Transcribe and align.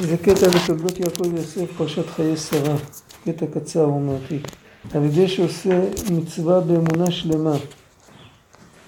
זה 0.00 0.16
קטע 0.16 0.48
בתולדות 0.48 1.00
יעקב 1.00 1.34
יוסף, 1.36 1.72
פרשת 1.76 2.10
חיי 2.10 2.36
שרה. 2.36 2.76
קטע 3.24 3.46
קצר 3.54 3.84
אומרתי. 3.84 4.38
על 4.94 5.04
ידי 5.04 5.28
שעושה 5.28 5.80
מצווה 6.12 6.60
באמונה 6.60 7.10
שלמה 7.10 7.56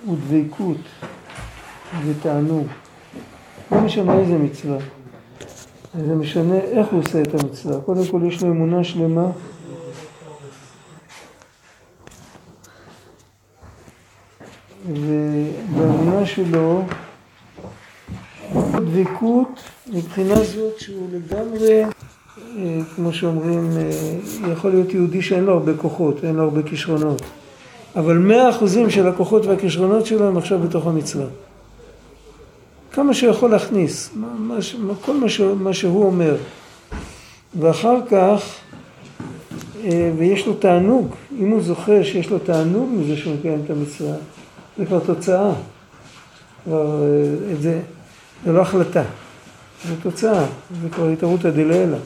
ודבקות 0.09 0.77
ותענוג. 2.07 2.67
לא 3.73 3.81
משנה 3.81 4.19
איזה 4.19 4.39
מצווה. 4.39 4.79
זה 6.07 6.15
משנה 6.15 6.55
איך 6.55 6.87
הוא 6.91 7.01
עושה 7.01 7.23
את 7.23 7.35
המצווה. 7.35 7.81
קודם 7.81 8.07
כל 8.11 8.21
יש 8.29 8.43
לו 8.43 8.49
אמונה 8.51 8.85
שלמה 8.85 9.31
ובאמונה 14.89 16.27
שלו 16.27 16.85
דבקות 18.91 19.61
מבחינה 19.93 20.35
זאת 20.35 20.81
שהוא 20.81 21.09
לגמרי, 21.13 21.85
אה, 21.85 22.81
כמו 22.97 23.13
שאומרים, 23.13 23.71
אה, 23.77 24.53
יכול 24.53 24.71
להיות 24.71 24.95
יהודי 24.95 25.23
שאין 25.23 25.45
לו 25.45 25.53
הרבה 25.53 25.73
כוחות, 25.77 26.25
אין 26.25 26.35
לו 26.35 26.43
הרבה 26.43 26.63
כישרונות, 26.63 27.23
אבל 27.97 28.19
מאה 28.19 28.51
אחוזים 28.51 28.91
של 28.91 29.09
הכוחות 29.09 29.47
והכישרונות 29.47 30.07
שלו 30.07 30.27
הם 30.27 30.37
עכשיו 30.37 30.59
בתוך 30.59 30.87
המצווה. 30.87 31.27
כמה 32.93 33.15
שיכול 33.15 33.51
להכניס, 33.51 34.11
מה, 34.15 34.59
כל 35.01 35.17
מה, 35.17 35.29
ש, 35.29 35.41
מה 35.41 35.75
שהוא 35.75 36.07
אומר. 36.07 36.37
ואחר 37.61 37.97
כך, 38.11 38.43
אה, 39.85 40.11
ויש 40.19 40.47
לו 40.47 40.55
תענוג, 40.55 41.15
אם 41.39 41.51
הוא 41.51 41.63
זוכר 41.63 42.03
שיש 42.03 42.31
לו 42.31 42.39
תענוג 42.39 42.89
מזה 42.93 43.17
שהוא 43.17 43.35
מקיים 43.35 43.63
את 43.65 43.71
המצווה, 43.71 44.15
זה 44.79 44.87
כבר 44.87 44.99
תוצאה. 44.99 45.53
כבר, 46.65 47.03
את 47.53 47.63
זה, 47.63 47.81
זה 48.47 48.53
לא 48.53 48.61
החלטה. 48.61 49.03
זה 49.89 49.95
תוצאה, 50.03 50.45
זה 50.83 50.89
כבר 50.89 51.09
התערותא 51.09 51.51
דלעילא. 51.51 51.97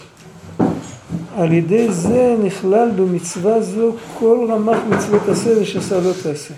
על 1.37 1.53
ידי 1.53 1.93
זה 1.93 2.37
נכלל 2.45 2.91
במצווה 2.97 3.63
זו 3.63 3.93
כל 4.19 4.47
רמ"ח 4.51 4.79
מצוות 4.89 5.29
עשה 5.29 5.61
ושעשה 5.61 6.01
לא 6.01 6.13
תעשה. 6.23 6.55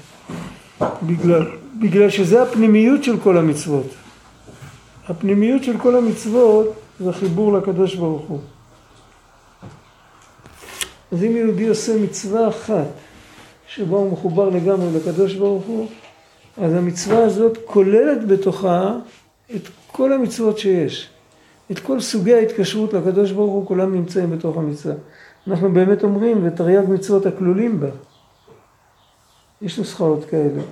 בגלל, 1.02 1.46
בגלל 1.80 2.10
שזה 2.10 2.42
הפנימיות 2.42 3.04
של 3.04 3.20
כל 3.20 3.38
המצוות. 3.38 3.86
הפנימיות 5.08 5.64
של 5.64 5.78
כל 5.78 5.96
המצוות 5.96 6.74
זה 7.00 7.12
חיבור 7.12 7.52
לקדוש 7.52 7.94
ברוך 7.94 8.22
הוא. 8.28 8.38
אז 11.12 11.24
אם 11.24 11.36
יהודי 11.36 11.68
עושה 11.68 11.96
מצווה 11.96 12.48
אחת 12.48 12.86
שבה 13.66 13.96
הוא 13.96 14.12
מחובר 14.12 14.48
לגמרי 14.48 14.86
לקדוש 14.96 15.34
ברוך 15.34 15.64
הוא, 15.64 15.88
אז 16.62 16.74
המצווה 16.74 17.24
הזאת 17.24 17.58
כוללת 17.64 18.26
בתוכה 18.26 18.96
את 19.56 19.68
כל 19.86 20.12
המצוות 20.12 20.58
שיש. 20.58 21.10
את 21.70 21.78
כל 21.78 22.00
סוגי 22.00 22.34
ההתקשרות 22.34 22.92
לקדוש 22.92 23.30
ברוך 23.30 23.52
הוא 23.52 23.66
כולם 23.66 23.94
נמצאים 23.94 24.30
בתוך 24.30 24.56
המצווה. 24.56 24.94
אנחנו 25.48 25.72
באמת 25.72 26.04
אומרים 26.04 26.46
ותרי"ג 26.46 26.84
מצוות 26.88 27.26
הכלולים 27.26 27.80
בה. 27.80 27.88
יש 29.62 29.78
נוסחאות 29.78 30.24
כאלה. 30.24 30.62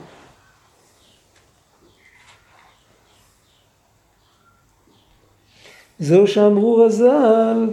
זהו 5.98 6.26
שאמרו 6.26 6.76
רז"ל 6.76 7.70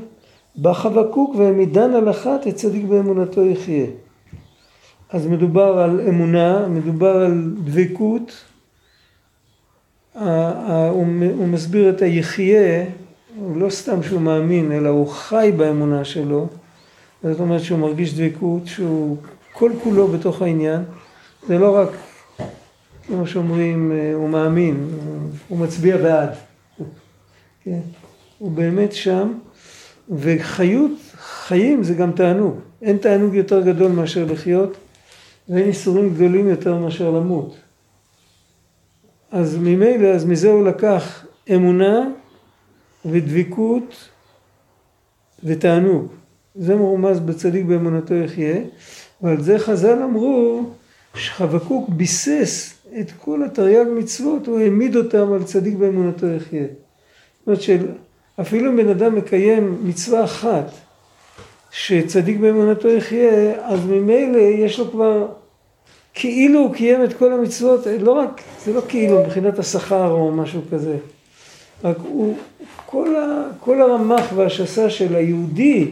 בחבקוק 0.62 1.36
והעמידן 1.36 1.94
על 1.94 2.10
אחת 2.10 2.48
את 2.48 2.56
צדיק 2.56 2.86
באמונתו 2.86 3.46
יחיה. 3.46 3.86
אז 5.10 5.28
מדובר 5.28 5.78
על 5.78 6.02
אמונה, 6.10 6.68
מדובר 6.68 7.18
על 7.18 7.52
דבקות, 7.64 8.44
הוא 10.92 11.48
מסביר 11.48 11.90
את 11.90 12.02
היחיה 12.02 12.86
הוא 13.40 13.58
לא 13.58 13.70
סתם 13.70 14.04
שהוא 14.04 14.22
מאמין, 14.22 14.72
אלא 14.72 14.90
הוא 14.90 15.08
חי 15.08 15.52
באמונה 15.58 16.06
שלו. 16.06 16.48
זאת 17.24 17.40
אומרת 17.40 17.62
שהוא 17.62 17.80
מרגיש 17.80 18.14
דבקות, 18.14 18.68
שהוא 18.68 19.18
כל 19.54 19.72
כולו 19.84 20.08
בתוך 20.08 20.42
העניין. 20.42 20.82
זה 21.48 21.58
לא 21.58 21.76
רק, 21.76 21.90
כמו 23.08 23.28
שאומרים, 23.28 23.92
אה, 23.92 24.14
הוא 24.14 24.30
מאמין, 24.30 24.88
הוא 25.48 25.60
מצביע 25.60 25.98
בעד. 25.98 26.30
כן? 27.64 27.80
הוא 28.38 28.52
באמת 28.52 28.94
שם, 28.94 29.34
וחיות, 30.10 30.92
חיים 31.18 31.84
זה 31.84 31.94
גם 31.94 32.12
תענוג. 32.12 32.60
אין 32.82 32.98
תענוג 32.98 33.34
יותר 33.34 33.62
גדול 33.62 33.92
מאשר 33.92 34.26
לחיות, 34.26 34.78
ואין 35.50 35.68
איסורים 35.68 36.14
גדולים 36.14 36.48
יותר 36.48 36.76
מאשר 36.76 37.12
למות. 37.12 37.56
אז 39.32 39.58
ממילא, 39.58 40.08
אז 40.08 40.26
מזה 40.26 40.52
הוא 40.52 40.68
לקח 40.68 41.26
אמונה 41.56 42.08
ודבקות 43.06 44.10
ותענוג. 45.44 46.08
זה 46.56 46.76
מרומז 46.76 47.20
בצדיק 47.20 47.66
באמונתו 47.66 48.14
יחיה, 48.14 48.56
ועל 49.22 49.42
זה 49.42 49.60
חז"ל 49.60 50.04
אמרו 50.04 50.64
שחבקוק 51.16 51.90
ביסס 51.90 52.74
את 53.00 53.12
כל 53.22 53.44
התרי"ג 53.44 53.88
מצוות, 53.98 54.48
הוא 54.48 54.60
העמיד 54.60 54.96
אותם 54.96 55.34
על 55.34 55.44
צדיק 55.44 55.76
באמונתו 55.76 56.28
יחיה. 56.28 56.64
זאת 56.64 57.48
אומרת 57.48 57.62
שאפילו 57.62 58.72
אם 58.72 58.78
בן 58.78 58.90
אדם 58.90 59.16
מקיים 59.16 59.78
מצווה 59.84 60.24
אחת 60.24 60.72
שצדיק 61.72 62.38
באמונתו 62.38 62.88
יחיה, 62.88 63.66
אז 63.66 63.86
ממילא 63.86 64.38
יש 64.38 64.80
לו 64.80 64.92
כבר, 64.92 65.28
כאילו 66.20 66.60
הוא 66.60 66.74
קיים 66.74 67.04
את 67.04 67.14
כל 67.14 67.34
המצוות, 67.34 67.88
לא 68.00 68.12
רק, 68.12 68.42
זה 68.66 68.74
לא 68.74 68.82
כאילו 68.88 69.24
מבחינת 69.24 69.60
השכר 69.60 70.12
או 70.12 70.32
משהו 70.32 70.62
כזה, 70.72 70.98
רק 71.84 71.98
הוא, 72.04 72.36
כל, 72.86 73.16
ה, 73.16 73.50
כל 73.60 73.82
הרמ"ח 73.82 74.24
והשסה 74.36 74.90
של 74.90 75.16
היהודי 75.16 75.92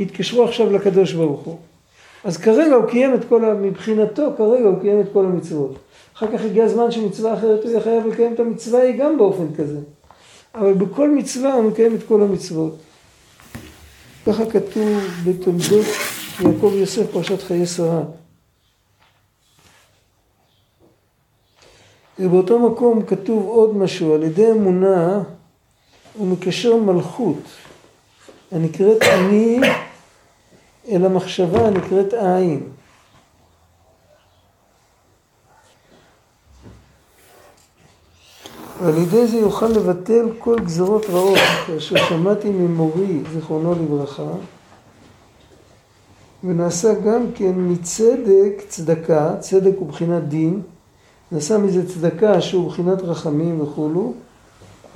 התקשרו 0.00 0.44
עכשיו 0.44 0.72
לקדוש 0.72 1.12
ברוך 1.12 1.40
הוא. 1.40 1.58
אז 2.24 2.36
כרגע 2.36 2.74
הוא 2.74 2.84
קיים 2.84 3.14
את 3.14 3.24
כל, 3.28 3.54
מבחינתו 3.54 4.30
כרגע 4.36 4.64
הוא 4.64 4.80
קיים 4.80 5.00
את 5.00 5.06
כל 5.12 5.24
המצוות. 5.24 5.78
אחר 6.16 6.26
כך 6.32 6.44
הגיע 6.44 6.64
הזמן 6.64 6.90
שמצווה 6.90 7.34
אחרת 7.34 7.62
הוא 7.62 7.70
יהיה 7.70 7.80
חייב 7.80 8.06
לקיים 8.06 8.34
את 8.34 8.40
המצווה 8.40 8.80
היא 8.80 8.98
גם 8.98 9.18
באופן 9.18 9.46
כזה. 9.58 9.78
אבל 10.54 10.72
בכל 10.72 11.10
מצווה 11.10 11.54
הוא 11.54 11.62
מקיים 11.64 11.94
את 11.94 12.02
כל 12.08 12.22
המצוות. 12.22 12.76
ככה 14.26 14.46
כתוב 14.46 15.00
בתולדות 15.24 15.86
יעקב 16.40 16.72
יוסף 16.74 17.10
פרשת 17.12 17.42
חיי 17.42 17.66
שרה. 17.66 18.02
ובאותו 22.18 22.58
מקום 22.70 23.02
כתוב 23.06 23.46
עוד 23.46 23.76
משהו, 23.76 24.14
על 24.14 24.22
ידי 24.22 24.50
אמונה 24.50 25.22
הוא 26.14 26.26
מקשר 26.26 26.76
מלכות 26.76 27.42
הנקראת 28.52 29.02
אני 29.02 29.60
אל 30.88 31.04
המחשבה 31.04 31.66
הנקראת 31.66 32.14
עין. 32.14 32.62
ועל 38.82 38.98
ידי 38.98 39.26
זה 39.26 39.36
יוכל 39.36 39.66
לבטל 39.66 40.28
כל 40.38 40.58
גזרות 40.58 41.06
רעות, 41.10 41.38
כאשר 41.66 41.96
שמעתי 41.96 42.48
ממורי, 42.48 43.20
זיכרונו 43.32 43.74
לברכה, 43.74 44.32
ונעשה 46.44 46.94
גם 46.94 47.32
כן 47.34 47.52
מצדק 47.56 48.62
צדקה, 48.68 49.36
צדק 49.40 49.72
הוא 49.78 49.88
בחינת 49.88 50.28
דין, 50.28 50.62
נעשה 51.34 51.58
מזה 51.58 51.88
צדקה 51.88 52.40
שהוא 52.40 52.70
בחינת 52.70 53.02
רחמים 53.02 53.60
וכולו, 53.60 54.12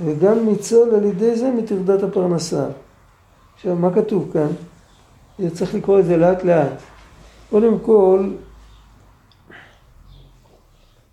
וגם 0.04 0.46
ניצול 0.46 0.94
על 0.94 1.04
ידי 1.04 1.36
זה 1.36 1.50
מטרדת 1.50 2.02
הפרנסה. 2.02 2.66
עכשיו, 3.54 3.76
מה 3.76 3.94
כתוב 3.94 4.30
כאן? 4.32 4.48
צריך 5.52 5.74
לקרוא 5.74 6.00
את 6.00 6.04
זה 6.04 6.16
לאט 6.16 6.44
לאט. 6.44 6.82
קודם 7.50 7.78
כל, 7.78 8.30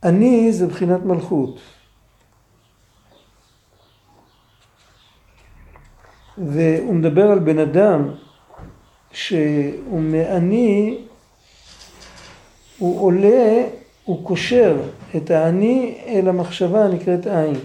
אני 0.04 0.54
זה 0.54 0.68
בחינת 0.68 1.06
מלכות. 1.06 1.60
והוא 6.38 6.94
מדבר 6.94 7.32
על 7.32 7.40
בן 7.40 7.60
אדם 7.60 8.10
שהוא 9.12 10.02
מעני, 10.02 10.98
הוא 12.78 13.02
עולה, 13.02 13.64
הוא 14.06 14.24
קושר 14.24 14.78
את 15.16 15.32
האני 15.32 15.98
אל 16.08 16.28
המחשבה 16.28 16.86
הנקראת 16.86 17.28
עין. 17.28 17.56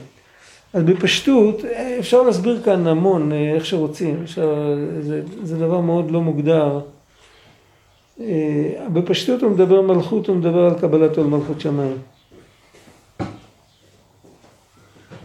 אז 0.72 0.82
בפשטות, 0.82 1.64
אפשר 1.98 2.22
להסביר 2.22 2.62
כאן 2.62 2.87
המון, 2.87 3.32
אה, 3.32 3.54
איך 3.54 3.66
שרוצים, 3.66 4.20
אפשר, 4.25 4.76
זה, 5.00 5.22
זה 5.42 5.58
דבר 5.58 5.81
מאוד 5.81 6.10
לא 6.10 6.20
מוגדר. 6.20 6.81
אה, 8.20 8.87
בפשטות 8.92 9.42
הוא 9.42 9.50
מדבר 9.50 9.82
מלכות, 9.82 10.26
הוא 10.26 10.37
מדבר 10.37 10.64
על 10.64 10.78
קבלת 10.81 11.16
עול 11.16 11.26
מלכות 11.26 11.60
שמיים. 11.60 11.96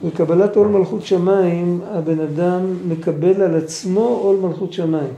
בקבלת 0.03 0.55
עול 0.55 0.67
מלכות 0.67 1.05
שמיים, 1.05 1.81
הבן 1.85 2.19
אדם 2.19 2.89
מקבל 2.89 3.41
על 3.41 3.55
עצמו 3.55 4.07
עול 4.07 4.35
מלכות 4.35 4.73
שמיים. 4.73 5.13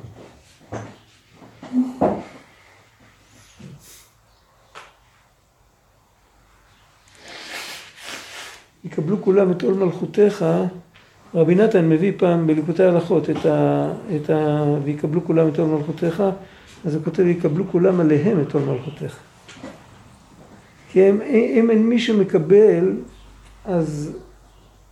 יקבלו 8.88 9.22
כולם 9.22 9.52
את 9.52 9.64
עול 9.64 9.74
מלכותך, 9.74 10.46
רבי 11.36 11.56
נתן 11.56 11.90
מביא 11.90 12.12
פעם 12.18 12.48
בליקוטי 12.48 12.84
הלכות 12.84 13.30
את 13.30 13.46
ה... 13.46 13.90
את 14.16 14.30
ה... 14.30 14.64
ויקבלו 14.84 15.26
כולם 15.26 15.48
את 15.48 15.60
עול 15.60 15.70
מלכותיך, 15.70 16.24
אז 16.86 16.96
הוא 16.96 17.04
כותב 17.04 17.24
ויקבלו 17.24 17.72
כולם 17.72 18.00
עליהם 18.00 18.42
את 18.42 18.54
עול 18.54 18.64
מלכותיך. 18.64 19.20
כי 20.92 21.04
הם, 21.04 21.22
אם 21.22 21.70
אין 21.70 21.90
מי 21.90 22.00
שמקבל, 22.00 22.94
אז, 23.66 24.18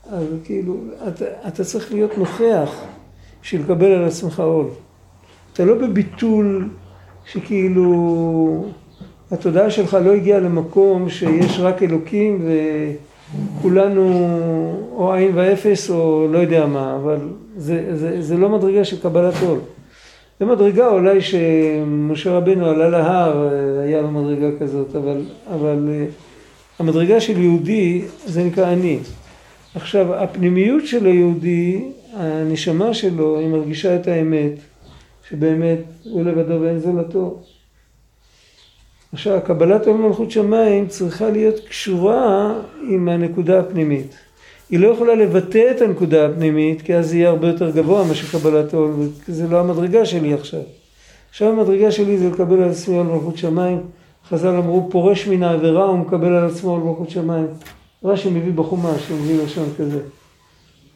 אז 0.10 0.26
כאילו, 0.44 0.78
אתה, 1.08 1.26
אתה 1.48 1.64
צריך 1.64 1.94
להיות 1.94 2.18
נוכח 2.18 2.82
בשביל 3.42 3.62
לקבל 3.62 3.92
על 3.92 4.04
עצמך 4.04 4.40
עול. 4.40 4.68
אתה 5.54 5.66
לא 5.66 5.76
בביטול 5.76 6.70
שכאילו 7.26 8.66
התודעה 9.32 9.70
שלך 9.70 9.98
לא 10.06 10.14
הגיעה 10.14 10.40
למקום 10.40 11.10
שיש 11.10 11.60
רק 11.60 11.84
אלוקים 11.84 12.48
וכולנו 13.34 14.30
או 14.92 15.14
עין 15.14 15.32
ואפס 15.36 15.90
או 15.90 16.28
לא 16.32 16.38
יודע 16.38 16.66
מה, 16.66 16.96
אבל 16.96 17.18
זה, 17.58 17.96
זה, 17.96 18.22
זה 18.22 18.38
לא 18.38 18.50
מדרגה 18.50 18.86
של 18.86 19.02
קבלת 19.02 19.34
עול. 19.48 19.60
זה 20.40 20.46
מדרגה 20.46 20.88
אולי 20.88 21.22
שמשה 21.22 22.38
רבנו 22.38 22.66
עלה 22.66 22.90
להר, 22.90 23.50
היה 23.84 24.02
לו 24.02 24.12
מדרגה 24.12 24.60
כזאת, 24.60 24.96
אבל, 24.96 25.22
אבל 25.54 25.90
המדרגה 26.80 27.20
של 27.20 27.42
יהודי 27.42 28.02
זה 28.26 28.44
נקרא 28.44 28.74
אני. 28.74 29.00
עכשיו, 29.76 30.16
הפנימיות 30.16 30.86
של 30.86 31.06
היהודי, 31.06 31.86
הנשמה 32.14 32.94
שלו, 32.94 33.40
היא 33.40 33.48
מרגישה 33.48 33.96
את 33.96 34.08
האמת, 34.08 34.52
שבאמת 35.30 35.80
הוא 36.04 36.24
לבדו 36.24 36.62
ואין 36.62 36.80
זולתו. 36.80 37.40
עכשיו, 39.16 39.40
קבלת 39.46 39.88
עול 39.88 39.98
מלכות 39.98 40.32
שמיים 40.32 40.88
צריכה 40.88 41.30
להיות 41.30 41.60
קשורה 41.70 42.54
עם 42.90 43.10
הנקודה 43.10 43.60
הפנימית. 43.60 44.16
היא 44.70 44.80
לא 44.80 44.88
יכולה 44.88 45.16
לבטא 45.16 45.72
את 45.72 45.82
הנקודה 45.82 46.26
הפנימית, 46.26 46.82
כי 46.82 46.96
אז 46.96 47.14
יהיה 47.14 47.30
הרבה 47.30 47.48
יותר 47.48 47.70
גבוה 47.70 48.04
מאשר 48.08 48.40
קבלת 48.40 48.74
עול, 48.74 48.92
וזה 49.30 49.48
לא 49.48 49.60
המדרגה 49.60 50.06
שלי 50.06 50.34
עכשיו. 50.34 50.60
עכשיו 51.30 51.50
המדרגה 51.50 51.92
שלי 51.92 52.18
זה 52.18 52.30
לקבל 52.30 52.64
על 52.64 52.70
עצמי 52.70 52.98
עול 52.98 53.08
מלכות 53.08 53.38
שמיים. 53.38 53.82
חז"ל 54.30 54.56
אמרו, 54.56 54.88
פורש 54.92 55.28
מן 55.28 55.44
העבירה 55.44 55.86
הוא 55.86 55.98
מקבל 55.98 56.34
על 56.34 56.46
עצמו 56.46 56.72
עול 56.72 56.84
מלכות 56.84 57.10
שמיים. 57.10 57.48
רש"י 58.04 58.30
מביא 58.30 58.54
בחומש, 58.54 59.10
הוא 59.10 59.20
מביא 59.20 59.44
לשון 59.44 59.70
כזה. 59.78 60.00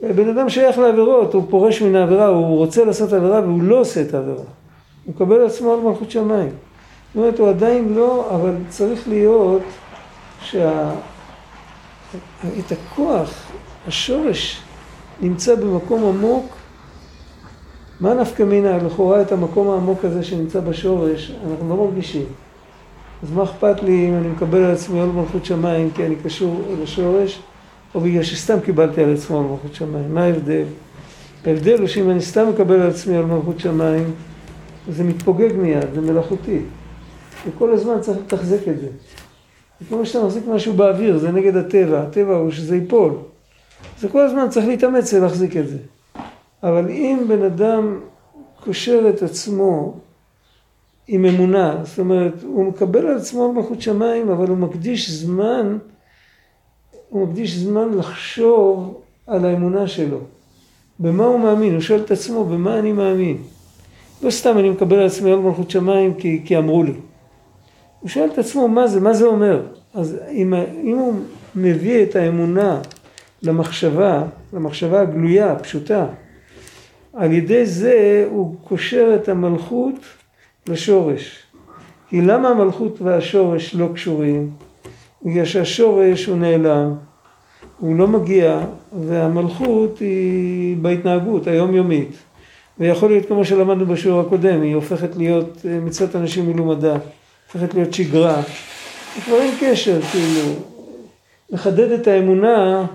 בן 0.02 0.30
אדם 0.30 0.50
שייך 0.50 0.78
לעבירות, 0.78 1.34
הוא 1.34 1.44
פורש 1.50 1.82
מן 1.82 1.96
העבירה, 1.96 2.28
הוא 2.28 2.58
רוצה 2.58 2.86
לעשות 2.86 3.14
עבירה 3.14 3.42
והוא 3.42 3.64
לא 3.64 3.80
עושה 3.80 4.02
את 4.02 4.14
העבירה. 4.14 4.44
הוא 5.06 5.14
מקבל 5.16 5.36
על 5.36 5.46
עצמו 5.46 5.72
עול 5.72 5.84
מלכות 5.84 6.12
שמיים. 6.12 6.50
זאת 7.14 7.16
אומרת, 7.16 7.40
הוא 7.40 7.50
עדיין 7.50 7.94
לא, 7.94 8.30
אבל 8.36 8.56
צריך 8.70 9.08
להיות 9.08 9.62
שה... 10.42 10.92
את 12.60 12.72
הכוח, 12.72 13.34
השורש, 13.88 14.62
נמצא 15.22 15.56
במקום 15.56 16.04
עמוק. 16.04 16.46
מה 18.00 18.14
נפקא 18.14 18.44
מינה 18.44 18.78
לכאורה 18.78 19.22
את 19.22 19.32
המקום 19.32 19.70
העמוק 19.70 20.06
הזה 20.06 20.24
שנמצא 20.24 20.60
בשורש, 20.60 21.32
אנחנו 21.52 21.70
לא 21.70 21.76
מרגישים. 21.76 22.26
אז 23.24 23.32
מה 23.32 23.44
אכפת 23.44 23.84
לי 23.84 24.10
אם 24.10 24.16
אני 24.18 24.28
מקבל 24.28 24.64
על 24.64 24.72
עצמי 24.72 25.00
עול 25.00 25.10
מלכות 25.10 25.46
שמיים 25.46 25.92
כי 25.92 26.06
אני 26.06 26.16
קשור 26.24 26.62
לשורש, 26.84 27.40
או 27.96 28.00
בגלל 28.00 28.24
שסתם 28.24 28.60
קיבלתי 28.60 29.04
על 29.04 29.14
עצמי 29.14 29.38
עול 29.38 29.46
מלכות 29.46 29.76
שמיים? 29.76 30.14
מה 30.14 30.24
ההבדל? 30.24 30.64
ההבדל 31.46 31.80
הוא 31.80 31.88
שאם 31.88 32.10
אני 32.10 32.22
סתם 32.22 32.50
מקבל 32.50 32.82
על 32.82 32.90
עצמי 32.90 33.18
עול 33.18 33.26
מלכות 33.26 33.60
שמיים, 33.60 34.12
זה 34.90 35.04
מתפוגג 35.04 35.54
מיד, 35.56 35.94
זה 35.94 36.02
מלאכותי. 36.02 36.60
וכל 37.48 37.74
הזמן 37.74 38.02
צריך 38.02 38.18
לתחזק 38.18 38.68
את 38.68 38.80
זה. 38.80 38.88
זה 39.80 39.86
כמו 39.90 40.06
שאתה 40.06 40.26
מחזיק 40.26 40.48
משהו 40.48 40.74
באוויר, 40.74 41.18
זה 41.18 41.32
נגד 41.32 41.56
הטבע, 41.56 42.02
הטבע 42.02 42.36
הוא 42.36 42.52
שזה 42.52 42.76
ייפול. 42.76 43.14
זה 44.00 44.10
כל 44.10 44.22
הזמן 44.22 44.50
צריך 44.50 44.68
להתאמץ 44.68 45.14
להחזיק 45.14 45.58
את 45.58 45.68
זה. 45.68 45.78
אבל 46.64 46.90
אם 46.90 47.26
בן 47.28 47.44
אדם 47.44 48.00
קושר 48.64 49.10
את 49.10 49.24
עצמו 49.24 49.98
עם 51.08 51.26
אמונה, 51.26 51.78
זאת 51.84 52.00
אומרת, 52.00 52.44
הוא 52.44 52.66
מקבל 52.66 53.08
על 53.08 53.18
עצמו 53.18 53.54
מלכות 53.54 53.82
שמיים, 53.82 54.30
אבל 54.30 54.48
הוא 54.48 54.58
מקדיש 54.58 55.10
זמן, 55.10 55.78
הוא 57.10 57.28
מקדיש 57.28 57.56
זמן 57.56 57.90
לחשוב 57.98 59.02
על 59.28 59.46
האמונה 59.46 59.88
שלו. 59.88 60.20
במה 61.00 61.26
הוא 61.26 61.40
מאמין? 61.40 61.74
הוא 61.74 61.82
שואל 61.82 62.02
את 62.02 62.12
עצמו, 62.12 62.46
במה 62.46 62.80
אני 62.80 62.92
מאמין? 62.92 63.38
לא 64.22 64.32
סתם 64.32 64.58
אני 64.58 64.70
מקבל 64.70 65.00
על 65.00 65.06
עצמי 65.06 65.32
עול 65.32 65.40
מלכות 65.40 65.72
שמיים 65.72 66.14
כי, 66.14 66.42
כי 66.46 66.58
אמרו 66.58 66.84
לי. 66.84 66.94
הוא 68.00 68.10
שואל 68.10 68.30
את 68.34 68.38
עצמו 68.38 68.68
מה 68.68 68.88
זה, 68.88 69.00
מה 69.00 69.14
זה 69.14 69.26
אומר. 69.26 69.62
אז 69.94 70.18
אם, 70.32 70.54
אם 70.84 70.98
הוא 70.98 71.14
מביא 71.56 72.04
את 72.04 72.16
האמונה 72.16 72.82
למחשבה, 73.42 74.24
למחשבה 74.54 75.02
הגלויה, 75.02 75.52
הפשוטה, 75.52 76.06
על 77.14 77.32
ידי 77.32 77.66
זה 77.66 78.28
הוא 78.32 78.56
קושר 78.64 79.12
את 79.16 79.30
המלכות 79.30 79.96
לשורש. 80.68 81.44
כי 82.10 82.22
למה 82.22 82.50
המלכות 82.50 83.02
והשורש 83.02 83.76
לא 83.76 83.90
קשורים? 83.94 84.50
בגלל 85.24 85.46
שהשורש 85.46 86.26
הוא 86.26 86.38
נעלם, 86.38 86.94
הוא 87.80 87.96
לא 87.96 88.08
מגיע, 88.08 88.60
והמלכות 89.08 90.00
היא 90.00 90.78
בהתנהגות 90.78 91.48
היומיומית. 91.48 92.12
ויכול 92.80 93.10
להיות 93.10 93.26
כמו 93.26 93.46
שלמדנו 93.46 93.86
בשיעור 93.86 94.20
הקודם, 94.20 94.62
היא 94.62 94.76
הופכת 94.76 95.16
להיות 95.16 95.66
מצוות 95.82 96.16
אנשים 96.16 96.52
מלומדה. 96.52 96.98
הופכת 97.54 97.74
להיות 97.74 97.94
שגרה. 97.94 98.42
כבר 99.26 99.42
אין 99.42 99.54
קשר, 99.60 100.02
כאילו, 100.02 100.54
לחדד 101.50 101.92
את 101.92 102.08
האמונה, 102.08 102.86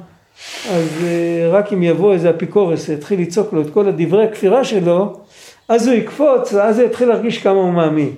אז 0.71 0.89
uh, 1.01 1.55
רק 1.55 1.73
אם 1.73 1.83
יבוא 1.83 2.13
איזה 2.13 2.31
אפיקורס 2.31 2.89
יתחיל 2.89 3.21
לצעוק 3.21 3.53
לו 3.53 3.63
את 3.63 3.71
כל 3.71 3.89
הדברי 3.89 4.25
הכפירה 4.25 4.65
שלו, 4.65 5.21
אז 5.69 5.89
הוא 5.89 5.95
יקפוץ, 5.95 6.53
ואז 6.53 6.79
הוא 6.79 6.87
יתחיל 6.87 7.09
להרגיש 7.09 7.39
כמה 7.43 7.61
הוא 7.61 7.73
מאמין. 7.73 8.13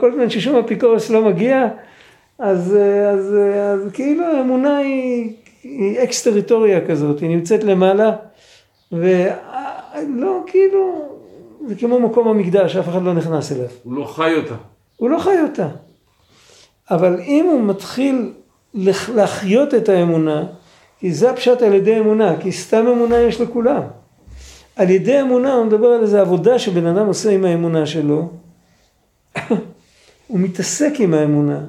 כל 0.00 0.12
זמן 0.14 0.30
ששום 0.30 0.56
אפיקורס 0.56 1.10
לא 1.10 1.22
מגיע, 1.22 1.66
אז, 2.38 2.76
uh, 2.76 3.08
אז, 3.12 3.34
uh, 3.34 3.56
אז 3.56 3.92
כאילו 3.92 4.24
האמונה 4.24 4.78
היא, 4.78 5.32
היא 5.62 6.02
אקס 6.02 6.22
טריטוריה 6.22 6.86
כזאת, 6.86 7.20
היא 7.20 7.28
נמצאת 7.28 7.64
למעלה, 7.64 8.12
ולא, 8.92 10.42
כאילו, 10.46 11.08
זה 11.66 11.74
כמו 11.74 12.00
מקום 12.00 12.28
המקדש, 12.28 12.76
אף 12.76 12.88
אחד 12.88 13.02
לא 13.02 13.14
נכנס 13.14 13.52
אליו. 13.52 13.68
הוא 13.82 13.94
לא 13.94 14.04
חי 14.04 14.34
אותה. 14.36 14.54
הוא 14.98 15.10
לא 15.10 15.18
חי 15.18 15.40
אותה. 15.42 15.68
אבל 16.90 17.20
אם 17.20 17.46
הוא 17.52 17.62
מתחיל 17.62 18.32
להחיות 19.14 19.74
את 19.74 19.88
האמונה, 19.88 20.46
כי 20.98 21.12
זה 21.12 21.30
הפשט 21.30 21.62
על 21.62 21.74
ידי 21.74 21.98
אמונה, 21.98 22.40
כי 22.40 22.52
סתם 22.52 22.86
אמונה 22.86 23.18
יש 23.18 23.40
לכולם. 23.40 23.82
על 24.76 24.90
ידי 24.90 25.20
אמונה 25.20 25.54
הוא 25.54 25.64
מדבר 25.64 25.86
על 25.86 26.02
איזו 26.02 26.18
עבודה 26.18 26.58
שבן 26.58 26.86
אדם 26.86 27.06
עושה 27.06 27.30
עם 27.30 27.44
האמונה 27.44 27.86
שלו. 27.86 28.28
הוא 30.28 30.38
מתעסק 30.40 30.92
עם 30.98 31.14
האמונה. 31.14 31.60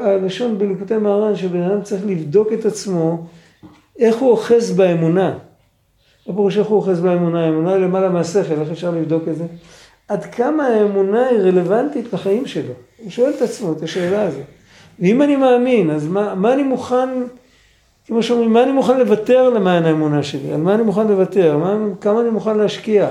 הלשון 0.00 0.58
בליקוטי 0.58 0.96
מהר"ן 0.96 1.36
שבן 1.36 1.62
אדם 1.62 1.82
צריך 1.82 2.02
לבדוק 2.06 2.48
את 2.52 2.64
עצמו 2.64 3.26
איך 3.98 4.16
הוא 4.16 4.30
אוחז 4.30 4.72
באמונה. 4.76 5.38
לא 6.26 6.32
פירוש 6.32 6.58
איך 6.58 6.66
הוא 6.66 6.76
אוחז 6.76 7.00
באמונה, 7.00 7.44
האמונה 7.44 7.72
היא 7.72 7.80
למעלה 7.80 8.08
מהשכל, 8.08 8.54
איך 8.60 8.70
אפשר 8.70 8.90
לבדוק 8.90 9.22
את 9.28 9.36
זה? 9.36 9.44
עד 10.08 10.24
כמה 10.24 10.66
האמונה 10.66 11.26
היא 11.26 11.38
רלוונטית 11.38 12.12
לחיים 12.12 12.46
שלו. 12.46 12.72
הוא 12.96 13.10
שואל 13.10 13.32
את 13.36 13.42
עצמו 13.42 13.72
את 13.72 13.82
השאלה 13.82 14.22
הזאת. 14.22 14.44
ואם 15.00 15.22
אני 15.22 15.36
מאמין, 15.36 15.90
אז 15.90 16.06
מה, 16.06 16.34
מה 16.34 16.54
אני 16.54 16.62
מוכן, 16.62 17.08
כמו 18.06 18.22
שאומרים, 18.22 18.52
מה 18.52 18.62
אני 18.62 18.72
מוכן 18.72 18.98
לוותר 18.98 19.50
למען 19.50 19.84
האמונה 19.84 20.22
שלי? 20.22 20.52
על 20.52 20.60
מה 20.60 20.74
אני 20.74 20.82
מוכן 20.82 21.06
לוותר? 21.06 21.56
מה, 21.56 21.76
כמה 22.00 22.20
אני 22.20 22.30
מוכן 22.30 22.58
להשקיע? 22.58 23.10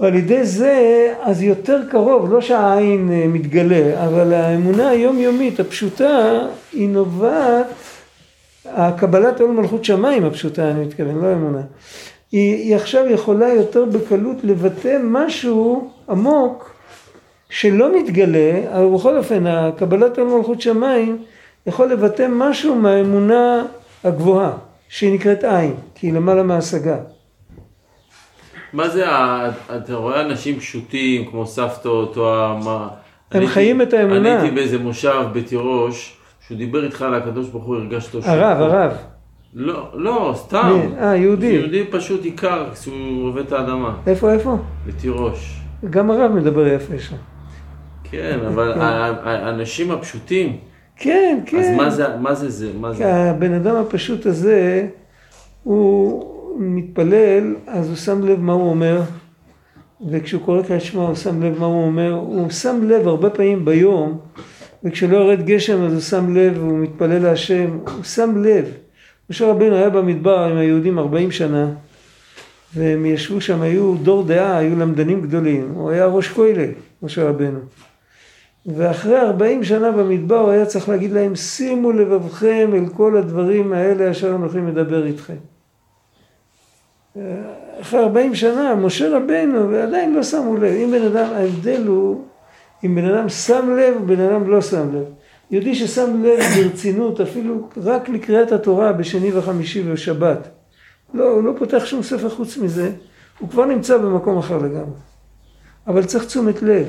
על 0.00 0.14
ידי 0.14 0.44
זה, 0.44 1.14
אז 1.22 1.42
יותר 1.42 1.80
קרוב, 1.90 2.32
לא 2.32 2.40
שהעין 2.40 3.12
אה, 3.12 3.26
מתגלה, 3.28 4.06
אבל 4.06 4.32
האמונה 4.32 4.88
היומיומית 4.88 5.60
הפשוטה, 5.60 6.40
היא 6.72 6.88
נובעת, 6.88 7.66
הקבלת 8.64 9.40
עול 9.40 9.50
מלכות 9.50 9.84
שמיים 9.84 10.24
הפשוטה, 10.24 10.70
אני 10.70 10.84
מתכוון, 10.84 11.24
לא 11.24 11.32
אמונה. 11.32 11.62
היא, 12.32 12.54
היא 12.54 12.76
עכשיו 12.76 13.06
יכולה 13.06 13.48
יותר 13.48 13.84
בקלות 13.84 14.36
לבטא 14.44 14.98
משהו 15.02 15.90
עמוק 16.08 16.74
שלא 17.50 17.98
מתגלה, 17.98 18.62
אבל 18.72 18.94
בכל 18.94 19.16
אופן 19.16 19.46
הקבלת 19.46 20.18
מלכות 20.18 20.60
שמיים 20.60 21.18
יכול 21.66 21.92
לבטא 21.92 22.26
משהו 22.30 22.74
מהאמונה 22.74 23.62
הגבוהה 24.04 24.52
שהיא 24.88 25.14
נקראת 25.14 25.44
עין, 25.44 25.74
כי 25.94 26.06
היא 26.06 26.14
למעלה 26.14 26.42
מהשגה. 26.42 26.96
מה 28.72 28.88
זה, 28.88 29.04
אתה 29.76 29.94
רואה 29.94 30.20
אנשים 30.20 30.58
פשוטים 30.58 31.30
כמו 31.30 31.46
סבתות 31.46 32.16
או 32.16 32.58
מה... 32.64 32.88
הם 33.30 33.46
חיים 33.46 33.82
את 33.82 33.92
האמונה. 33.92 34.18
אני 34.18 34.28
הייתי 34.28 34.54
באיזה 34.54 34.78
מושב 34.78 35.24
בתירוש, 35.32 36.16
שהוא 36.46 36.58
דיבר 36.58 36.84
איתך 36.84 37.02
על 37.02 37.14
הקדוש 37.14 37.48
ברוך 37.48 37.64
הוא, 37.64 37.76
הרגשת 37.76 38.14
אותו. 38.14 38.26
הרב, 38.26 38.60
הרב. 38.60 38.92
לא, 39.54 39.90
לא, 39.94 40.34
סתם. 40.36 40.80
אה, 41.00 41.16
יהודי. 41.16 41.46
יהודי 41.46 41.84
פשוט 41.90 42.24
עיקר 42.24 42.66
כשהוא 42.72 43.28
עובד 43.28 43.46
את 43.46 43.52
האדמה. 43.52 43.96
איפה, 44.06 44.32
איפה? 44.32 44.56
בתירוש. 44.86 45.60
גם 45.90 46.10
הרב 46.10 46.32
מדבר 46.32 46.66
יפה 46.66 46.98
שם. 46.98 47.16
כן, 48.04 48.38
אבל. 48.46 48.72
האנשים 48.80 49.90
הפשוטים, 49.90 50.56
כן, 50.96 51.40
כן. 51.46 51.58
אז 51.58 51.76
מה 51.76 51.90
זה, 51.90 52.16
מה 52.20 52.34
זה 52.34 52.50
זה? 52.50 52.70
מה 52.80 52.92
זה? 52.92 53.14
הבן 53.14 53.52
אדם 53.52 53.76
הפשוט 53.76 54.26
הזה, 54.26 54.86
הוא 55.62 56.24
מתפלל, 56.58 57.54
אז 57.66 57.88
הוא 57.88 57.96
שם 57.96 58.26
לב 58.26 58.40
מה 58.40 58.52
הוא 58.52 58.70
אומר, 58.70 59.02
וכשהוא 60.10 60.42
קורא 60.44 60.62
קריאת 60.62 60.82
שמע 60.82 61.02
הוא 61.02 61.14
שם 61.14 61.42
לב 61.42 61.58
מה 61.58 61.66
הוא 61.66 61.84
אומר, 61.84 62.12
הוא 62.12 62.50
שם 62.50 62.80
לב 62.82 63.08
הרבה 63.08 63.30
פעמים 63.30 63.64
ביום, 63.64 64.18
וכשלא 64.84 65.16
יורד 65.16 65.46
גשם 65.46 65.84
אז 65.84 65.92
הוא 65.92 66.00
שם 66.00 66.36
לב 66.36 66.58
והוא 66.58 66.78
מתפלל 66.78 67.22
להשם, 67.22 67.78
הוא 67.96 68.04
שם 68.04 68.42
לב. 68.42 68.64
משה 69.30 69.50
רבנו 69.50 69.76
היה 69.76 69.90
במדבר 69.90 70.38
עם 70.38 70.56
היהודים 70.56 70.98
40 70.98 71.30
שנה, 71.30 71.68
והם 72.74 73.06
ישבו 73.06 73.40
שם, 73.40 73.62
היו 73.62 73.94
דור 74.02 74.24
דעה, 74.24 74.56
היו 74.58 74.78
למדנים 74.78 75.20
גדולים, 75.20 75.72
הוא 75.74 75.90
היה 75.90 76.06
ראש 76.06 76.28
כולל, 76.28 76.70
משה 77.02 77.28
רבנו. 77.28 77.58
ואחרי 78.66 79.20
40 79.20 79.64
שנה 79.64 79.92
במדבר 79.92 80.38
הוא 80.38 80.50
היה 80.50 80.66
צריך 80.66 80.88
להגיד 80.88 81.12
להם, 81.12 81.36
שימו 81.36 81.92
לבבכם 81.92 82.70
אל 82.74 82.88
כל 82.88 83.16
הדברים 83.16 83.72
האלה 83.72 84.10
אשר 84.10 84.34
אנוכי 84.34 84.58
מדבר 84.58 85.06
איתכם. 85.06 85.34
אחרי 87.80 88.00
40 88.00 88.34
שנה, 88.34 88.74
משה 88.74 89.16
רבנו, 89.16 89.70
ועדיין 89.70 90.14
לא 90.14 90.22
שמו 90.22 90.56
לב. 90.56 90.64
אם 90.64 90.90
בן 90.90 91.02
אדם, 91.02 91.32
ההבדל 91.34 91.86
הוא, 91.86 92.24
אם 92.84 92.94
בן 92.94 93.04
אדם 93.04 93.28
שם 93.28 93.76
לב, 93.78 93.94
בן 94.06 94.20
אדם 94.20 94.50
לא 94.50 94.60
שם 94.60 94.94
לב. 94.94 95.04
יהודי 95.50 95.74
ששם 95.74 96.22
לב 96.24 96.40
ברצינות, 96.56 97.20
אפילו 97.20 97.68
רק 97.76 98.08
לקריאת 98.08 98.52
התורה 98.52 98.92
בשני 98.92 99.32
וחמישי 99.32 99.82
ובשבת, 99.86 100.48
לא, 101.14 101.30
הוא 101.30 101.44
לא 101.44 101.52
פותח 101.58 101.84
שום 101.84 102.02
ספר 102.02 102.28
חוץ 102.28 102.56
מזה, 102.56 102.92
הוא 103.38 103.48
כבר 103.50 103.64
נמצא 103.64 103.98
במקום 103.98 104.38
אחר 104.38 104.58
לגמרי. 104.58 104.98
אבל 105.86 106.04
צריך 106.04 106.26
תשומת 106.26 106.62
לב. 106.62 106.86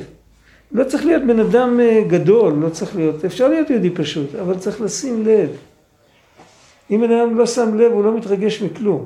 לא 0.72 0.84
צריך 0.84 1.06
להיות 1.06 1.24
בן 1.24 1.40
אדם 1.40 1.80
אה, 1.80 2.04
גדול, 2.08 2.54
לא 2.54 2.70
צריך 2.70 2.96
להיות, 2.96 3.26
אפשר 3.26 3.48
להיות 3.48 3.70
יהודי 3.70 3.90
פשוט, 3.90 4.36
אבל 4.36 4.58
צריך 4.58 4.82
לשים 4.82 5.26
לב. 5.26 5.50
אם 6.92 7.02
בן 7.02 7.12
אדם 7.12 7.38
לא 7.38 7.46
שם 7.46 7.78
לב, 7.78 7.92
הוא 7.92 8.04
לא 8.04 8.18
מתרגש 8.18 8.62
מכלום. 8.62 9.06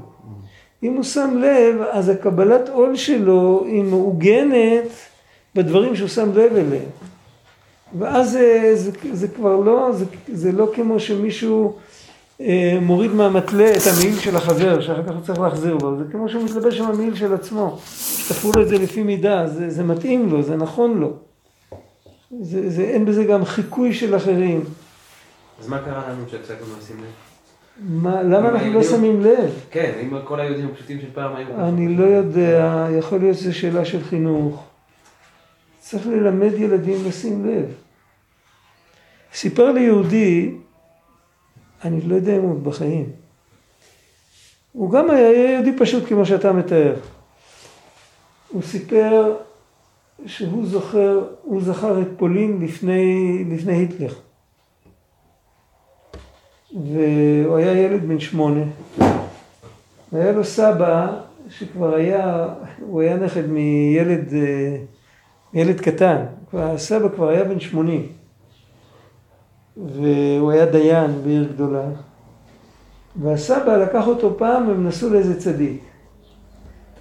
אם 0.84 0.94
הוא 0.94 1.04
שם 1.04 1.38
לב, 1.42 1.82
אז 1.92 2.10
הקבלת 2.10 2.70
עול 2.70 2.96
שלו 2.96 3.64
היא 3.68 3.84
מעוגנת 3.84 4.88
בדברים 5.56 5.96
שהוא 5.96 6.10
שם 6.10 6.30
לב 6.30 6.56
אליהם. 6.56 6.90
ואז 8.00 8.32
זה, 8.32 8.72
זה, 8.76 8.92
זה 9.12 9.28
כבר 9.28 9.56
לא, 9.56 9.92
זה, 9.92 10.06
זה 10.34 10.52
לא 10.52 10.72
כמו 10.76 11.00
שמישהו 11.00 11.78
אה, 12.42 12.78
מוריד 12.82 13.12
מהמתלה 13.12 13.72
את 13.72 13.82
המעיל 13.94 14.20
של 14.20 14.36
החבר, 14.36 14.82
שאחר 14.82 15.04
כך 15.04 15.12
הוא 15.12 15.22
צריך 15.22 15.40
להחזיר 15.40 15.78
לו, 15.82 15.98
זה 15.98 16.04
כמו 16.12 16.30
שהוא 16.30 16.44
מתלבש 16.44 16.80
עם 16.80 16.86
המעיל 16.86 17.16
של 17.16 17.34
עצמו, 17.34 17.80
שתפרו 17.86 18.52
לו 18.56 18.62
את 18.62 18.68
זה 18.68 18.78
לפי 18.78 19.04
מידה, 19.04 19.48
זה, 19.48 19.70
זה 19.70 19.84
מתאים 19.84 20.30
לו, 20.30 20.44
זה 20.44 20.56
נכון 20.56 20.98
לו. 21.00 21.14
זה, 22.42 22.70
זה, 22.70 22.82
אין 22.82 23.06
בזה 23.06 23.24
גם 23.24 23.46
חיקוי 23.46 23.94
של 23.94 24.16
אחרים. 24.16 24.64
אז 25.60 25.68
מה 25.68 25.80
קרה 25.80 26.10
לנו 26.10 26.24
שהפסקנו 26.32 26.68
לשים 26.80 26.98
לב? 26.98 27.10
מה, 27.90 28.24
למה 28.24 28.50
אנחנו 28.50 28.74
לא 28.74 28.84
שמים 28.84 29.22
לב? 29.22 29.52
כן, 29.72 29.92
אם 30.02 30.18
כל 30.24 30.40
היהודים 30.40 30.70
הפשוטים 30.74 31.02
של 31.02 31.08
פעם 31.14 31.36
היו... 31.36 31.48
אני 31.60 31.98
לא 31.98 32.04
יודע, 32.04 32.88
יכול 33.00 33.20
להיות 33.20 33.38
שזו 33.38 33.58
שאלה 33.58 33.86
של 33.86 34.04
חינוך. 34.04 34.64
צריך 35.80 36.08
ללמד 36.08 36.54
ילדים 36.54 36.98
לשים 37.08 37.46
לב. 37.46 37.66
סיפר 39.34 39.72
לי 39.72 39.82
יהודי, 39.82 40.52
אני 41.84 42.02
לא 42.02 42.16
יודע 42.16 42.38
אם 42.38 42.42
הוא 42.42 42.62
בחיים. 42.62 43.10
הוא 44.72 44.92
גם 44.92 45.10
היה 45.10 45.52
יהודי 45.52 45.78
פשוט 45.78 46.04
כמו 46.08 46.26
שאתה 46.26 46.54
מתאר. 46.54 46.96
הוא 48.50 48.62
סיפר 48.62 49.36
שהוא 50.26 50.66
זוכר, 50.66 51.26
הוא 51.44 51.62
זכר 51.62 52.02
את 52.02 52.08
פולין 52.18 52.62
לפני, 52.62 53.44
לפני 53.52 53.74
היטלר. 53.74 54.14
והוא 56.74 57.58
היה 57.58 57.78
ילד 57.78 58.08
בן 58.08 58.20
שמונה. 58.20 58.64
והיה 60.12 60.32
לו 60.32 60.44
סבא 60.44 61.14
שכבר 61.50 61.96
היה, 61.96 62.48
הוא 62.80 63.02
היה 63.02 63.18
נכד 63.18 63.46
מילד, 63.46 64.34
אה, 64.34 64.78
ילד 65.54 65.80
קטן. 65.82 66.26
הסבא 66.54 67.10
כבר 67.16 67.30
היה 67.30 67.44
בן 67.44 67.60
שמונים. 67.60 68.23
והוא 69.78 70.52
היה 70.52 70.66
דיין 70.66 71.12
בעיר 71.24 71.48
גדולה. 71.54 71.86
והסבא 73.22 73.78
לקח 73.78 74.08
אותו 74.08 74.38
פעם, 74.38 74.70
הם 74.70 74.88
נסעו 74.88 75.10
לאיזה 75.10 75.40
צדיק. 75.40 75.82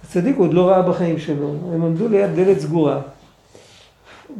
הצדיק 0.03 0.37
הוא 0.37 0.45
עוד 0.45 0.53
לא 0.53 0.69
ראה 0.69 0.81
בחיים 0.81 1.19
שלו, 1.19 1.53
הם 1.73 1.83
עמדו 1.83 2.07
ליד 2.07 2.35
דלת 2.35 2.59
סגורה. 2.59 3.01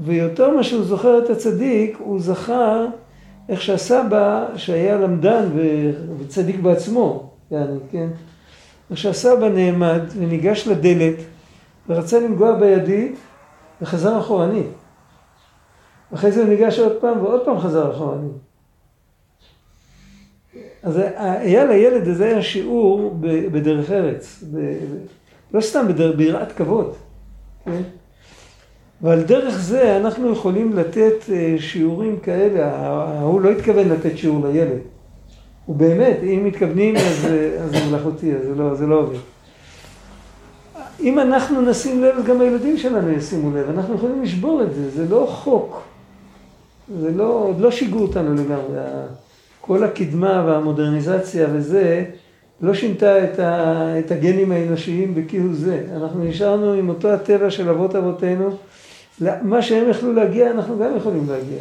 ויותר 0.04 0.50
מה 0.50 0.64
שהוא 0.64 0.84
זוכר 0.84 1.20
את 1.26 1.30
הצדיק, 1.30 1.98
הוא 2.00 2.20
זכר 2.20 2.88
איך 3.50 3.62
שהסבא, 3.62 4.46
שהיה 4.56 4.96
למדן 4.96 5.46
וצדיק 6.20 6.60
בעצמו, 6.60 7.30
יעני, 7.52 7.78
כן? 7.92 8.08
איך 8.90 8.98
שהסבא 9.00 9.50
נעמד 9.50 10.02
וניגש 10.18 10.68
לדלת 10.68 11.16
ורצה 11.90 12.20
לנגוע 12.20 12.60
בידית 12.60 13.16
וחזר 13.82 14.20
אחורנית. 14.20 14.68
אחרי 16.14 16.32
זה 16.32 16.42
הוא 16.42 16.50
ניגש 16.50 16.80
עוד 16.80 17.02
פעם 17.02 17.24
ועוד 17.24 17.46
פעם 17.46 17.60
חזר 17.60 17.92
אחורנית. 17.92 18.32
אז 20.84 21.00
היה 21.16 21.66
לילד 21.66 22.08
הזה 22.08 22.26
היה 22.26 22.42
שיעור 22.42 23.18
בדרך 23.52 23.92
ארץ, 23.92 24.44
ב, 24.54 24.78
לא 25.54 25.62
סתם 25.62 25.88
בדרך, 25.88 26.16
ביראת 26.16 26.52
כבוד, 26.52 26.94
כן? 27.66 27.82
ועל 29.02 29.24
דרך 29.24 29.60
זה 29.60 29.98
אנחנו 29.98 30.32
יכולים 30.32 30.74
לתת 30.74 31.30
אה, 31.32 31.56
שיעורים 31.60 32.20
כאלה, 32.20 32.72
ההוא 32.72 33.42
לא 33.42 33.52
התכוון 33.52 33.90
לתת 33.90 34.18
שיעור 34.18 34.48
לילד. 34.48 34.80
הוא 35.66 35.76
באמת, 35.76 36.18
אם 36.24 36.46
מתכוונים 36.46 36.96
אז, 36.96 37.28
אז 37.60 37.72
זה 37.72 37.78
מלאכותי, 37.90 38.36
אז 38.36 38.46
זה 38.46 38.56
לא, 38.56 38.76
זה 38.76 38.88
לא 38.88 39.00
עובד. 39.00 39.18
אם 41.00 41.20
אנחנו 41.20 41.62
נשים 41.62 42.04
לב, 42.04 42.26
גם 42.26 42.42
הילדים 42.42 42.78
שלנו 42.78 43.10
ישימו 43.10 43.58
לב, 43.58 43.70
אנחנו 43.70 43.96
יכולים 43.96 44.24
לשבור 44.24 44.64
את 44.64 44.74
זה, 44.74 44.90
זה 44.90 45.06
לא 45.10 45.28
חוק. 45.30 45.93
זה 47.02 47.12
לא, 47.12 47.24
עוד 47.24 47.60
לא 47.60 47.72
שיגעו 47.72 48.02
אותנו 48.02 48.34
לגמרי. 48.34 48.80
כל 49.62 49.84
הקדמה 49.84 50.44
והמודרניזציה 50.48 51.48
וזה, 51.54 52.06
לא 52.62 52.74
שינתה 52.74 53.24
את, 53.24 53.40
ה, 53.40 54.00
את 54.00 54.12
הגנים 54.12 54.52
האנושיים 54.52 55.16
בכהוא 55.16 55.54
זה. 55.54 55.86
אנחנו 55.96 56.24
נשארנו 56.24 56.74
עם 56.74 56.90
אותו 56.90 57.10
הטבע 57.10 57.52
של 57.52 57.70
אבות 57.70 57.96
אבותינו. 57.96 58.58
מה 59.42 59.62
שהם 59.62 59.90
יכלו 59.90 60.14
להגיע, 60.14 60.52
אנחנו 60.52 60.80
גם 60.80 60.98
יכולים 60.98 61.28
להגיע. 61.30 61.60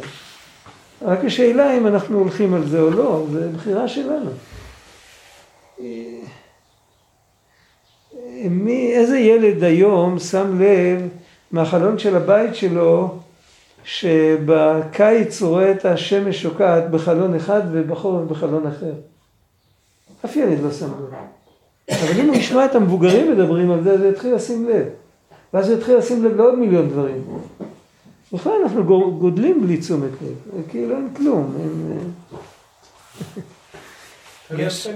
רק 1.01 1.25
השאלה 1.25 1.77
אם 1.77 1.87
אנחנו 1.87 2.19
הולכים 2.19 2.53
על 2.53 2.67
זה 2.67 2.81
או 2.81 2.89
לא, 2.89 3.25
זה 3.31 3.49
בחירה 3.49 3.87
שלנו. 3.87 4.29
מי, 8.49 8.93
איזה 8.93 9.17
ילד 9.17 9.63
היום 9.63 10.19
שם 10.19 10.61
לב 10.61 11.07
מהחלון 11.51 11.99
של 11.99 12.15
הבית 12.15 12.55
שלו 12.55 13.19
שבקיץ 13.83 15.41
הוא 15.41 15.49
רואה 15.49 15.71
את 15.71 15.85
השמש 15.85 16.41
שוקעת 16.41 16.91
בחלון 16.91 17.35
אחד 17.35 17.61
ובחורף 17.71 18.27
בחלון 18.27 18.67
אחר? 18.67 18.93
אף 20.25 20.35
ילד 20.35 20.59
לא 20.59 20.71
שם 20.71 20.85
לב. 20.85 21.13
אבל 21.89 22.19
אם 22.19 22.27
הוא 22.27 22.35
ישמע 22.35 22.65
את 22.65 22.75
המבוגרים 22.75 23.31
מדברים 23.31 23.71
על 23.71 23.83
זה, 23.83 23.91
אז 23.93 24.01
הוא 24.01 24.09
יתחיל 24.11 24.35
לשים 24.35 24.69
לב. 24.69 24.85
ואז 25.53 25.69
הוא 25.69 25.77
יתחיל 25.77 25.97
לשים 25.97 26.25
לב 26.25 26.37
לעוד 26.37 26.59
מיליון 26.59 26.89
דברים. 26.89 27.23
בכלל 28.33 28.53
אנחנו 28.63 28.83
גודלים 29.19 29.61
בלי 29.61 29.77
תשומת 29.77 30.11
לב, 30.21 30.63
כאילו 30.69 30.95
אין 30.95 31.13
כלום. 31.15 31.57
אין... 31.59 31.99
יש 34.57 34.87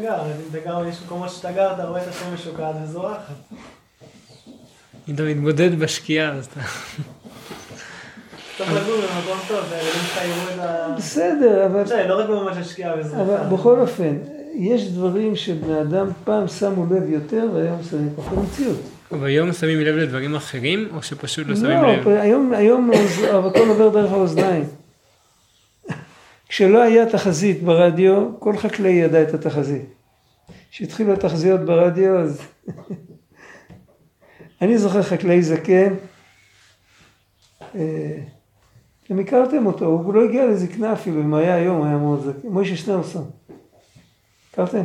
תגר, 0.52 0.82
אם 0.82 0.88
יש 0.88 1.02
מקומות 1.06 1.30
שאתה 1.30 1.52
גר, 1.52 1.74
אתה 1.74 1.86
רואה 1.86 2.04
את 2.04 2.08
השמש 2.08 2.44
שוקעת 2.44 2.76
וזורחת. 2.84 3.36
אם 5.10 5.16
אתה 5.16 5.24
מתבודד 5.24 5.80
בשקיעה, 5.80 6.34
אז 6.34 6.46
אתה... 6.46 6.62
צריך 8.58 8.70
לגור 8.74 8.96
במקום 8.96 9.40
טוב, 9.48 9.66
והילדים 9.70 10.02
שלך 10.02 10.22
יראו 10.26 10.50
את 10.54 10.60
ה... 10.60 10.96
בסדר, 10.98 11.66
אבל... 11.66 12.08
לא 12.08 12.20
רק 12.20 12.30
ממש 12.30 12.58
השקיעה 12.58 13.00
וזורחת. 13.00 13.22
אבל 13.22 13.56
בכל 13.56 13.80
אופן, 13.80 14.18
יש 14.56 14.88
דברים 14.88 15.36
שבני 15.36 15.82
אדם 15.82 16.08
פעם 16.24 16.48
שמו 16.48 16.86
לב 16.86 17.10
יותר 17.10 17.50
והיום 17.54 17.84
שמים 17.90 18.10
פחות 18.16 18.38
מציאות. 18.38 18.80
והיום 19.12 19.54
שמים 19.54 19.82
לב 19.82 19.96
לדברים 19.96 20.36
אחרים, 20.36 20.90
או 20.96 21.04
שפשוט 21.04 21.48
לא 21.48 21.56
שמים 21.56 21.84
לב? 21.84 22.08
לא, 22.08 22.20
היום, 22.20 22.54
היום 22.54 22.92
הכל 23.48 23.68
עובר 23.68 23.90
דרך 23.90 24.12
האוזניים. 24.12 24.64
כשלא 26.50 26.82
היה 26.82 27.06
תחזית 27.06 27.64
ברדיו, 27.64 28.40
כל 28.40 28.58
חקלאי 28.58 28.92
ידע 28.92 29.22
את 29.22 29.34
התחזית. 29.34 29.86
כשהתחילו 30.72 31.14
התחזיות 31.14 31.60
ברדיו, 31.62 32.18
אז... 32.20 32.42
אני 34.62 34.78
זוכר 34.78 35.04
חקלאי 35.04 35.42
זקן, 35.42 35.94
אה, 37.76 38.18
אתם 39.08 39.20
הכרתם 39.20 39.66
אותו, 39.66 39.86
הוא 39.86 40.14
לא 40.14 40.24
הגיע 40.24 40.46
לזקנה 40.46 40.94
אפילו, 40.94 41.22
אם 41.22 41.34
היה 41.34 41.56
היום, 41.56 41.84
היה 41.84 41.98
מאוד 41.98 42.20
זקן. 42.20 42.48
מוישה 42.48 42.76
שנרסון. 42.76 43.30
הכרתם? 44.52 44.84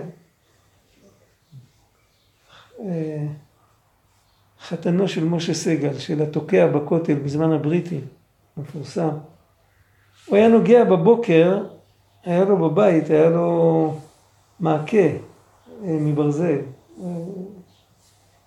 אה, 2.81 3.27
חתנו 4.61 5.09
של 5.09 5.25
משה 5.25 5.55
סגל, 5.55 5.99
של 5.99 6.23
התוקע 6.23 6.67
בכותל 6.67 7.15
בזמן 7.15 7.53
הבריטים, 7.53 8.01
מפורסם. 8.57 9.09
הוא 10.27 10.37
היה 10.37 10.49
נוגע 10.49 10.85
בבוקר 10.85 11.63
היה 12.25 12.45
לו 12.45 12.57
בבית, 12.57 13.11
היה 13.11 13.31
לו 13.31 13.95
מעקה 14.61 14.97
אה, 14.97 15.19
מברזל. 15.85 16.59
אה, 17.03 17.07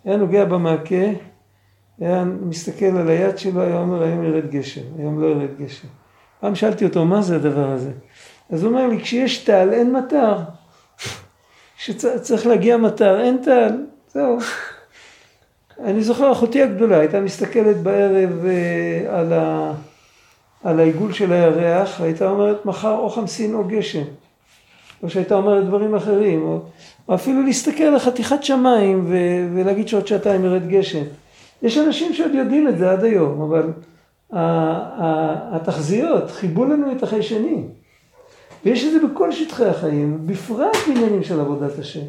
היה 0.05 0.17
נוגע 0.17 0.45
במעקה, 0.45 1.05
היה 1.99 2.23
מסתכל 2.23 2.85
על 2.85 3.09
היד 3.09 3.37
שלו, 3.37 3.61
היה 3.61 3.79
אומר, 3.79 4.03
היום 4.03 4.23
ירד 4.23 4.51
גשם, 4.51 4.81
היום 4.97 5.21
לא 5.21 5.27
ירד 5.27 5.57
גשם. 5.59 5.87
פעם 6.39 6.55
שאלתי 6.55 6.85
אותו, 6.85 7.05
מה 7.05 7.21
זה 7.21 7.35
הדבר 7.35 7.69
הזה? 7.69 7.91
אז 8.49 8.63
הוא 8.63 8.71
אומר 8.71 8.87
לי, 8.87 9.01
כשיש 9.01 9.43
טל 9.43 9.69
אין 9.73 9.93
מטר. 9.93 10.37
כשצריך 11.77 12.47
להגיע 12.47 12.77
מטר, 12.77 13.21
אין 13.21 13.37
טל, 13.43 13.85
זהו. 14.13 14.37
אני 15.79 16.03
זוכר 16.03 16.31
אחותי 16.31 16.61
הגדולה, 16.61 16.99
הייתה 16.99 17.21
מסתכלת 17.21 17.77
בערב 17.77 18.45
אה, 18.45 19.19
על, 19.19 19.33
ה, 19.33 19.73
על 20.63 20.79
העיגול 20.79 21.13
של 21.13 21.33
הירח, 21.33 21.99
והייתה 21.99 22.29
אומרת 22.29 22.65
מחר 22.65 22.97
או 22.97 23.09
חמסין 23.09 23.53
או 23.53 23.63
גשם. 23.63 24.03
או 25.03 25.09
שהייתה 25.09 25.35
אומרת 25.35 25.65
דברים 25.65 25.95
אחרים, 25.95 26.41
או, 26.41 26.59
או 27.09 27.15
אפילו 27.15 27.43
להסתכל 27.43 27.83
על 27.83 27.99
חתיכת 27.99 28.43
שמיים 28.43 29.05
ו, 29.07 29.17
ולהגיד 29.55 29.87
שעוד 29.87 30.07
שעתיים 30.07 30.45
ירד 30.45 30.67
גשם. 30.67 31.03
יש 31.61 31.77
אנשים 31.77 32.13
שעוד 32.13 32.33
יודעים 32.33 32.67
את 32.67 32.77
זה 32.77 32.91
עד 32.91 33.03
היום, 33.03 33.41
אבל 33.41 33.71
התחזיות 35.51 36.31
חיבו 36.31 36.65
לנו 36.65 36.91
את 36.91 37.03
החיישנים. 37.03 37.67
ויש 38.65 38.85
את 38.85 38.91
זה 38.91 39.07
בכל 39.07 39.31
שטחי 39.31 39.65
החיים, 39.65 40.27
בפרט 40.27 40.77
בעניינים 40.87 41.23
של 41.23 41.39
עבודת 41.39 41.79
השם. 41.79 42.05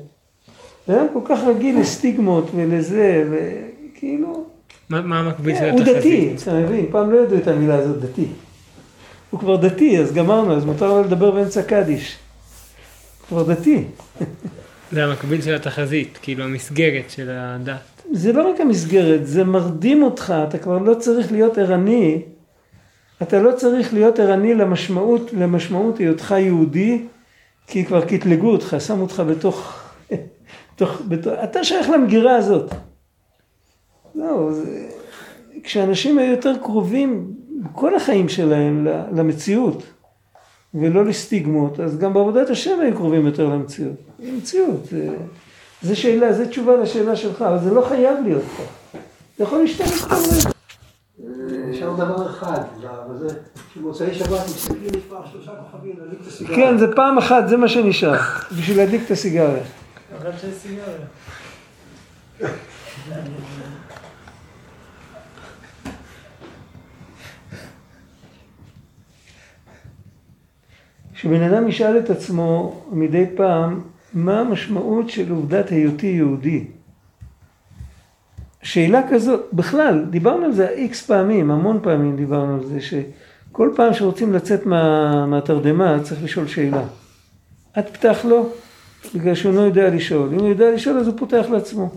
והיום 0.88 1.08
כל 1.12 1.20
כך 1.24 1.40
רגיל 1.46 1.80
לסטיגמות 1.80 2.50
ולזה, 2.54 3.24
וכאילו... 3.30 4.44
מה, 4.88 5.00
מה 5.00 5.18
המקביל 5.20 5.56
של 5.56 5.70
הוא 5.70 5.80
התחזית? 5.80 5.96
דתי, 5.96 6.34
אתה 6.42 6.54
מבין? 6.54 6.86
פעם 6.90 7.10
לא 7.10 7.16
ידעו 7.16 7.38
את 7.38 7.48
המילה 7.48 7.74
הזאת, 7.74 8.00
דתי. 8.00 8.26
הוא 9.30 9.40
כבר 9.40 9.56
דתי, 9.56 9.98
אז 9.98 10.12
גמרנו, 10.12 10.56
אז 10.56 10.64
מותר 10.64 10.88
לו 10.88 11.02
לדבר 11.02 11.30
באמצע 11.30 11.62
קדיש. 11.62 12.16
כבר 13.28 13.42
דתי. 13.42 13.84
זה 14.92 15.04
המקביל 15.04 15.42
של 15.42 15.54
התחזית, 15.54 16.18
כאילו 16.22 16.44
המסגרת 16.44 17.10
של 17.10 17.30
הדת. 17.30 17.95
זה 18.12 18.32
לא 18.32 18.50
רק 18.50 18.60
המסגרת, 18.60 19.26
זה 19.26 19.44
מרדים 19.44 20.02
אותך, 20.02 20.34
אתה 20.48 20.58
כבר 20.58 20.78
לא 20.78 20.94
צריך 20.94 21.32
להיות 21.32 21.58
ערני, 21.58 22.22
אתה 23.22 23.42
לא 23.42 23.52
צריך 23.52 23.94
להיות 23.94 24.18
ערני 24.18 24.54
למשמעות, 24.54 25.32
למשמעות 25.32 25.98
היותך 25.98 26.34
יהודי, 26.38 27.02
כי 27.66 27.84
כבר 27.84 28.04
קטלגו 28.04 28.50
אותך, 28.50 28.76
שמו 28.86 29.02
אותך 29.02 29.22
בתוך, 29.28 29.82
בתוך, 30.74 31.02
בתוך 31.08 31.32
אתה 31.44 31.64
שייך 31.64 31.90
למגירה 31.90 32.36
הזאת. 32.36 32.70
לא, 34.14 34.52
זה, 34.52 34.88
כשאנשים 35.62 36.18
היו 36.18 36.30
יותר 36.30 36.52
קרובים 36.62 37.32
כל 37.72 37.96
החיים 37.96 38.28
שלהם 38.28 38.86
למציאות, 39.12 39.82
ולא 40.74 41.04
לסטיגמות, 41.04 41.80
אז 41.80 41.98
גם 41.98 42.14
בעבודת 42.14 42.50
השם 42.50 42.80
היו 42.80 42.94
קרובים 42.94 43.26
יותר 43.26 43.48
למציאות. 43.48 43.96
מציאות, 44.18 44.86
זה, 44.90 45.16
זה 45.86 45.96
שאלה, 45.96 46.32
זה 46.32 46.48
תשובה 46.48 46.76
לשאלה 46.76 47.16
שלך, 47.16 47.42
אבל 47.42 47.58
זה 47.58 47.74
לא 47.74 47.86
חייב 47.88 48.18
להיות 48.24 48.42
פה. 48.56 48.62
זה 49.38 49.44
יכול 49.44 49.58
להשתנות 49.58 49.92
כל 50.08 50.14
רגע. 50.14 50.50
נשאר 51.68 51.94
דבר 51.94 52.30
אחד, 52.30 52.60
וזה 53.10 53.38
שבמוצאי 53.74 54.14
שבת 54.14 54.44
מסתכלים 54.44 54.90
מספר 54.96 55.26
שלושה 55.32 55.50
כוכבים 55.56 55.94
להדליק 55.98 56.20
את 56.22 56.26
הסיגריה. 56.26 56.56
כן, 56.56 56.78
זה 56.78 56.86
פעם 56.96 57.18
אחת, 57.18 57.48
זה 57.48 57.56
מה 57.56 57.68
שנשאר, 57.68 58.18
בשביל 58.58 58.76
להדליק 58.76 59.02
את 59.06 59.10
הסיגריה. 59.10 59.62
אבל 60.18 60.30
שיש 60.40 60.54
סיגריה. 60.54 61.06
שבן 71.14 71.42
אדם 71.42 71.68
ישאל 71.68 71.98
את 71.98 72.10
עצמו 72.10 72.82
מדי 72.90 73.26
פעם, 73.36 73.80
מה 74.14 74.40
המשמעות 74.40 75.10
של 75.10 75.30
עובדת 75.32 75.68
היותי 75.68 76.06
יהודי? 76.06 76.64
שאלה 78.62 79.00
כזאת, 79.10 79.40
בכלל, 79.52 80.04
דיברנו 80.10 80.44
על 80.44 80.52
זה 80.52 80.68
איקס 80.68 81.06
פעמים, 81.06 81.50
המון 81.50 81.80
פעמים 81.82 82.16
דיברנו 82.16 82.54
על 82.54 82.64
זה, 82.64 82.78
שכל 82.80 83.70
פעם 83.76 83.94
שרוצים 83.94 84.32
לצאת 84.32 84.66
מה, 84.66 85.26
מהתרדמה 85.26 85.98
צריך 86.02 86.24
לשאול 86.24 86.46
שאלה. 86.46 86.84
את 87.78 87.88
פתח 87.88 88.24
לו, 88.24 88.48
בגלל 89.14 89.34
שהוא 89.34 89.54
לא 89.54 89.60
יודע 89.60 89.90
לשאול. 89.90 90.28
אם 90.32 90.38
הוא 90.38 90.48
יודע 90.48 90.70
לשאול 90.70 90.98
אז 90.98 91.06
הוא 91.06 91.14
פותח 91.18 91.46
לעצמו. 91.50 91.90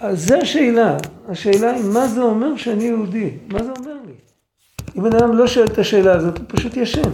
אז 0.00 0.28
זו 0.28 0.34
השאלה, 0.34 0.96
השאלה 1.28 1.70
היא 1.70 1.84
מה 1.84 2.06
זה 2.08 2.22
אומר 2.22 2.56
שאני 2.56 2.84
יהודי? 2.84 3.30
מה 3.48 3.62
זה 3.62 3.70
אומר 3.78 3.96
לי? 4.06 4.12
אם 4.96 5.02
בן 5.02 5.16
אדם 5.16 5.36
לא 5.36 5.46
שואל 5.46 5.66
את 5.66 5.78
השאלה 5.78 6.12
הזאת, 6.12 6.38
הוא 6.38 6.44
פשוט 6.48 6.76
ישן. 6.76 7.10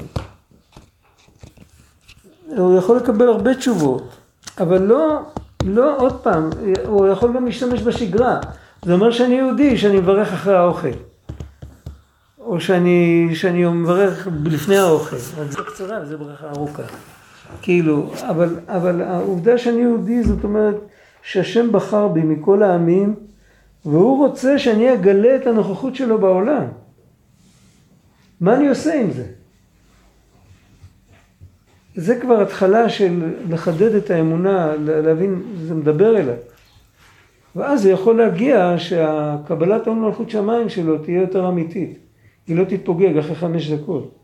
הוא 2.56 2.78
יכול 2.78 2.96
לקבל 2.96 3.28
הרבה 3.28 3.54
תשובות, 3.54 4.16
אבל 4.60 4.82
לא, 4.82 5.20
לא 5.64 5.98
עוד 5.98 6.20
פעם, 6.22 6.50
הוא 6.86 7.06
יכול 7.06 7.32
גם 7.32 7.46
להשתמש 7.46 7.82
בשגרה. 7.82 8.40
זה 8.82 8.92
אומר 8.92 9.10
שאני 9.10 9.34
יהודי, 9.34 9.78
שאני 9.78 9.96
מברך 9.98 10.32
אחרי 10.32 10.54
האוכל. 10.54 10.88
או 12.38 12.60
שאני, 12.60 13.28
שאני 13.34 13.64
מברך 13.64 14.28
לפני 14.44 14.76
האוכל. 14.76 15.16
זה 15.16 15.58
קצרה, 15.66 16.04
זה 16.04 16.16
ברכה 16.16 16.50
ארוכה. 16.50 16.82
כאילו, 17.62 18.12
אבל, 18.28 18.56
אבל 18.68 19.02
העובדה 19.02 19.58
שאני 19.58 19.80
יהודי 19.80 20.22
זאת 20.22 20.44
אומרת 20.44 20.76
שהשם 21.22 21.72
בחר 21.72 22.08
בי 22.08 22.20
מכל 22.20 22.62
העמים 22.62 23.14
והוא 23.84 24.26
רוצה 24.26 24.58
שאני 24.58 24.94
אגלה 24.94 25.36
את 25.36 25.46
הנוכחות 25.46 25.94
שלו 25.94 26.18
בעולם. 26.18 26.64
מה 28.40 28.56
אני 28.56 28.68
עושה 28.68 29.00
עם 29.00 29.10
זה? 29.10 29.24
זה 31.94 32.20
כבר 32.20 32.40
התחלה 32.40 32.88
של 32.88 33.34
לחדד 33.50 33.94
את 33.94 34.10
האמונה, 34.10 34.72
להבין, 34.78 35.42
זה 35.62 35.74
מדבר 35.74 36.16
אליי. 36.16 36.36
ואז 37.56 37.82
זה 37.82 37.90
יכול 37.90 38.18
להגיע 38.18 38.74
שהקבלת 38.78 39.86
עול 39.86 39.96
מלכות 39.96 40.30
שמיים 40.30 40.68
שלו 40.68 40.98
תהיה 40.98 41.20
יותר 41.20 41.48
אמיתית. 41.48 41.98
היא 42.46 42.56
לא 42.56 42.64
תתפוגג 42.64 43.18
אחרי 43.18 43.34
חמש 43.34 43.70
דקות. 43.70 44.14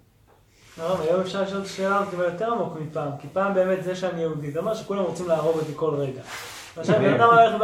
לא, 0.79 1.01
היום 1.03 1.21
אפשר 1.21 1.43
לשאול 1.43 1.61
את 1.61 1.67
השאלה 1.67 1.99
הזאת 1.99 2.15
אבל 2.15 2.25
יותר 2.25 2.53
עמוק 2.53 2.79
מפעם, 2.81 3.11
כי 3.21 3.29
פעם 3.33 3.55
באמת 3.55 3.85
זה 3.85 3.95
שאני 3.97 4.21
יהודי, 4.21 4.51
זה 4.51 4.59
אומר 4.59 4.75
שכולם 4.75 5.03
רוצים 5.03 5.29
להרוג 5.29 5.57
אותי 5.57 5.73
כל 5.77 5.95
רגע. 5.95 6.21
עכשיו 6.77 6.99
בן 6.99 7.15
אדם 7.15 7.29
הולך 7.31 7.55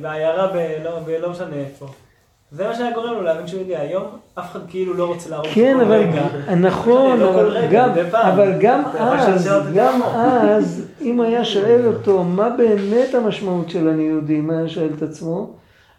בעיירה 0.00 0.46
בלא 0.46 0.98
בלא 0.98 1.30
משנה 1.30 1.56
איפה. 1.56 1.88
זה 2.52 2.68
מה 2.68 2.74
שהיה 2.74 2.94
גורם 2.94 3.12
לו 3.12 3.22
להבין 3.22 3.46
שהוא 3.46 3.58
יהודי. 3.60 3.76
היום 3.76 4.04
אף 4.38 4.50
אחד 4.50 4.60
כאילו 4.68 4.94
לא 4.94 5.06
רוצה 5.06 5.30
להרוג 5.30 5.48
כן, 5.54 5.80
אבל 5.80 5.94
רגע. 5.94 6.26
נכון, 6.56 7.20
לא 7.20 7.30
אבל 7.30 7.48
רגע, 7.48 7.88
גם, 7.88 8.10
פעם. 8.10 8.32
אבל 8.32 8.52
גם 8.60 8.84
אז, 8.98 9.50
גם. 9.74 10.02
אז, 10.02 10.86
אם 11.00 11.20
היה 11.20 11.44
שואל 11.44 11.86
אותו 11.86 12.24
מה 12.24 12.50
באמת 12.50 13.14
המשמעות 13.14 13.70
של 13.70 13.88
אני 13.88 14.02
יהודי, 14.02 14.40
מה 14.40 14.58
היה 14.58 14.68
שואל 14.68 14.90
את 14.96 15.02
עצמו, 15.02 15.54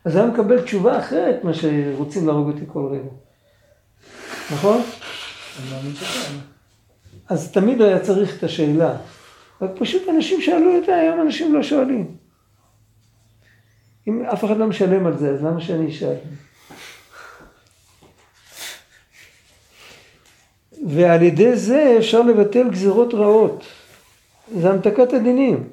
אז 0.06 0.16
היה 0.16 0.26
מקבל 0.26 0.62
תשובה 0.62 1.00
אחרת 1.00 1.44
מה 1.44 1.52
שרוצים 1.54 2.28
להרוג 2.28 2.48
אותי 2.48 2.66
כל 2.68 2.90
רגע. 2.92 3.10
נכון? 4.52 4.82
אז 7.30 7.52
תמיד 7.52 7.82
היה 7.82 8.00
צריך 8.00 8.38
את 8.38 8.44
השאלה. 8.44 8.94
רק 9.62 9.70
פשוט 9.80 10.02
אנשים 10.10 10.42
שאלו 10.42 10.78
את 10.78 10.86
זה, 10.86 10.96
היום 10.96 11.22
אנשים 11.22 11.54
לא 11.54 11.64
שואלים. 11.64 12.29
אם 14.08 14.24
אף 14.24 14.46
אחד 14.46 14.58
לא 14.58 14.68
משלם 14.68 15.06
על 15.06 15.18
זה, 15.18 15.30
אז 15.30 15.44
למה 15.44 15.62
שאני 15.62 15.90
אשאל? 15.90 16.16
ועל 20.88 21.22
ידי 21.22 21.56
זה 21.56 21.96
אפשר 21.98 22.22
לבטל 22.22 22.70
גזירות 22.70 23.14
רעות. 23.14 23.64
זה 24.58 24.70
המתקת 24.70 25.14
הדינים. 25.14 25.64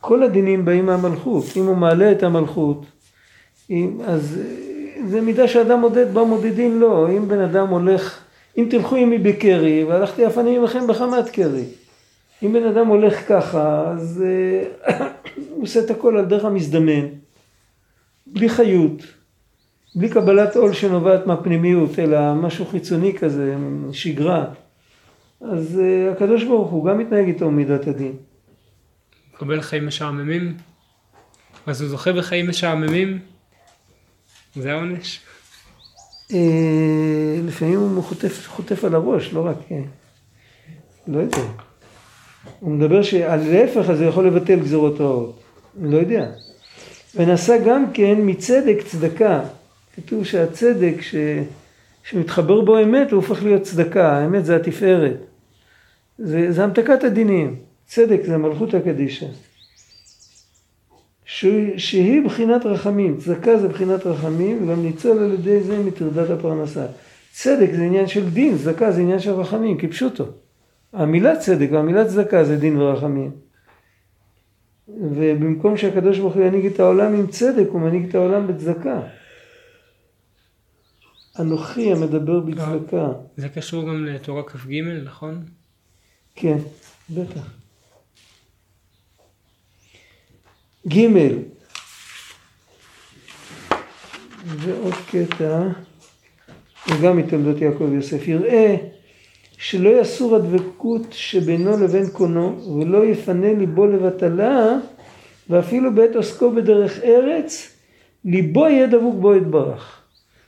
כל 0.00 0.22
הדינים 0.22 0.64
באים 0.64 0.86
מהמלכות. 0.86 1.44
אם 1.56 1.66
הוא 1.66 1.76
מעלה 1.76 2.12
את 2.12 2.22
המלכות, 2.22 2.86
אם, 3.70 3.98
אז 4.06 4.38
אה, 4.40 5.08
זה 5.08 5.20
מידה 5.20 5.48
שאדם 5.48 5.80
מודד 5.80 6.14
בה 6.14 6.24
מודדים 6.24 6.80
לו. 6.80 7.08
אם 7.08 7.28
בן 7.28 7.40
אדם 7.40 7.68
הולך, 7.68 8.18
אם 8.58 8.66
תלכו 8.70 8.96
עמי 8.96 9.18
בקרי, 9.18 9.84
והלכתי 9.84 10.26
אף 10.26 10.38
אני 10.38 10.56
עמכם 10.56 10.86
בחמת 10.86 11.28
קרי. 11.28 11.64
אם 12.42 12.52
בן 12.52 12.66
אדם 12.66 12.86
הולך 12.86 13.28
ככה, 13.28 13.90
אז 13.90 14.24
אה, 14.26 14.98
הוא 15.50 15.62
עושה 15.62 15.80
את 15.80 15.90
הכל 15.90 16.16
על 16.16 16.24
דרך 16.24 16.44
המזדמן, 16.44 17.06
בלי 18.26 18.48
חיות, 18.48 19.02
בלי 19.94 20.08
קבלת 20.08 20.56
עול 20.56 20.72
שנובעת 20.72 21.26
מהפנימיות, 21.26 21.98
אלא 21.98 22.34
משהו 22.34 22.66
חיצוני 22.66 23.18
כזה, 23.18 23.56
שגרה. 23.92 24.44
אז 25.40 25.80
אה, 25.80 26.12
הקדוש 26.12 26.44
ברוך 26.44 26.70
הוא 26.70 26.84
גם 26.84 26.98
מתנהג 26.98 27.26
איתו 27.26 27.50
מידת 27.50 27.86
הדין. 27.86 28.12
מקבל 29.34 29.60
חיים 29.60 29.86
משעממים, 29.86 30.56
אז 31.66 31.80
הוא 31.80 31.90
זוכה 31.90 32.12
בחיים 32.12 32.48
משעממים, 32.48 33.18
זה 34.54 34.72
העונש. 34.72 35.20
אה, 36.32 37.38
לפעמים 37.46 37.78
הוא 37.78 38.02
חוטף, 38.02 38.48
חוטף 38.48 38.84
על 38.84 38.94
הראש, 38.94 39.32
לא 39.32 39.46
רק... 39.46 39.56
לא 41.06 41.18
יודע. 41.18 41.63
הוא 42.60 42.70
מדבר 42.70 43.00
אז 43.28 44.00
הוא 44.00 44.08
יכול 44.08 44.26
לבטל 44.26 44.60
גזירות 44.60 45.00
רעות. 45.00 45.40
אני 45.80 45.92
לא 45.92 45.98
יודע. 45.98 46.30
ונעשה 47.16 47.58
גם 47.66 47.84
כן 47.94 48.14
מצדק 48.18 48.76
צדקה. 48.86 49.40
כתוב 49.96 50.24
שהצדק 50.24 50.94
ש... 51.00 51.14
כשמתחבר 52.04 52.60
בו 52.60 52.78
אמת 52.78 53.10
הוא 53.10 53.16
הופך 53.16 53.42
להיות 53.42 53.62
צדקה, 53.62 54.12
האמת 54.12 54.44
זה 54.44 54.56
התפארת. 54.56 55.16
זה, 56.18 56.52
זה 56.52 56.64
המתקת 56.64 57.04
הדינים, 57.04 57.56
צדק 57.86 58.20
זה 58.26 58.36
מלכות 58.36 58.74
הקדישה. 58.74 59.26
שהיא, 61.24 61.78
שהיא 61.78 62.24
בחינת 62.24 62.66
רחמים, 62.66 63.16
צדקה 63.16 63.58
זה 63.58 63.68
בחינת 63.68 64.06
רחמים, 64.06 64.62
וגם 64.62 64.82
ניצול 64.82 65.18
על 65.18 65.32
ידי 65.32 65.60
זה 65.60 65.78
מטרדת 65.78 66.30
הפרנסה. 66.30 66.86
צדק 67.32 67.70
זה 67.76 67.82
עניין 67.82 68.06
של 68.06 68.30
דין, 68.30 68.58
צדקה 68.58 68.92
זה 68.92 69.00
עניין 69.00 69.18
של 69.18 69.32
רחמים, 69.32 69.78
כפשוטו. 69.78 70.24
המילה 70.94 71.36
צדק 71.36 71.68
והמילה 71.72 72.08
צדקה 72.08 72.44
זה 72.44 72.56
דין 72.56 72.80
ורחמים. 72.80 73.30
ובמקום 74.88 75.76
שהקדוש 75.76 76.18
ברוך 76.18 76.34
הוא 76.34 76.44
ינהיג 76.44 76.66
את 76.66 76.80
העולם 76.80 77.14
עם 77.14 77.26
צדק, 77.26 77.66
הוא 77.68 77.80
מנהיג 77.80 78.08
את 78.08 78.14
העולם 78.14 78.46
בצדקה. 78.46 79.00
אנוכי 81.40 81.92
המדבר 81.92 82.40
בצדקה. 82.40 83.12
זה 83.36 83.48
קשור 83.48 83.82
גם 83.82 84.04
לתורה 84.04 84.42
כ"ג, 84.42 84.80
נכון? 85.04 85.44
כן, 86.34 86.58
בטח. 87.10 87.50
ג' 90.88 91.08
ועוד 94.44 94.94
קטע, 95.10 95.68
וגם 96.88 97.16
מתולדות 97.16 97.60
יעקב 97.60 97.88
יוסף, 97.92 98.28
יראה 98.28 98.76
שלא 99.64 100.00
יסור 100.00 100.36
הדבקות 100.36 101.02
שבינו 101.10 101.84
לבין 101.84 102.06
קונו 102.12 102.76
ולא 102.78 103.04
יפנה 103.04 103.54
ליבו 103.54 103.86
לבטלה 103.86 104.76
ואפילו 105.50 105.94
בעת 105.94 106.16
עוסקו 106.16 106.50
בדרך 106.50 106.98
ארץ 107.04 107.76
ליבו 108.24 108.66
יהיה 108.68 108.86
דבוק 108.86 109.14
בו 109.14 109.34
יתברך. 109.34 110.00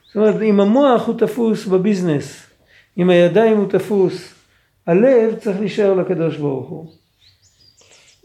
זאת 0.06 0.16
אומרת 0.16 0.42
אם 0.42 0.60
המוח 0.60 1.06
הוא 1.06 1.18
תפוס 1.18 1.66
בביזנס, 1.66 2.46
אם 2.98 3.10
הידיים 3.10 3.56
הוא 3.56 3.68
תפוס, 3.68 4.34
הלב 4.86 5.34
צריך 5.34 5.60
להישאר 5.60 5.94
לקדוש 5.94 6.36
ברוך 6.36 6.68
הוא. 6.68 6.86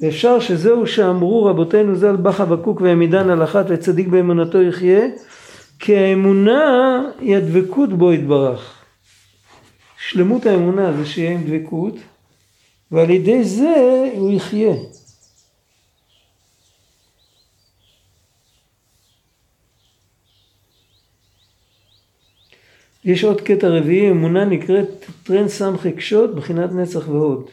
ואפשר 0.01 0.39
שזהו 0.39 0.87
שאמרו 0.87 1.45
רבותינו 1.45 1.95
ז"ל 1.95 2.15
בא 2.15 2.31
חבקוק 2.31 2.81
והעמידן 2.81 3.29
על 3.29 3.43
אחת 3.43 3.65
וצדיק 3.67 4.07
באמונתו 4.07 4.61
יחיה 4.61 5.07
כי 5.79 5.97
האמונה 5.97 7.01
היא 7.19 7.35
הדבקות 7.35 7.93
בו 7.93 8.13
יתברך. 8.13 8.80
שלמות 10.11 10.45
האמונה 10.45 10.93
זה 10.93 11.05
שיהיה 11.05 11.31
עם 11.31 11.43
דבקות 11.43 11.93
ועל 12.91 13.09
ידי 13.09 13.43
זה 13.43 14.09
הוא 14.15 14.31
יחיה. 14.31 14.73
יש 23.05 23.23
עוד 23.23 23.41
קטע 23.41 23.67
רביעי, 23.67 24.11
אמונה 24.11 24.45
נקראת 24.45 25.05
טרן 25.23 25.47
סמכי 25.47 25.91
קשות, 25.91 26.35
בחינת 26.35 26.71
נצח 26.71 27.07
והוד. 27.07 27.49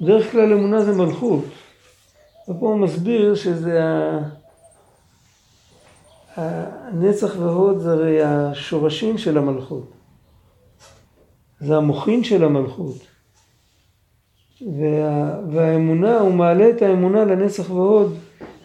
בדרך 0.00 0.32
כלל 0.32 0.52
אמונה 0.52 0.82
זה 0.82 0.92
מלכות. 0.92 1.44
ופה 2.48 2.66
הוא 2.66 2.78
מסביר 2.78 3.34
שזה 3.34 3.84
ה... 3.84 4.18
הנצח 6.36 7.36
והוד 7.38 7.78
זה 7.78 7.92
הרי 7.92 8.22
השורשים 8.22 9.18
של 9.18 9.38
המלכות. 9.38 9.95
זה 11.60 11.76
המוחין 11.76 12.24
של 12.24 12.44
המלכות. 12.44 12.96
וה... 14.60 15.40
והאמונה, 15.52 16.18
הוא 16.18 16.34
מעלה 16.34 16.70
את 16.70 16.82
האמונה 16.82 17.24
לנצח 17.24 17.70
והוד. 17.70 18.16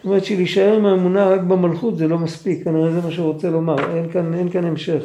זאת 0.02 0.04
אומרת 0.04 0.24
שלהישאר 0.24 0.76
עם 0.76 0.86
האמונה 0.86 1.28
רק 1.28 1.40
במלכות 1.40 1.96
זה 1.96 2.08
לא 2.08 2.18
מספיק, 2.18 2.64
כנראה 2.64 2.92
זה 2.92 3.00
מה 3.00 3.10
שהוא 3.10 3.32
רוצה 3.32 3.50
לומר, 3.50 3.96
אין 3.96 4.12
כאן, 4.12 4.34
אין 4.34 4.50
כאן 4.50 4.64
המשך. 4.64 5.04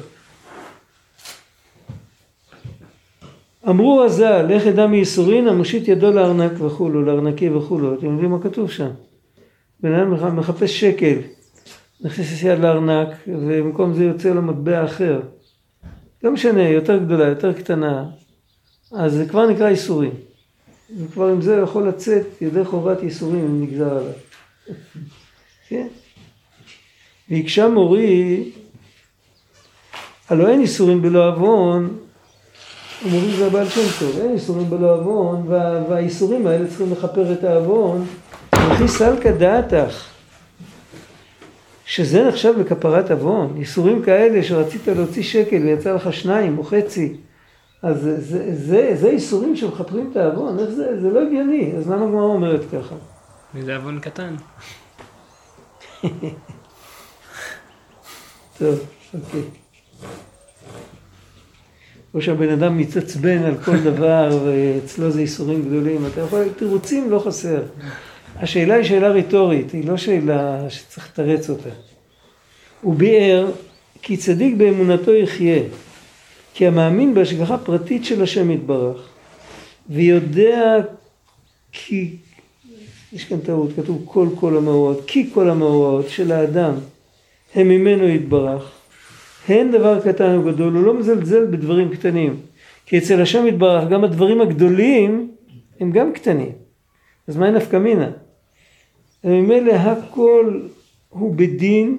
אמרו 3.70 4.04
הז"ל, 4.04 4.46
לך 4.50 4.68
אדע 4.68 4.88
מייסורין 4.88 5.48
המושיט 5.48 5.88
ידו 5.88 6.12
לארנק 6.12 6.52
וכולו, 6.62 7.02
לארנקי 7.02 7.50
וכולו. 7.50 7.94
אתם 7.94 8.06
יודעים 8.06 8.32
מה 8.32 8.42
כתוב 8.42 8.72
שם? 8.72 8.90
בן 9.80 9.94
אדם 9.94 10.36
מחפש 10.36 10.80
שקל, 10.80 11.18
נכנס 12.02 12.44
יד 12.44 12.60
לארנק, 12.60 13.08
ובמקום 13.28 13.94
זה 13.94 14.04
יוצא 14.04 14.30
לו 14.30 14.42
מטבע 14.42 14.86
אחר. 14.86 15.20
לא 16.28 16.34
משנה, 16.34 16.70
יותר 16.70 16.98
גדולה, 16.98 17.28
יותר 17.28 17.54
קטנה, 17.54 18.06
אז 18.92 19.14
זה 19.14 19.26
כבר 19.30 19.48
נקרא 19.48 19.70
ייסורים. 19.70 20.12
וכבר 20.98 21.28
עם 21.28 21.42
זה 21.42 21.60
יכול 21.64 21.88
לצאת 21.88 22.42
ידי 22.42 22.66
חובת 22.66 23.04
ייסורים 23.04 23.46
אם 23.46 23.64
נגזר 23.64 23.98
עליו. 23.98 24.14
כן? 25.70 25.88
והקשה 27.30 27.68
מורי, 27.68 28.52
הלא 30.30 30.48
אין 30.48 30.62
ייסורים 30.62 31.02
בלא 31.02 31.28
עוון, 31.28 31.98
אומרים 33.06 33.32
זה 33.38 33.48
הבעל 33.48 33.70
שם 33.70 33.82
טוב, 34.00 34.20
אין 34.20 34.34
איסורים 34.34 34.70
בלא 34.70 34.94
עוון, 34.94 35.48
וה, 35.48 35.84
והאיסורים 35.90 36.48
האלה 36.48 36.68
צריכים 36.68 36.92
לכפר 36.92 37.34
את 37.34 37.44
העוון. 37.44 38.06
וכי 38.56 38.88
סלקא 38.88 39.32
דעתך, 39.32 40.06
שזה 41.88 42.28
נחשב 42.28 42.54
לכפרת 42.60 43.12
עוון, 43.12 43.56
איסורים 43.58 44.04
כאלה 44.04 44.44
שרצית 44.44 44.88
להוציא 44.88 45.24
שקל 45.24 45.64
ויצא 45.64 45.94
לך 45.94 46.14
שניים 46.14 46.58
או 46.58 46.64
חצי, 46.64 47.16
אז 47.84 48.02
זה, 48.02 48.22
זה, 48.22 48.56
זה, 48.56 48.92
זה 48.96 49.08
איסורים 49.10 49.56
שמכפרים 49.56 50.10
את 50.12 50.18
העוון, 50.18 50.60
איך 50.60 50.70
זה, 50.70 51.02
זה 51.02 51.10
לא 51.10 51.22
הגיוני, 51.22 51.74
אז 51.78 51.90
למה 51.90 52.06
הגמרא 52.06 52.24
אומרת 52.24 52.62
ככה? 52.72 52.96
וזה 53.56 53.76
עוון 53.76 54.00
קטן. 54.00 54.36
טוב, 58.60 58.80
אוקיי. 59.14 59.42
או 62.14 62.22
שהבן 62.22 62.50
אדם 62.50 62.78
מתעצבן 62.78 63.44
על 63.44 63.56
כל 63.66 63.78
דבר 63.78 64.40
ואצלו 64.46 65.12
זה 65.12 65.20
איסורים 65.20 65.62
גדולים, 65.66 66.06
אתה 66.06 66.22
יכול, 66.22 66.44
תירוצים 66.58 67.12
לא 67.12 67.20
חסר. 67.20 67.62
השאלה 68.42 68.76
היא 68.76 68.84
שאלה 68.84 69.10
רטורית, 69.10 69.72
היא 69.72 69.88
לא 69.88 69.98
שאלה 69.98 70.70
שצריך 70.70 71.10
לתרץ 71.10 71.50
אותה. 71.50 71.70
הוא 72.82 72.96
ביאר 72.96 73.52
כי 74.02 74.18
צדיק 74.18 74.56
באמונתו 74.56 75.14
יחיה, 75.14 75.62
כי 76.54 76.68
המאמין 76.68 77.14
בהשגחה 77.14 77.58
פרטית 77.58 78.06
של 78.06 78.24
השם 78.24 78.52
יתברך, 78.52 79.10
ויודע 79.90 80.78
כי, 81.72 82.16
יש 83.14 83.26
כאן 83.26 83.40
טעות, 83.40 83.70
כתוב 83.76 84.02
כל 84.06 84.28
כל 84.40 84.58
המאורעות, 84.58 85.04
כי 85.08 85.30
כל 85.34 85.50
המאורעות 85.50 86.10
של 86.10 86.32
האדם 86.32 86.74
הם 87.56 87.68
ממנו 87.68 88.08
יתברך, 88.08 88.72
הן 89.48 89.72
דבר 89.72 90.02
קטן 90.02 90.36
או 90.36 90.44
גדול, 90.44 90.74
הוא 90.74 90.84
לא 90.84 90.94
מזלזל 90.94 91.46
בדברים 91.46 91.90
קטנים. 91.90 92.36
כי 92.86 92.98
אצל 92.98 93.22
השם 93.22 93.48
יתברך 93.48 93.90
גם 93.90 94.04
הדברים 94.04 94.42
הגדולים 94.42 95.32
הם 95.80 95.92
גם 95.92 96.14
קטנים. 96.14 96.52
אז 97.28 97.38
מהי 97.38 97.52
נפקא 97.52 97.78
מינה? 97.78 98.10
ממילא 99.24 99.74
הכל 99.74 100.62
הוא 101.10 101.36
בדין, 101.36 101.98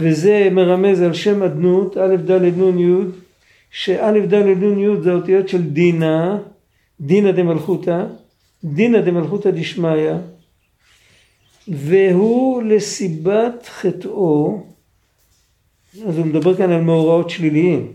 וזה 0.00 0.48
מרמז 0.52 1.00
על 1.00 1.14
שם 1.14 1.42
אדנות, 1.42 1.96
א' 1.96 2.16
ד' 2.16 2.58
נ' 2.58 2.78
י', 2.78 3.04
שא' 3.70 4.26
ד' 4.26 4.34
נ' 4.34 4.78
י' 4.78 5.02
זה 5.02 5.12
האותיות 5.12 5.48
של 5.48 5.62
דינה, 5.62 6.38
דינא 7.00 7.30
דמלכותא, 7.30 8.06
דינא 8.64 9.00
דמלכותא 9.00 9.50
דשמיא, 9.50 10.12
והוא 11.68 12.62
לסיבת 12.62 13.66
חטאו 13.66 14.62
אז 16.04 16.18
הוא 16.18 16.26
מדבר 16.26 16.56
כאן 16.56 16.70
על 16.70 16.80
מאורעות 16.80 17.30
שליליים. 17.30 17.92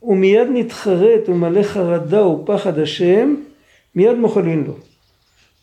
הוא 0.00 0.16
מיד 0.16 0.48
נתחרט 0.52 1.28
ומלא 1.28 1.62
חרדה 1.62 2.26
ופחד 2.26 2.78
השם, 2.78 3.34
מיד 3.94 4.16
מוחלין 4.16 4.64
לו. 4.64 4.74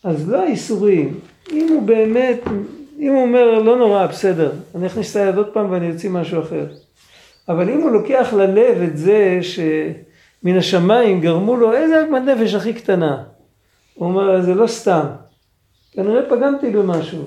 אז 0.04 0.30
לא 0.30 0.42
האיסורים, 0.42 1.20
אם 1.52 1.68
הוא 1.68 1.82
באמת, 1.82 2.40
אם 2.98 3.12
הוא 3.12 3.22
אומר 3.22 3.58
לא 3.58 3.76
נורא 3.76 4.06
בסדר, 4.06 4.52
אני 4.74 4.86
אכניס 4.86 5.10
את 5.10 5.16
היד 5.16 5.36
עוד 5.36 5.48
פעם 5.52 5.70
ואני 5.70 5.92
אוציא 5.92 6.10
משהו 6.10 6.42
אחר. 6.42 6.66
אבל 7.48 7.70
אם 7.70 7.80
הוא 7.80 7.90
לוקח 7.90 8.34
ללב 8.36 8.82
את 8.82 8.96
זה 8.96 9.38
שמן 9.42 10.56
השמיים 10.56 11.20
גרמו 11.20 11.56
לו 11.56 11.72
איזה 11.72 12.00
עגמת 12.00 12.22
נפש 12.22 12.54
הכי 12.54 12.74
קטנה. 12.74 13.22
הוא 13.94 14.08
אומר 14.08 14.42
זה 14.42 14.54
לא 14.54 14.66
סתם, 14.66 15.06
כנראה 15.92 16.22
פגמתי 16.30 16.70
במשהו. 16.70 17.22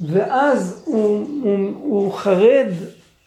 ואז 0.00 0.82
הוא, 0.86 1.26
הוא, 1.42 1.58
הוא 1.82 2.12
חרד 2.12 2.66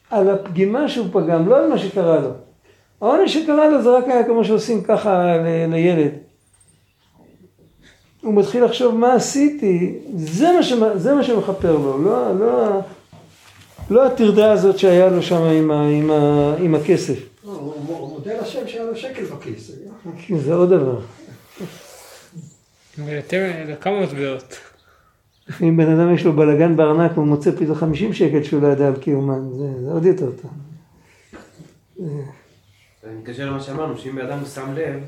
על 0.09 0.29
הפגימה 0.29 0.87
שהוא 0.87 1.07
פגם, 1.11 1.49
לא 1.49 1.57
על 1.57 1.69
מה 1.69 1.77
שקרה 1.77 2.19
לו. 2.19 2.29
העונש 3.01 3.33
שקרה 3.33 3.69
לו 3.69 3.81
זה 3.81 3.89
רק 3.89 4.07
היה 4.07 4.23
כמו 4.23 4.45
שעושים 4.45 4.83
ככה 4.83 5.37
לילד. 5.67 6.24
הוא 8.25 8.33
מתחיל 8.33 8.63
לחשוב 8.63 8.95
מה 8.95 9.13
עשיתי, 9.13 9.95
זה 10.15 10.51
מה, 10.51 10.63
שמה, 10.63 10.97
זה 10.97 11.13
מה 11.13 11.23
שמכפר 11.23 11.71
לו, 11.71 12.03
לא, 12.03 12.39
לא, 12.39 12.81
לא 13.89 14.05
הטרדה 14.05 14.51
הזאת 14.51 14.77
שהיה 14.77 15.09
לו 15.09 15.21
שם 15.21 15.41
עם, 15.41 15.71
ה, 15.71 15.87
עם, 15.87 16.11
ה, 16.11 16.55
עם 16.59 16.75
הכסף. 16.75 17.19
לא, 17.43 17.51
הוא 17.51 18.09
מודה 18.09 18.41
לשם 18.41 18.67
שהיה 18.67 18.85
לו 18.85 18.95
שקל 18.95 19.23
בכיס. 19.25 19.71
זה 20.37 20.53
עוד 20.53 20.69
דבר. 20.69 20.99
ויותר, 22.97 23.51
כמה 23.81 24.01
מטבעות. 24.01 24.57
אם 25.61 25.77
בן 25.77 25.99
אדם 25.99 26.15
יש 26.15 26.25
לו 26.25 26.33
בלאגן 26.33 26.75
בארנק 26.75 27.11
והוא 27.11 27.27
מוצא 27.27 27.51
פתאום 27.51 27.75
50 27.75 28.13
שקל 28.13 28.43
שהוא 28.43 28.61
לא 28.61 28.67
ידע 28.67 28.87
על 28.87 28.95
קיומן, 28.95 29.49
זה, 29.53 29.85
זה 29.85 29.91
עוד 29.91 30.05
יותר 30.05 30.31
טוב. 30.31 30.51
אני 33.03 33.15
מתקשר 33.19 33.45
למה 33.45 33.59
שאמרנו, 33.59 33.97
שאם 33.97 34.15
בן 34.15 34.25
אדם 34.25 34.39
הוא 34.39 34.47
שם 34.47 34.73
לב, 34.73 34.99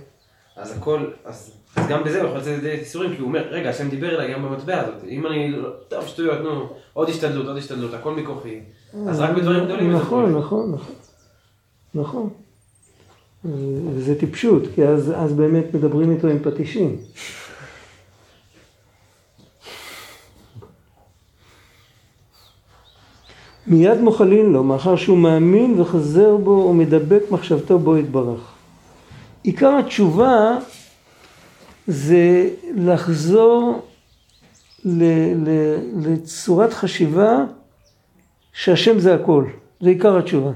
אז 0.56 0.77
הכל, 0.77 1.06
אז 1.25 1.57
אז 1.77 1.87
גם 1.87 2.03
בזה 2.03 2.19
הוא 2.21 2.27
יכול 2.27 2.39
לצאת 2.39 2.55
לידי 2.63 2.71
איסורים, 2.71 3.15
כי 3.15 3.21
הוא 3.21 3.27
אומר, 3.27 3.47
רגע, 3.49 3.69
השם 3.69 3.89
דיבר 3.89 4.15
אליי 4.15 4.33
גם 4.33 4.43
במטבע 4.43 4.79
הזאת, 4.79 5.03
אם 5.09 5.27
אני, 5.27 5.51
לא- 5.51 5.69
טוב, 5.87 6.07
שטויות, 6.07 6.39
נו, 6.41 6.69
עוד 6.93 7.09
השתדלות, 7.09 7.47
עוד 7.47 7.57
השתדלות, 7.57 7.93
הכל 7.93 8.13
מכוחי. 8.13 8.59
אז 9.07 9.19
רק 9.19 9.29
בדברים 9.29 9.65
גדולים. 9.65 9.91
זה 9.91 9.97
נכון. 9.97 10.35
נכון, 10.37 10.71
נכון. 10.73 10.95
נכון. 11.93 12.29
וזה 13.95 14.19
טיפשות, 14.19 14.63
כי 14.75 14.83
אז, 14.85 15.13
אז 15.15 15.33
באמת 15.33 15.73
מדברים 15.73 16.11
איתו 16.11 16.27
עם 16.27 16.39
פטישים. 16.39 16.95
מיד 23.67 24.01
מוחלין 24.01 24.45
לו, 24.45 24.63
מאחר 24.63 24.95
שהוא 24.95 25.17
מאמין 25.17 25.81
וחוזר 25.81 26.37
בו 26.37 26.67
ומדבק 26.69 27.21
מחשבתו 27.31 27.79
בו 27.79 27.97
יתברך. 27.97 28.39
עיקר 29.43 29.77
התשובה 29.77 30.57
זה 31.88 32.50
לחזור 32.76 33.82
ל, 34.86 35.04
ל, 35.36 35.78
לצורת 35.97 36.73
חשיבה 36.73 37.45
שהשם 38.54 39.00
זה 39.00 39.15
הכל, 39.15 39.45
זה 39.80 39.89
עיקר 39.89 40.17
התשובה. 40.17 40.52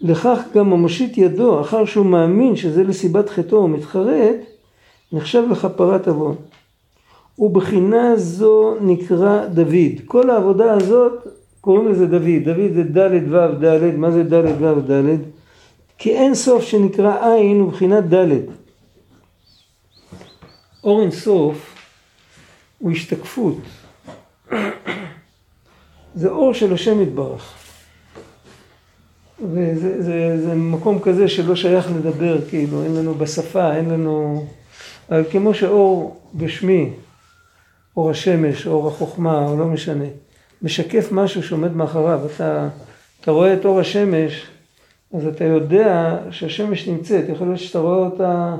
לכך 0.00 0.38
גם 0.54 0.72
המושיט 0.72 1.18
ידו, 1.18 1.60
אחר 1.60 1.84
שהוא 1.84 2.06
מאמין 2.06 2.56
שזה 2.56 2.84
לסיבת 2.84 3.28
חטאו 3.28 3.58
ומתחרט, 3.58 4.36
נחשב 5.12 5.42
לכפרת 5.50 6.08
עוון. 6.08 6.36
ובחינה 7.38 8.16
זו 8.16 8.74
נקרא 8.80 9.46
דוד. 9.46 10.00
כל 10.06 10.30
העבודה 10.30 10.72
הזאת 10.72 11.12
קוראים 11.60 11.88
לזה 11.88 12.06
דוד. 12.06 12.44
דוד 12.44 12.72
זה 12.74 12.82
ד' 12.82 13.32
ו' 13.32 13.64
ד', 13.64 13.96
מה 13.96 14.10
זה 14.10 14.22
ד' 14.22 14.62
ו' 14.62 14.80
ד'? 14.80 15.41
כי 16.02 16.10
אין 16.10 16.34
סוף 16.34 16.64
שנקרא 16.64 17.34
עין 17.34 17.60
ובחינת 17.60 18.14
ד'. 18.14 18.26
אור 20.84 21.02
אין 21.02 21.10
סוף 21.10 21.74
הוא 22.78 22.92
השתקפות. 22.92 23.56
זה 26.14 26.28
אור 26.28 26.54
של 26.54 26.74
השם 26.74 27.02
יתברך. 27.02 27.54
וזה 29.40 30.02
זה, 30.02 30.46
זה 30.46 30.54
מקום 30.54 30.98
כזה 31.02 31.28
שלא 31.28 31.56
שייך 31.56 31.90
לדבר, 31.96 32.48
כאילו, 32.48 32.82
אין 32.82 32.94
לנו 32.94 33.14
בשפה, 33.14 33.76
אין 33.76 33.90
לנו... 33.90 34.46
אבל 35.10 35.24
כמו 35.30 35.54
שאור 35.54 36.20
גשמי, 36.36 36.90
אור 37.96 38.10
השמש, 38.10 38.66
אור 38.66 38.88
החוכמה, 38.88 39.46
או 39.46 39.56
לא 39.56 39.64
משנה, 39.64 40.06
משקף 40.62 41.08
משהו 41.12 41.42
שעומד 41.42 41.76
מאחוריו. 41.76 42.20
אתה, 42.26 42.68
אתה 43.20 43.30
רואה 43.30 43.54
את 43.54 43.64
אור 43.64 43.80
השמש, 43.80 44.46
אז 45.12 45.26
אתה 45.26 45.44
יודע 45.44 46.18
שהשמש 46.30 46.88
נמצאת. 46.88 47.28
יכול 47.28 47.46
להיות 47.46 47.60
שאתה 47.60 47.78
רואה 47.78 47.96
אותה, 47.96 48.56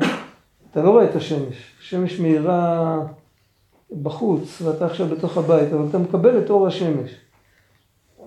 אתה 0.70 0.82
לא 0.82 0.90
רואה 0.90 1.04
את 1.04 1.16
השמש. 1.16 1.72
השמש 1.80 2.20
מאירה 2.20 2.98
בחוץ, 4.02 4.62
ואתה 4.62 4.86
עכשיו 4.86 5.06
בתוך 5.06 5.38
הבית, 5.38 5.72
אבל 5.72 5.84
אתה 5.90 5.98
מקבל 5.98 6.38
את 6.38 6.50
אור 6.50 6.66
השמש. 6.66 7.10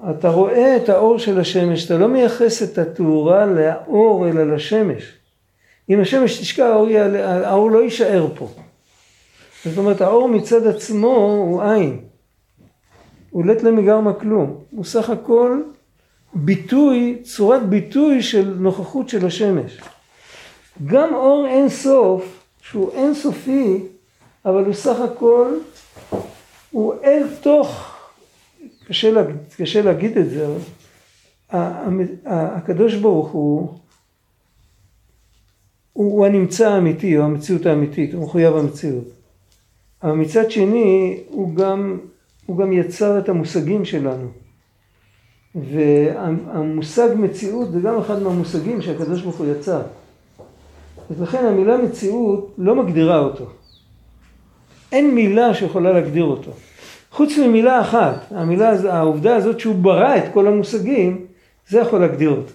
אתה 0.10 0.30
רואה 0.30 0.78
את 0.78 0.90
האור 0.90 1.20
של 1.20 1.40
השמש, 1.40 1.86
אתה 1.86 1.98
לא 1.98 2.08
מייחס 2.08 2.64
את 2.64 2.78
התאורה 2.78 3.46
לאור 3.46 4.30
אלא 4.30 4.56
לשמש. 4.56 5.14
אם 5.90 6.02
השמש 6.02 6.40
תשקע, 6.40 6.66
האור, 6.66 6.90
יעלה, 6.90 7.50
האור 7.50 7.72
לא 7.72 7.84
יישאר 7.84 8.28
פה. 8.36 8.48
זאת 9.66 9.78
אומרת, 9.78 10.02
האור 10.02 10.28
מצד 10.28 10.68
עצמו 10.68 11.16
הוא 11.48 11.62
עין. 11.64 12.00
הוא 13.30 13.46
לית 13.46 13.64
למגרמה 13.64 14.14
כלום. 14.14 14.58
הוא 14.72 14.86
סך 14.86 15.10
הכל 15.10 15.62
ביטוי, 16.36 17.19
צורת 17.24 17.69
ביטוי 17.69 18.24
של 18.24 18.56
נוכחות 18.60 19.10
של 19.10 19.26
השמש. 19.26 19.82
גם 20.86 21.13
אור 21.13 21.48
אין 21.48 21.69
סוף, 21.69 22.43
שהוא 22.62 22.91
אין 22.91 23.13
סופי, 23.13 23.80
אבל 24.45 24.65
הוא 24.65 24.74
סך 24.74 25.00
הכל, 25.00 25.58
הוא 26.71 26.93
אל 27.04 27.24
תוך 27.41 27.95
קשה, 28.88 29.12
לה, 29.12 29.21
קשה 29.58 29.82
להגיד 29.82 30.17
את 30.17 30.30
זה, 30.30 30.48
הקדוש 32.26 32.95
ברוך 32.95 33.32
הוא, 33.32 33.74
הוא 35.93 36.26
הנמצא 36.26 36.69
האמיתי, 36.69 37.15
הוא 37.15 37.26
המציאות 37.26 37.65
האמיתית, 37.65 38.13
הוא 38.13 38.24
מחויב 38.24 38.56
המציאות. 38.56 39.08
אבל 40.04 40.12
מצד 40.12 40.52
שני, 40.52 41.19
הוא 41.28 41.56
גם, 41.56 42.00
הוא 42.45 42.58
גם 42.58 42.74
יצר 42.74 43.19
את 43.19 43.30
המושגים 43.30 43.86
שלנו. 43.86 44.44
והמושג 45.56 47.10
מציאות 47.15 47.72
זה 47.72 47.80
גם 47.80 47.98
אחד 47.98 48.24
מהמושגים 48.24 48.82
שהקדוש 48.82 49.22
ברוך 49.22 49.36
הוא 49.36 49.48
יצר. 49.48 49.82
ולכן 51.18 51.46
המילה 51.46 51.78
מציאות 51.78 52.54
לא 52.58 52.76
מגדירה 52.76 53.20
אותו. 53.20 53.46
אין 54.91 55.15
מילה 55.15 55.54
שיכולה 55.54 55.94
להגדיר 55.94 56.24
אותו. 56.24 56.52
חוץ 57.12 57.38
ממילה 57.38 57.82
אחת, 57.82 58.26
המילה, 58.32 58.74
העובדה 58.89 59.36
הזאת 59.36 59.60
שהוא 59.60 59.76
ברא 59.76 60.18
את 60.18 60.24
כל 60.34 60.48
המושגים, 60.48 61.26
זה 61.70 61.80
יכול 61.80 62.02
להגדיר 62.02 62.30
אותו. 62.30 62.52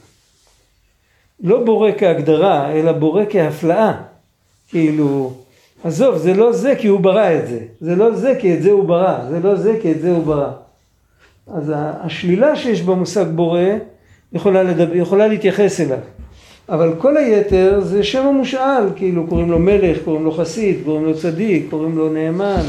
לא 1.41 1.65
בורא 1.65 1.91
כהגדרה, 1.99 2.73
אלא 2.73 2.93
בורא 2.93 3.23
כהפלאה. 3.31 4.03
כאילו, 4.69 5.33
עזוב, 5.85 6.17
זה 6.17 6.35
לא 6.35 6.53
זה 6.53 6.75
כי 6.79 6.89
הוא 6.89 7.01
ברא 7.01 7.33
את 7.35 7.49
זה. 7.49 7.61
זה 7.81 7.97
לא 7.97 8.15
זה 8.15 8.35
כי 8.41 8.55
את 8.55 8.63
זה 8.63 8.71
הוא 8.71 8.85
ברא. 8.85 9.31
זה 9.31 9.41
לא 9.41 9.57
זה 9.57 9.79
כי 9.83 9.93
את 9.93 10.01
זה 10.01 10.11
הוא 10.11 10.25
ברא. 10.25 10.51
אז 11.55 11.73
השלילה 11.77 12.57
שיש 12.57 12.83
במושג 12.83 13.25
בורא 13.35 13.61
יכולה, 14.33 14.63
לדבר, 14.63 14.97
יכולה 14.97 15.29
להתייחס 15.29 15.81
אליו. 15.81 15.99
אבל 16.69 16.93
כל 16.99 17.17
היתר 17.17 17.81
זה 17.81 18.03
שם 18.03 18.27
המושאל, 18.27 18.85
כאילו 18.97 19.27
קוראים 19.27 19.51
לו 19.51 19.59
מלך, 19.59 19.99
קוראים 20.05 20.25
לו 20.25 20.33
חסיד, 20.33 20.79
קוראים 20.85 21.05
לו 21.05 21.17
צדיק, 21.17 21.67
קוראים 21.71 21.99
לו 21.99 22.09
נאמן. 22.09 22.63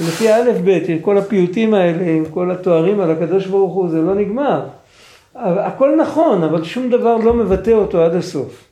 לפי 0.00 0.28
האלף 0.28 0.56
בית, 0.56 0.84
כל 1.02 1.18
הפיוטים 1.18 1.74
האלה, 1.74 2.10
עם 2.10 2.24
כל 2.30 2.50
התוארים 2.50 3.00
על 3.00 3.10
הקדוש 3.10 3.46
ברוך 3.46 3.74
הוא, 3.74 3.88
זה 3.88 4.02
לא 4.02 4.14
נגמר. 4.14 4.62
הכל 5.34 5.96
נכון, 6.00 6.42
אבל 6.42 6.64
שום 6.64 6.90
דבר 6.90 7.16
לא 7.16 7.34
מבטא 7.34 7.70
אותו 7.70 8.02
עד 8.02 8.14
הסוף. 8.14 8.64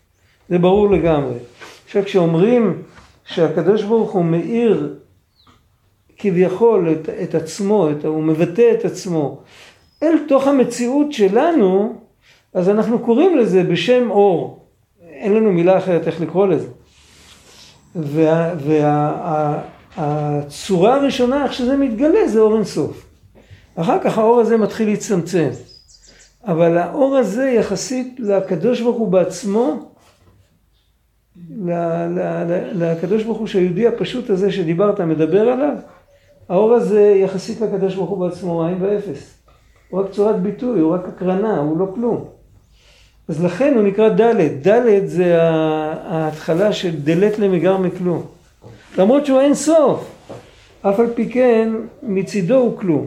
זה 0.48 0.58
ברור 0.58 0.90
לגמרי. 0.90 1.34
עכשיו 1.84 2.04
כשאומרים 2.04 2.82
שהקדוש 3.24 3.82
ברוך 3.82 4.10
הוא 4.10 4.24
מאיר 4.24 4.94
כביכול 6.18 6.92
את, 6.92 7.08
את 7.08 7.34
עצמו, 7.34 7.90
את, 7.90 8.04
הוא 8.04 8.22
מבטא 8.22 8.72
את 8.78 8.84
עצמו 8.84 9.42
אל 10.02 10.18
תוך 10.28 10.46
המציאות 10.46 11.12
שלנו, 11.12 11.94
אז 12.54 12.68
אנחנו 12.68 12.98
קוראים 12.98 13.36
לזה 13.36 13.64
בשם 13.64 14.10
אור. 14.10 14.66
אין 15.02 15.34
לנו 15.34 15.52
מילה 15.52 15.78
אחרת 15.78 16.06
איך 16.06 16.20
לקרוא 16.20 16.46
לזה. 16.46 16.68
וה, 17.94 18.54
וה, 18.58 19.62
הצורה 19.96 20.94
הראשונה, 20.94 21.44
איך 21.44 21.52
שזה 21.52 21.76
מתגלה, 21.76 22.28
זה 22.28 22.40
אור 22.40 22.56
אינסוף. 22.56 23.06
אחר 23.76 23.98
כך 24.04 24.18
האור 24.18 24.40
הזה 24.40 24.56
מתחיל 24.56 24.88
להצטמצם. 24.88 25.48
אבל 26.44 26.78
האור 26.78 27.16
הזה 27.16 27.48
יחסית 27.48 28.16
לקדוש 28.18 28.80
ברוך 28.80 28.96
הוא 28.96 29.08
בעצמו, 29.08 29.92
לקדוש 32.74 33.22
ברוך 33.22 33.38
הוא 33.38 33.46
שהיהודי 33.46 33.86
הפשוט 33.86 34.30
הזה 34.30 34.52
שדיברת 34.52 35.00
מדבר 35.00 35.48
עליו, 35.48 35.74
האור 36.48 36.72
הזה 36.72 37.00
יחסית 37.00 37.60
לקדוש 37.60 37.94
ברוך 37.94 38.10
הוא 38.10 38.28
בעצמו 38.28 38.52
הוא 38.52 38.64
עין 38.64 38.82
ואפס. 38.82 39.34
הוא 39.88 40.00
רק 40.00 40.10
צורת 40.10 40.42
ביטוי, 40.42 40.80
הוא 40.80 40.94
רק 40.94 41.08
הקרנה, 41.08 41.58
הוא 41.58 41.78
לא 41.78 41.86
כלום. 41.94 42.24
אז 43.28 43.44
לכן 43.44 43.74
הוא 43.74 43.82
נקרא 43.82 44.08
ד', 44.08 44.68
ד' 44.68 45.06
זה 45.06 45.42
ההתחלה 45.42 46.72
של 46.72 47.00
דלת 47.00 47.38
למגר 47.38 47.76
מכלום. 47.76 48.26
למרות 48.98 49.26
שהוא 49.26 49.40
אין 49.40 49.54
סוף, 49.54 50.10
אף 50.82 51.00
על 51.00 51.06
פי 51.14 51.30
כן 51.30 51.72
מצידו 52.02 52.56
הוא 52.56 52.78
כלום. 52.78 53.06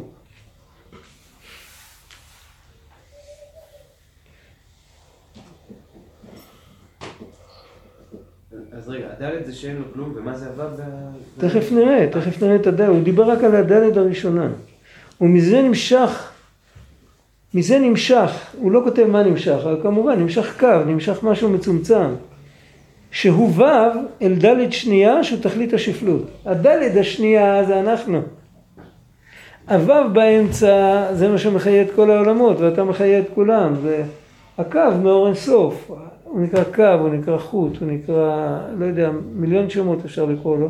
אז 8.72 8.81
רגע, 8.92 9.06
הדלת 9.18 9.46
זה 9.46 9.56
שאין 9.56 9.76
לו 9.76 9.84
כלום, 9.94 10.14
ומה 10.16 10.38
זה 10.38 10.46
הוו? 10.50 10.64
תכף 11.38 11.72
נראה, 11.72 12.08
תכף 12.12 12.44
נראה 12.44 12.56
את 12.56 12.68
הדלת, 12.68 12.90
הוא 12.90 13.04
דיבר 13.04 13.32
רק 13.32 13.44
על 13.44 13.56
הדלת 13.56 13.98
הראשונה. 13.98 14.48
ומזה 15.22 15.62
נמשך, 15.62 16.32
מזה 17.54 17.80
נמשך, 17.80 18.32
הוא 18.58 18.72
לא 18.72 18.82
כותב 18.84 19.06
מה 19.06 19.24
נמשך, 19.24 19.60
אבל 19.64 19.80
כמובן 19.84 20.20
נמשך 20.20 20.60
קו, 20.60 20.86
נמשך 20.86 21.24
משהו 21.24 21.50
מצומצם. 21.50 22.10
שהוא 23.12 23.50
ו' 23.56 23.64
אל 24.22 24.36
ד' 24.46 24.72
שנייה 24.72 25.24
שהוא 25.24 25.40
תכלית 25.42 25.74
השפלות. 25.74 26.26
הד' 26.46 26.98
השנייה 27.00 27.64
זה 27.64 27.80
אנחנו. 27.80 28.22
הו' 29.70 30.10
באמצע 30.14 31.06
זה 31.14 31.30
מה 31.30 31.38
שמחיה 31.38 31.82
את 31.82 31.92
כל 31.96 32.12
העולמות 32.12 32.60
ואתה 32.60 32.84
מחיה 32.84 33.20
את 33.20 33.26
כולם. 33.36 33.76
זה 33.82 34.04
הקו 34.58 34.92
מאור 35.04 35.28
אינסוף. 35.28 35.92
הוא 36.32 36.42
נקרא 36.42 36.64
קו, 36.64 37.02
הוא 37.02 37.10
נקרא 37.10 37.38
חוט, 37.38 37.78
הוא 37.78 37.88
נקרא, 37.88 38.60
לא 38.78 38.86
יודע, 38.86 39.10
מיליון 39.36 39.70
שמות 39.70 40.06
אפשר 40.06 40.26
לקרוא 40.26 40.58
לו. 40.58 40.70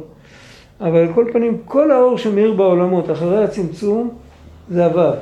אבל 0.81 0.97
על 0.97 1.13
כל 1.13 1.25
פנים, 1.33 1.57
כל 1.65 1.91
האור 1.91 2.17
שמאיר 2.17 2.53
בעולמות 2.53 3.11
אחרי 3.11 3.43
הצמצום 3.43 4.09
זה 4.69 4.85
הו'. 4.85 5.13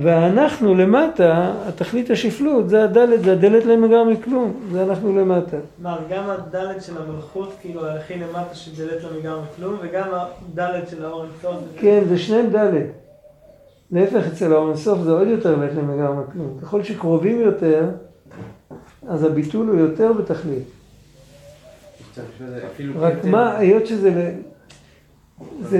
ואנחנו 0.00 0.74
למטה, 0.74 1.52
התכלית 1.68 2.10
השפלות, 2.10 2.68
זה 2.68 2.84
הדלת, 2.84 3.22
זה 3.22 3.32
הדלת 3.32 3.64
להם 3.64 3.82
מגר 3.82 4.04
מכלום, 4.04 4.52
זה 4.72 4.82
אנחנו 4.82 5.18
למטה. 5.18 5.56
מה, 5.82 5.98
גם 6.10 6.24
הדלת 6.30 6.82
של 6.82 6.92
המלכות, 6.98 7.52
כאילו 7.60 7.86
הכי 7.86 8.14
למטה 8.14 8.54
שדלת 8.54 9.02
לא 9.04 9.10
מגר 9.18 9.40
מכלום, 9.40 9.76
וגם 9.82 10.08
הדלת 10.12 10.88
של 10.88 11.04
האור 11.04 11.24
אינסוף. 11.24 11.62
כן, 11.78 12.02
זה 12.08 12.18
שניהם 12.18 12.50
דלת. 12.50 12.86
להפך, 13.92 14.26
אצל 14.32 14.52
האור 14.52 14.68
אינסוף 14.68 14.98
זה 14.98 15.12
עוד 15.12 15.28
יותר 15.28 15.54
דלת 15.54 15.74
להם 15.74 15.94
מגר 15.94 16.12
מכלום. 16.12 16.58
ככל 16.62 16.82
שקרובים 16.82 17.40
יותר, 17.40 17.84
אז 19.08 19.24
הביטול 19.24 19.68
הוא 19.68 19.78
יותר 19.78 20.12
בתכלית. 20.12 20.64
רק 22.96 23.12
כתם. 23.18 23.30
מה, 23.30 23.56
היות 23.56 23.86
שזה... 23.86 24.34
זה, 25.62 25.78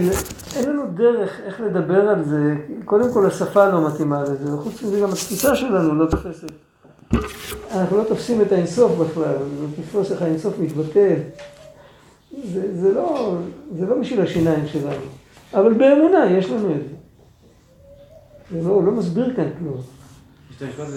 אין 0.57 0.71
לנו 0.71 0.83
דרך 0.95 1.41
איך 1.45 1.61
לדבר 1.61 2.09
על 2.09 2.25
זה, 2.25 2.55
קודם 2.85 3.13
כל 3.13 3.27
השפה 3.27 3.69
לא 3.69 3.89
מתאימה 3.89 4.23
לזה, 4.23 4.55
וחוץ 4.55 4.83
מזה 4.83 5.01
גם 5.01 5.09
התפיסה 5.09 5.57
שלנו 5.57 5.95
לא 5.95 6.07
תופסת. 6.11 6.53
אנחנו 7.71 7.97
לא 7.97 8.05
תופסים 8.05 8.43
את 8.43 8.53
האינסוף 8.53 8.93
בכלל, 8.93 9.35
זה 9.61 9.83
תתפוס 9.83 10.13
איך 10.13 10.23
האינסוף 10.23 10.59
מתבטל. 10.59 11.15
זה, 12.45 12.81
זה, 12.81 12.93
לא, 12.93 13.37
זה 13.79 13.87
לא 13.87 13.99
בשביל 14.01 14.21
השיניים 14.21 14.67
שלנו, 14.67 15.07
אבל 15.55 15.73
באמונה 15.73 16.31
יש 16.31 16.51
לנו 16.51 16.71
את 16.71 16.81
זה. 16.89 16.95
זה 18.61 18.69
לא, 18.69 18.85
לא 18.85 18.93
מסביר 18.93 19.37
כאן 19.37 19.49
כלום. 19.59 19.96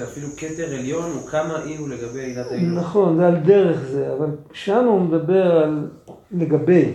אפילו 0.03 0.27
כתר 0.37 0.75
עליון 0.79 1.11
הוא 1.11 1.27
כמה 1.27 1.63
אי 1.63 1.75
הוא 1.77 1.89
לגבי 1.89 2.19
עילת 2.19 2.51
העילוי. 2.51 2.75
נכון, 2.75 3.17
זה 3.17 3.27
על 3.27 3.35
דרך 3.35 3.79
זה, 3.91 4.13
אבל 4.13 4.27
שם 4.53 4.85
הוא 4.85 5.01
מדבר 5.01 5.57
על 5.57 5.87
לגבי. 6.31 6.91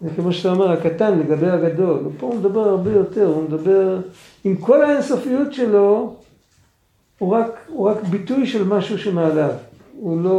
זה 0.00 0.08
כמו 0.16 0.32
שאתה 0.32 0.52
אומר, 0.52 0.70
הקטן 0.72 1.18
לגבי 1.18 1.50
הגדול. 1.50 2.06
ופה 2.06 2.26
הוא 2.26 2.34
מדבר 2.34 2.68
הרבה 2.68 2.92
יותר, 2.92 3.26
הוא 3.26 3.42
מדבר, 3.42 4.00
עם 4.44 4.56
כל 4.56 4.84
האינסופיות 4.84 5.52
שלו, 5.52 6.16
הוא 7.18 7.32
רק, 7.32 7.66
הוא 7.68 7.88
רק 7.88 8.02
ביטוי 8.02 8.46
של 8.46 8.64
משהו 8.64 8.98
שמעליו. 8.98 9.52
הוא 10.00 10.22
לא, 10.22 10.30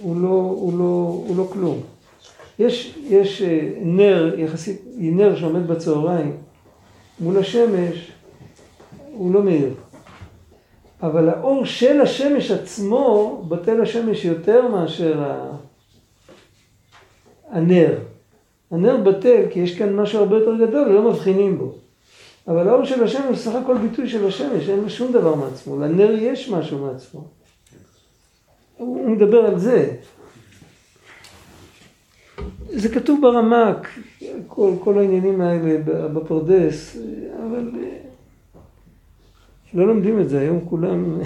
הוא 0.00 0.22
לא, 0.22 0.28
הוא 0.28 0.78
לא, 0.78 1.22
הוא 1.26 1.36
לא 1.36 1.48
כלום. 1.52 1.80
יש, 2.58 2.98
יש 3.04 3.42
אה, 3.42 3.70
נר 3.80 4.34
יחסית, 4.38 4.82
נר 4.96 5.36
שעומד 5.36 5.66
בצהריים 5.66 6.36
מול 7.20 7.38
השמש, 7.38 8.12
הוא 9.12 9.34
לא 9.34 9.42
מאיר. 9.42 9.74
אבל 11.02 11.28
האור 11.28 11.64
של 11.64 12.00
השמש 12.00 12.50
עצמו 12.50 13.42
בטל 13.48 13.82
השמש 13.82 14.24
יותר 14.24 14.68
מאשר 14.68 15.22
ה... 15.22 15.56
הנר. 17.50 17.98
הנר 18.70 18.96
בטל 18.96 19.42
כי 19.50 19.60
יש 19.60 19.78
כאן 19.78 19.96
משהו 19.96 20.18
הרבה 20.18 20.36
יותר 20.36 20.66
גדול, 20.66 20.88
לא 20.88 21.10
מבחינים 21.10 21.58
בו. 21.58 21.72
אבל 22.48 22.68
האור 22.68 22.84
של 22.84 23.04
השמש 23.04 23.26
הוא 23.28 23.36
סך 23.36 23.54
הכל 23.54 23.78
ביטוי 23.78 24.08
של 24.08 24.26
השמש, 24.26 24.68
אין 24.68 24.80
לו 24.80 24.90
שום 24.90 25.12
דבר 25.12 25.34
מעצמו. 25.34 25.80
לנר 25.80 26.10
יש 26.10 26.48
משהו 26.48 26.78
מעצמו. 26.78 27.24
הוא 28.76 29.08
מדבר 29.08 29.44
על 29.44 29.58
זה. 29.58 29.96
זה 32.68 32.88
כתוב 32.88 33.20
ברמק, 33.22 33.88
כל, 34.48 34.72
כל 34.80 34.98
העניינים 34.98 35.40
האלה 35.40 35.78
בפרדס, 35.84 36.96
אבל 37.46 37.70
לא 39.74 39.86
לומדים 39.86 40.20
את 40.20 40.28
זה, 40.28 40.40
היום 40.40 40.60
כולם, 40.68 41.18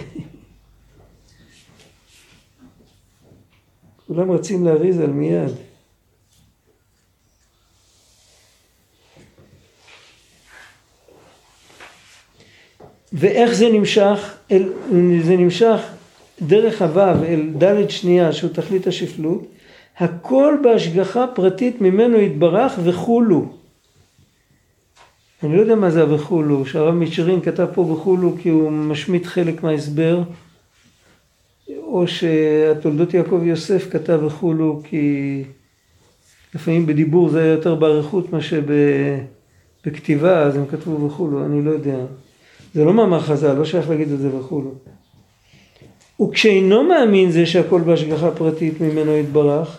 כולם 4.06 4.30
רצים 4.30 4.64
להריז 4.64 5.00
על 5.00 5.10
מיד. 5.10 5.50
ואיך 13.12 13.52
זה 13.52 13.68
נמשך? 13.72 14.36
אל, 14.50 14.72
זה 15.24 15.36
נמשך 15.36 15.80
דרך 16.42 16.82
הוו 16.82 17.24
אל 17.24 17.52
ד' 17.58 17.90
שנייה 17.90 18.32
שהוא 18.32 18.50
תכלית 18.50 18.86
השפלות, 18.86 19.46
הכל 19.98 20.54
בהשגחה 20.62 21.26
פרטית 21.34 21.80
ממנו 21.80 22.20
יתברך 22.20 22.72
וכולו. 22.84 23.46
אני 25.46 25.56
לא 25.56 25.60
יודע 25.60 25.74
מה 25.74 25.90
זה 25.90 26.02
ה"וכולו", 26.02 26.66
שהרב 26.66 26.94
מישרין 26.94 27.40
כתב 27.40 27.66
פה 27.74 27.80
"וכולו" 27.80 28.34
כי 28.42 28.48
הוא 28.48 28.70
משמיט 28.70 29.26
חלק 29.26 29.62
מההסבר, 29.62 30.22
או 31.82 32.08
שהתולדות 32.08 33.14
יעקב 33.14 33.40
יוסף 33.44 33.90
כתב 33.90 34.20
"וכולו" 34.26 34.80
כי 34.84 35.42
לפעמים 36.54 36.86
בדיבור 36.86 37.28
זה 37.28 37.42
היה 37.42 37.52
יותר 37.52 37.74
באריכות 37.74 38.32
מאשר 38.32 38.60
בכתיבה, 39.86 40.42
אז 40.42 40.56
הם 40.56 40.66
כתבו 40.70 41.06
"וכולו", 41.06 41.44
אני 41.46 41.64
לא 41.64 41.70
יודע. 41.70 41.98
זה 42.74 42.84
לא 42.84 42.94
מאמר 42.94 43.20
חז"ל, 43.20 43.52
לא 43.52 43.64
שייך 43.64 43.90
להגיד 43.90 44.12
את 44.12 44.18
זה 44.18 44.36
וכולו. 44.36 44.70
וכשאינו 46.22 46.82
מאמין 46.82 47.30
זה 47.30 47.46
שהכל 47.46 47.80
בהשגחה 47.80 48.30
פרטית 48.30 48.80
ממנו 48.80 49.16
יתברך, 49.16 49.78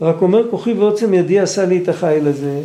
רק 0.00 0.22
אומר 0.22 0.50
כוחי 0.50 0.72
ועוצם 0.72 1.14
ידי 1.14 1.40
עשה 1.40 1.66
לי 1.66 1.82
את 1.82 1.88
החיל 1.88 2.28
הזה, 2.28 2.62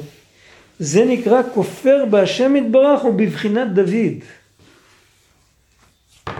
זה 0.79 1.05
נקרא 1.05 1.41
כופר 1.53 2.05
בהשם 2.09 2.55
יתברך 2.55 3.05
ובבחינת 3.05 3.73
דוד. 3.73 4.13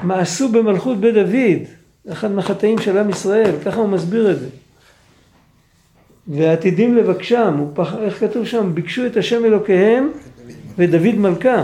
מעשו 0.04 0.50
במלכות 0.50 1.00
בית 1.00 1.14
דוד, 1.14 1.68
אחד 2.12 2.32
מהחטאים 2.32 2.80
של 2.80 2.98
עם 2.98 3.10
ישראל, 3.10 3.52
ככה 3.66 3.80
הוא 3.80 3.90
מסביר 3.90 4.32
את 4.32 4.40
זה. 4.40 4.48
ועתידים 6.28 6.98
לבקשם, 6.98 7.66
פח, 7.74 7.96
איך 7.96 8.20
כתוב 8.20 8.46
שם? 8.46 8.72
ביקשו 8.74 9.06
את 9.06 9.18
השם 9.18 9.46
אלוקיהם 9.46 10.12
ודוד 10.78 11.16
מלכה. 11.16 11.64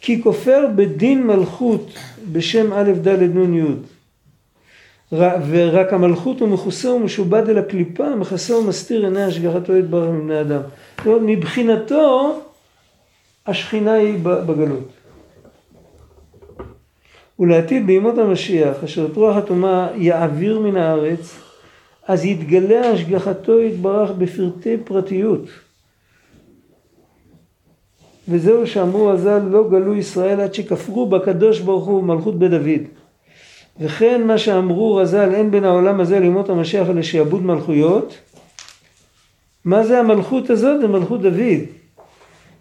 כי 0.00 0.22
כופר 0.22 0.66
בדין 0.76 1.26
מלכות 1.26 1.98
בשם 2.32 2.72
א' 2.72 2.92
ד' 3.02 3.22
נ' 3.22 3.54
י' 3.54 3.93
ורק 5.48 5.92
המלכות 5.92 6.40
הוא 6.40 6.48
מכוסה 6.48 6.90
ומשובד 6.90 7.48
אל 7.48 7.58
הקליפה, 7.58 8.16
מכסה 8.16 8.56
ומסתיר 8.56 9.04
עיני 9.04 9.22
השגחתו 9.22 9.76
יתברך 9.76 10.10
מבני 10.10 10.40
אדם. 10.40 10.60
מבחינתו 11.06 12.40
השכינה 13.46 13.92
היא 13.92 14.18
בגלות. 14.22 14.88
ולעתיד 17.38 17.86
בימות 17.86 18.18
המשיח, 18.18 18.84
אשר 18.84 19.06
את 19.06 19.16
רוח 19.16 19.36
הטומאה 19.36 19.88
יעביר 19.96 20.58
מן 20.58 20.76
הארץ, 20.76 21.38
אז 22.08 22.24
יתגלה 22.24 22.90
השגחתו 22.90 23.60
יתברך 23.60 24.10
בפרטי 24.10 24.76
פרטיות. 24.84 25.44
וזהו 28.28 28.66
שאמרו 28.66 29.10
הז"ל 29.10 29.38
לא 29.38 29.68
גלו 29.70 29.94
ישראל 29.94 30.40
עד 30.40 30.54
שכפרו 30.54 31.06
בקדוש 31.06 31.60
ברוך 31.60 31.84
הוא 31.84 32.02
מלכות 32.02 32.38
בית 32.38 32.50
דוד. 32.50 33.03
וכן 33.80 34.26
מה 34.26 34.38
שאמרו 34.38 34.96
רז"ל 34.96 35.34
אין 35.34 35.50
בין 35.50 35.64
העולם 35.64 36.00
הזה 36.00 36.20
לימות 36.20 36.48
המשיח 36.48 36.88
אלא 36.88 37.02
שיעבוד 37.02 37.42
מלכויות. 37.42 38.18
מה 39.64 39.86
זה 39.86 39.98
המלכות 39.98 40.50
הזאת? 40.50 40.80
זה 40.80 40.88
מלכות 40.88 41.22
דוד. 41.22 41.60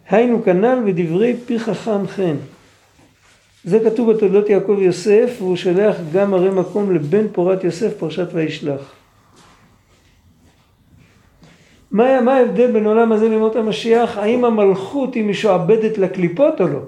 היינו 0.09 0.43
כנ"ל 0.43 0.83
ודברי 0.85 1.35
פי 1.45 1.59
חכם 1.59 2.07
חן. 2.07 2.35
זה 3.63 3.79
כתוב 3.79 4.11
בתולדות 4.11 4.49
יעקב 4.49 4.77
יוסף 4.79 5.35
והוא 5.39 5.55
שולח 5.55 5.95
גם 6.13 6.33
הרי 6.33 6.49
מקום 6.49 6.95
לבן 6.95 7.27
פורת 7.31 7.63
יוסף 7.63 7.97
פרשת 7.97 8.27
וישלח. 8.33 8.93
מה, 11.91 12.21
מה 12.21 12.33
ההבדל 12.33 12.71
בין 12.71 12.85
עולם 12.85 13.11
הזה 13.11 13.29
לימות 13.29 13.55
המשיח? 13.55 14.17
האם 14.17 14.45
המלכות 14.45 15.13
היא 15.13 15.23
משועבדת 15.23 15.97
לקליפות 15.97 16.61
או 16.61 16.67
לא? 16.67 16.79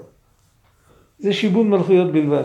זה 1.18 1.32
שיבוד 1.32 1.66
מלכויות 1.66 2.12
בלבד. 2.12 2.44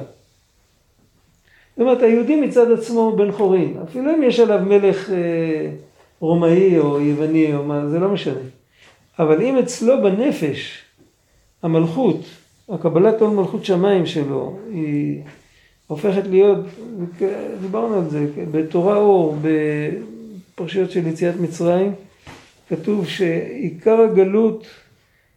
זאת 1.77 1.79
אומרת, 1.79 2.01
היהודי 2.01 2.36
מצד 2.36 2.71
עצמו 2.71 2.99
הוא 2.99 3.17
בן 3.17 3.31
חורין, 3.31 3.77
אפילו 3.84 4.15
אם 4.15 4.23
יש 4.23 4.39
עליו 4.39 4.60
מלך 4.65 5.10
אה, 5.10 5.71
רומאי 6.19 6.79
או 6.79 7.02
יווני 7.02 7.56
או 7.56 7.63
מה, 7.63 7.89
זה 7.89 8.00
לא 8.00 8.10
משנה. 8.10 8.41
אבל 9.19 9.41
אם 9.41 9.58
אצלו 9.58 10.04
בנפש 10.04 10.81
המלכות, 11.63 12.19
הקבלת 12.69 13.21
עול 13.21 13.29
מלכות 13.29 13.65
שמיים 13.65 14.06
שלו, 14.06 14.58
היא 14.73 15.21
הופכת 15.87 16.27
להיות, 16.27 16.60
דיברנו 17.62 17.96
על 17.96 18.10
זה, 18.10 18.25
בתורה 18.52 18.98
אור, 18.98 19.37
בפרשיות 19.41 20.91
של 20.91 21.08
יציאת 21.08 21.35
מצרים, 21.39 21.93
כתוב 22.69 23.08
שעיקר 23.08 24.02
הגלות 24.02 24.67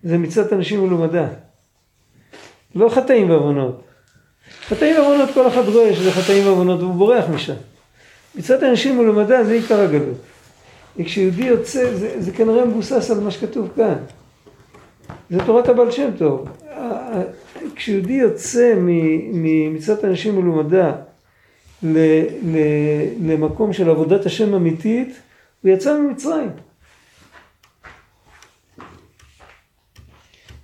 זה 0.02 0.18
מצוות 0.18 0.52
אנשים 0.52 0.86
מלומדה. 0.86 1.28
לא 2.74 2.88
חטאים 2.88 3.30
ועוונות. 3.30 3.82
חטאים 4.68 4.96
ועוונות 4.96 5.28
כל 5.34 5.48
אחד 5.48 5.68
רואה 5.68 5.94
שזה 5.94 6.12
חטאים 6.12 6.46
ועוונות 6.46 6.80
והוא 6.80 6.94
בורח 6.94 7.24
משם. 7.28 7.54
מצוות 8.34 8.62
אנשים 8.62 8.98
מלומדה 8.98 9.44
זה 9.44 9.52
עיקר 9.52 9.80
הגלות. 9.80 10.16
וכשיהודי 10.96 11.44
יוצא, 11.44 11.94
זה, 11.94 12.14
זה 12.18 12.32
כנראה 12.32 12.64
מבוסס 12.64 13.10
על 13.10 13.20
מה 13.20 13.30
שכתוב 13.30 13.68
כאן. 13.76 13.94
זה 15.30 15.38
תורת 15.46 15.68
הבעל 15.68 15.90
שם 15.90 16.10
טוב. 16.18 16.48
כשיהודי 17.74 18.12
יוצא 18.12 18.74
ממצוות 19.32 20.04
אנשים 20.04 20.40
מלומדה 20.40 20.92
למקום 23.22 23.72
של 23.72 23.90
עבודת 23.90 24.26
השם 24.26 24.54
אמיתית, 24.54 25.20
הוא 25.62 25.70
יצא 25.70 25.98
ממצרים. 25.98 26.50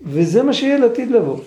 וזה 0.03 0.43
מה 0.43 0.53
שיהיה 0.53 0.79
לעתיד 0.79 1.11
לבוא. 1.11 1.39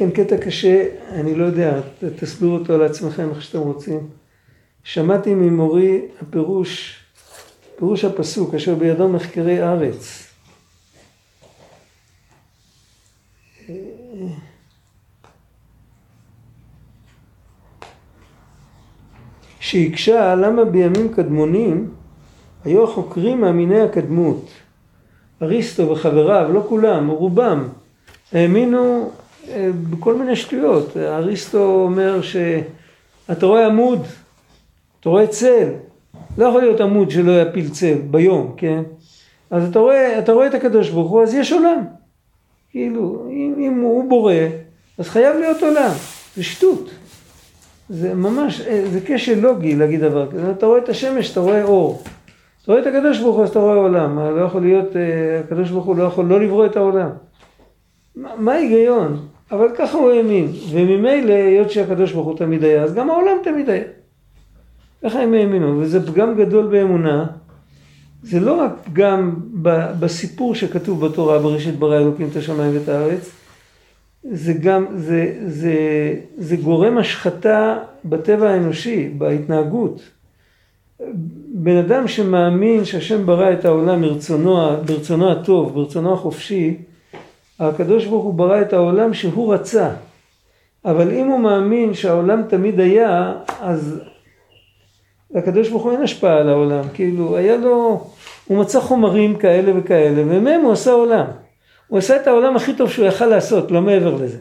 כאן 0.00 0.10
קטע 0.10 0.36
קשה, 0.36 0.84
אני 1.10 1.34
לא 1.34 1.44
יודע, 1.44 1.80
תסבירו 2.16 2.54
אותו 2.54 2.78
לעצמכם 2.78 3.30
איך 3.30 3.42
שאתם 3.42 3.58
רוצים. 3.58 4.08
שמעתי 4.84 5.34
ממורי 5.34 6.02
הפירוש, 6.22 7.00
פירוש 7.76 8.04
הפסוק, 8.04 8.54
אשר 8.54 8.74
בידו 8.74 9.08
מחקרי 9.08 9.62
ארץ. 9.62 10.26
שהקשה 19.60 20.34
למה 20.34 20.64
בימים 20.64 21.14
קדמונים 21.14 21.90
היו 22.64 22.84
החוקרים 22.84 23.40
מאמיני 23.40 23.80
הקדמות. 23.80 24.48
אריסטו 25.42 25.88
וחבריו, 25.88 26.50
לא 26.52 26.64
כולם, 26.68 27.08
רובם, 27.08 27.68
האמינו 28.32 29.10
בכל 29.90 30.14
מיני 30.14 30.36
שטויות. 30.36 30.96
אריסטו 30.96 31.64
אומר 31.64 32.20
שאתה 32.22 33.46
רואה 33.46 33.66
עמוד, 33.66 34.06
אתה 35.00 35.08
רואה 35.08 35.26
צל, 35.26 35.68
לא 36.38 36.44
יכול 36.44 36.60
להיות 36.60 36.80
עמוד 36.80 37.10
שלא 37.10 37.42
יפיל 37.42 37.68
צל 37.68 37.98
ביום, 38.10 38.54
כן? 38.56 38.82
אז 39.50 39.68
אתה 39.68 39.78
רואה, 39.78 40.18
אתה 40.18 40.32
רואה 40.32 40.46
את 40.46 40.54
הקדוש 40.54 40.90
ברוך 40.90 41.10
הוא, 41.10 41.22
אז 41.22 41.34
יש 41.34 41.52
עולם. 41.52 41.84
כאילו, 42.70 43.26
אם, 43.30 43.54
אם 43.58 43.80
הוא 43.80 44.08
בורא, 44.08 44.34
אז 44.98 45.08
חייב 45.08 45.36
להיות 45.36 45.62
עולם. 45.62 45.90
זה 46.36 46.44
שטות. 46.44 46.90
זה 47.88 48.14
ממש, 48.14 48.60
אה, 48.60 48.82
זה 48.90 49.00
כשל 49.04 49.40
לוגי 49.40 49.76
להגיד 49.76 50.00
דבר 50.00 50.30
כזה. 50.30 50.50
אתה 50.50 50.66
רואה 50.66 50.78
את 50.78 50.88
השמש, 50.88 51.32
אתה 51.32 51.40
רואה 51.40 51.62
אור. 51.62 52.02
אתה 52.62 52.72
רואה 52.72 52.82
את 52.82 52.86
הקדוש 52.86 53.18
ברוך 53.18 53.36
הוא, 53.36 53.44
אז 53.44 53.50
אתה 53.50 53.58
רואה 53.58 53.74
עולם. 53.74 54.16
מה, 54.16 54.30
לא 54.30 54.40
יכול 54.40 54.62
להיות, 54.62 54.96
אה, 54.96 55.40
הקדוש 55.40 55.70
ברוך 55.70 55.84
הוא 55.84 55.96
לא 55.96 56.02
יכול 56.02 56.24
לא 56.24 56.40
לברוא 56.40 56.66
את 56.66 56.76
העולם. 56.76 57.10
מה 58.16 58.52
ההיגיון? 58.52 59.26
אבל 59.52 59.66
ככה 59.78 59.98
הוא 59.98 60.10
האמין. 60.10 60.52
וממילא, 60.70 61.32
היות 61.32 61.70
שהקדוש 61.70 62.12
ברוך 62.12 62.26
הוא 62.26 62.36
תמיד 62.36 62.64
היה, 62.64 62.82
אז 62.82 62.94
גם 62.94 63.10
העולם 63.10 63.36
תמיד 63.44 63.70
היה. 63.70 63.84
ככה 65.02 65.22
הם 65.22 65.34
האמינו, 65.34 65.78
וזה 65.78 66.06
פגם 66.06 66.34
גדול 66.34 66.66
באמונה. 66.66 67.26
זה 68.22 68.40
לא 68.40 68.60
רק 68.60 68.72
פגם 68.84 69.34
בסיפור 70.00 70.54
שכתוב 70.54 71.06
בתורה, 71.06 71.38
בראשית 71.38 71.78
ברא 71.78 71.98
אלוקים 71.98 72.28
את 72.30 72.36
השמיים 72.36 72.74
ואת 72.74 72.88
הארץ, 72.88 73.30
זה 74.30 74.52
גם, 74.52 74.86
זה, 74.96 75.34
זה, 75.46 75.74
זה 76.38 76.56
גורם 76.56 76.98
השחתה 76.98 77.78
בטבע 78.04 78.50
האנושי, 78.50 79.08
בהתנהגות. 79.18 80.02
בן 81.54 81.76
אדם 81.76 82.08
שמאמין 82.08 82.84
שהשם 82.84 83.26
ברא 83.26 83.52
את 83.52 83.64
העולם 83.64 84.00
מרצונו, 84.00 84.56
ברצונו 84.86 85.32
הטוב, 85.32 85.74
ברצונו 85.74 86.12
החופשי, 86.12 86.76
הקדוש 87.60 88.06
ברוך 88.06 88.24
הוא 88.24 88.34
ברא 88.34 88.60
את 88.60 88.72
העולם 88.72 89.14
שהוא 89.14 89.54
רצה. 89.54 89.90
אבל 90.84 91.10
אם 91.10 91.26
הוא 91.26 91.40
מאמין 91.40 91.94
שהעולם 91.94 92.42
תמיד 92.48 92.80
היה, 92.80 93.34
אז 93.60 94.00
לקדוש 95.30 95.68
ברוך 95.68 95.82
הוא 95.82 95.92
אין 95.92 96.02
השפעה 96.02 96.36
על 96.36 96.48
העולם. 96.48 96.84
כאילו, 96.94 97.36
היה 97.36 97.56
לו, 97.56 98.04
הוא 98.46 98.58
מצא 98.58 98.80
חומרים 98.80 99.36
כאלה 99.36 99.72
וכאלה, 99.78 100.22
ומהם 100.26 100.60
הוא 100.60 100.72
עשה 100.72 100.92
עולם. 100.92 101.26
הוא 101.88 101.98
עשה 101.98 102.16
את 102.16 102.26
העולם 102.26 102.56
הכי 102.56 102.74
טוב 102.74 102.90
שהוא 102.90 103.06
יכל 103.06 103.26
לעשות, 103.26 103.70
לא 103.70 103.80
מעבר 103.80 104.14
לזה. 104.14 104.38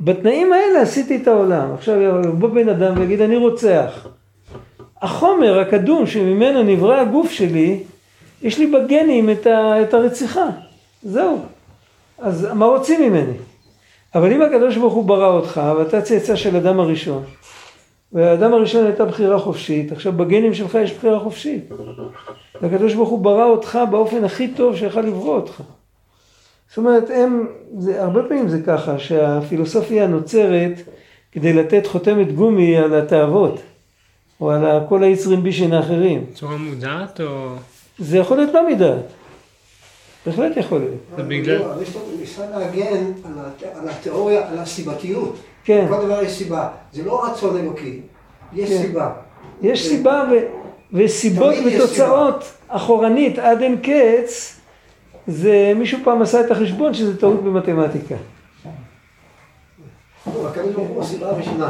בתנאים 0.00 0.52
האלה 0.52 0.82
עשיתי 0.82 1.16
את 1.16 1.28
העולם. 1.28 1.74
עכשיו 1.74 2.02
יבוא 2.02 2.48
בן 2.48 2.68
אדם 2.68 2.94
ויגיד, 2.96 3.20
אני 3.20 3.36
רוצח. 3.36 4.06
החומר 5.02 5.58
הקדום 5.58 6.06
שממנו 6.06 6.62
נברא 6.62 7.00
הגוף 7.00 7.30
שלי, 7.30 7.80
יש 8.42 8.58
לי 8.58 8.66
בגנים 8.66 9.30
את, 9.30 9.94
הרציחה. 9.94 10.48
זהו. 11.02 11.53
אז 12.24 12.48
מה 12.54 12.66
רוצים 12.66 13.10
ממני? 13.10 13.32
אבל 14.14 14.32
אם 14.32 14.42
הקדוש 14.42 14.76
ברוך 14.76 14.94
הוא 14.94 15.04
ברא 15.04 15.28
אותך, 15.28 15.60
ואתה 15.78 16.02
צאצא 16.02 16.36
של 16.36 16.56
אדם 16.56 16.80
הראשון, 16.80 17.24
והאדם 18.12 18.54
הראשון 18.54 18.86
הייתה 18.86 19.04
בחירה 19.04 19.38
חופשית, 19.38 19.92
עכשיו 19.92 20.12
בגנים 20.12 20.54
שלך 20.54 20.78
יש 20.82 20.92
בחירה 20.92 21.20
חופשית. 21.20 21.64
והקדוש 22.62 22.94
ברוך 22.94 23.08
הוא 23.08 23.18
ברא 23.18 23.44
אותך 23.44 23.78
באופן 23.90 24.24
הכי 24.24 24.48
טוב 24.48 24.76
שיכל 24.76 25.00
לברוא 25.00 25.36
אותך. 25.36 25.62
זאת 26.68 26.78
אומרת, 26.78 27.10
הם, 27.10 27.46
זה, 27.78 28.02
הרבה 28.02 28.22
פעמים 28.22 28.48
זה 28.48 28.62
ככה, 28.66 28.98
שהפילוסופיה 28.98 30.06
נוצרת 30.06 30.72
כדי 31.32 31.52
לתת 31.52 31.86
חותמת 31.86 32.32
גומי 32.32 32.76
על 32.76 32.94
התאוות, 32.94 33.60
או 34.40 34.50
על 34.50 34.80
כל 34.88 35.02
היצרים 35.02 35.42
בישין 35.42 35.72
האחרים. 35.72 36.24
בצורה 36.30 36.56
מודעת 36.56 37.20
או... 37.20 37.54
זה 37.98 38.18
יכול 38.18 38.36
להיות 38.36 38.54
לא 38.54 38.68
מדעת. 38.68 39.23
בהחלט 40.26 40.56
יכול 40.56 40.78
להיות. 40.78 40.94
זה 41.16 41.22
בגלל- 41.22 41.62
ניסה 42.20 42.42
להגן 42.50 42.84
על 43.24 43.32
הת- 43.36 43.76
על 43.82 43.88
התיאוריה, 43.88 44.48
על 44.48 44.58
הסיבתיות. 44.58 45.36
כן. 45.64 45.86
כל 45.88 46.04
דבר 46.06 46.22
יש 46.22 46.32
סיבה. 46.32 46.68
זה 46.92 47.04
לא 47.04 47.24
רצון 47.26 47.56
אלוקי, 47.56 48.00
יש 48.52 48.70
כן. 48.70 48.78
סיבה. 48.82 49.12
יש 49.62 49.88
סיבה 49.88 50.24
ו, 50.32 50.34
וסיבות 50.96 51.54
ותוצאות 51.66 52.44
אחורנית 52.68 53.38
עד 53.38 53.62
אין 53.62 53.76
קץ, 53.82 54.60
זה 55.26 55.72
מישהו 55.76 55.98
פעם 56.04 56.22
עשה 56.22 56.40
את 56.40 56.50
החשבון 56.50 56.94
שזה 56.94 57.20
טעות 57.20 57.42
במתמטיקה. 57.44 58.14
לא. 61.58 61.66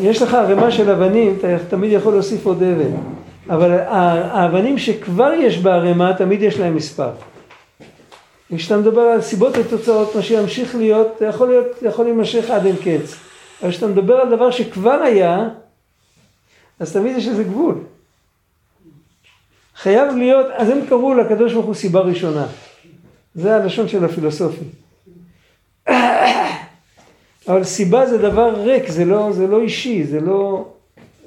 יש 0.00 0.22
לך 0.22 0.34
ערימה 0.34 0.70
של 0.70 0.90
אבנים, 0.90 1.36
אתה 1.38 1.46
תמיד 1.68 1.92
יכול 1.92 2.12
להוסיף 2.12 2.46
עוד 2.46 2.62
אבן, 2.62 2.90
אבל 3.50 3.70
האבנים 3.86 4.78
שכבר 4.78 5.32
יש 5.32 5.58
בערימה, 5.58 6.12
תמיד 6.18 6.42
יש 6.42 6.58
להם 6.58 6.74
מספר. 6.76 7.10
כשאתה 8.56 8.76
מדבר 8.76 9.00
על 9.00 9.20
סיבות 9.22 9.52
ותוצאות, 9.58 10.16
מה 10.16 10.22
שימשיך 10.22 10.74
להיות, 10.74 11.08
זה 11.20 11.26
יכול 11.26 11.48
להיות, 11.48 11.66
זה 11.80 11.88
יכול 11.88 12.04
להימשך 12.04 12.50
עד 12.50 12.66
אין 12.66 12.76
קץ. 12.76 13.14
אבל 13.62 13.70
כשאתה 13.70 13.86
מדבר 13.86 14.14
על 14.14 14.30
דבר 14.36 14.50
שכבר 14.50 14.90
היה, 15.04 15.48
אז 16.80 16.92
תמיד 16.92 17.16
יש 17.16 17.26
לזה 17.26 17.44
גבול. 17.44 17.74
חייב 19.76 20.16
להיות, 20.16 20.46
אז 20.56 20.68
הם 20.68 20.78
קראו 20.88 21.14
לקדוש 21.14 21.52
ברוך 21.52 21.66
הוא 21.66 21.74
סיבה 21.74 22.00
ראשונה. 22.00 22.46
זה 23.34 23.56
הלשון 23.56 23.88
של 23.88 24.04
הפילוסופים. 24.04 24.68
אבל 27.48 27.64
סיבה 27.64 28.06
זה 28.06 28.18
דבר 28.18 28.54
ריק, 28.60 28.88
זה 28.90 29.04
לא, 29.04 29.28
זה 29.32 29.46
לא 29.46 29.60
אישי, 29.60 30.04
זה 30.04 30.20
לא... 30.20 30.64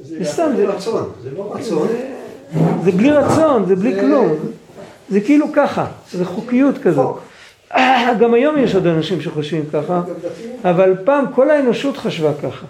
זה 0.01 0.25
סתם, 0.25 0.51
זה- 0.55 0.67
רצון, 0.67 1.11
זה 1.23 1.31
לא 1.37 1.53
רצון. 1.55 1.87
זה 2.83 2.91
בלי 2.91 3.11
רצון, 3.11 3.65
זה 3.65 3.75
בלי 3.75 3.93
זה- 3.95 4.01
כלום. 4.01 4.35
זה 5.09 5.21
כאילו 5.21 5.45
ככה, 5.53 5.85
זה 6.11 6.25
חוקיות 6.25 6.77
כזאת. 6.77 7.19
גם 8.19 8.33
היום 8.33 8.57
יש 8.57 8.75
עוד 8.75 8.87
אנשים 8.87 9.21
שחושבים 9.21 9.65
ככה. 9.73 10.01
אבל 10.63 10.95
פעם 11.05 11.25
כל 11.35 11.49
האנושות 11.49 11.97
חשבה 11.97 12.31
ככה. 12.43 12.65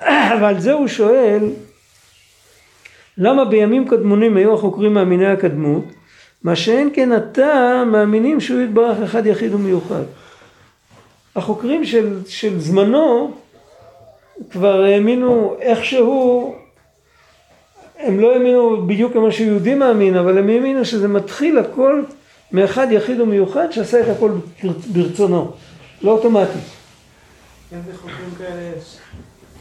ועל 0.40 0.60
זה 0.60 0.72
הוא 0.72 0.88
שואל, 0.88 1.50
למה 3.18 3.44
בימים 3.44 3.88
קדמונים 3.88 4.36
היו 4.36 4.54
החוקרים 4.54 4.94
מאמיני 4.94 5.26
הקדמות, 5.26 5.84
מה 6.42 6.56
שאין 6.56 6.90
כן 6.94 7.12
עתה 7.12 7.82
מאמינים 7.86 8.40
שהוא 8.40 8.60
יתברך 8.60 8.98
אחד 9.04 9.26
יחיד 9.26 9.54
ומיוחד. 9.54 10.02
החוקרים 11.36 11.84
של, 11.84 12.18
של 12.28 12.60
זמנו 12.60 13.32
כבר 14.50 14.82
האמינו 14.82 15.56
איכשהו, 15.60 16.54
הם 18.06 18.20
לא 18.20 18.32
האמינו 18.34 18.86
בדיוק 18.86 19.12
כמו 19.12 19.32
שיהודי 19.32 19.74
מאמין, 19.74 20.16
אבל 20.16 20.38
הם 20.38 20.48
האמינו 20.48 20.84
שזה 20.84 21.08
מתחיל 21.08 21.58
הכל 21.58 22.02
מאחד 22.52 22.86
יחיד 22.90 23.20
ומיוחד 23.20 23.70
שעשה 23.70 24.00
את 24.00 24.16
הכל 24.16 24.30
ברצונו, 24.92 25.50
לא 26.02 26.10
אוטומטית. 26.10 26.62
איזה 27.72 27.98
חוקרים 27.98 28.30
כאלה 28.38 28.72
יש? 28.76 28.98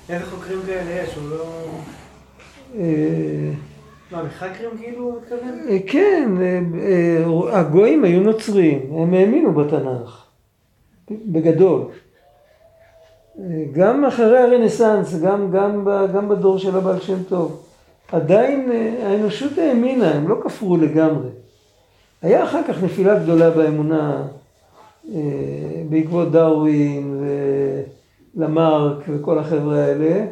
איזה 0.10 0.26
חוקרים 0.26 0.60
כאלה 0.66 0.92
יש? 1.04 1.16
הוא 1.16 1.30
לא... 1.30 1.46
אה, 2.80 3.52
מה, 4.12 4.24
מחקרים 4.24 4.70
כאילו 4.78 5.04
הוא 5.04 5.22
מתכוון? 5.22 5.60
אה, 5.70 5.78
כן, 5.88 6.32
אה, 6.42 7.60
הגויים 7.60 8.04
היו 8.04 8.22
נוצרים, 8.22 8.80
הם 8.98 9.14
האמינו 9.14 9.54
בתנ"ך, 9.54 10.26
בגדול. 11.12 11.82
גם 13.72 14.06
אחרי 14.06 14.38
הרנסאנס, 14.38 15.22
גם, 15.22 15.52
גם, 15.52 15.88
גם 16.16 16.30
בדור 16.30 16.58
של 16.58 16.78
הבעל 16.78 17.00
שם 17.00 17.24
טוב, 17.24 17.63
עדיין 18.14 18.72
אה, 18.72 19.08
האנושות 19.08 19.58
האמינה, 19.58 20.12
הם 20.12 20.28
לא 20.28 20.36
כפרו 20.44 20.78
לגמרי. 20.78 21.30
היה 22.22 22.44
אחר 22.44 22.62
כך 22.68 22.84
נפילה 22.84 23.20
גדולה 23.20 23.50
באמונה 23.52 24.28
אה, 25.14 25.20
בעקבות 25.90 26.32
דרווין 26.32 27.24
ולמרק 28.36 29.04
וכל 29.08 29.40
החבר'ה 29.40 29.86
האלה, 29.86 30.26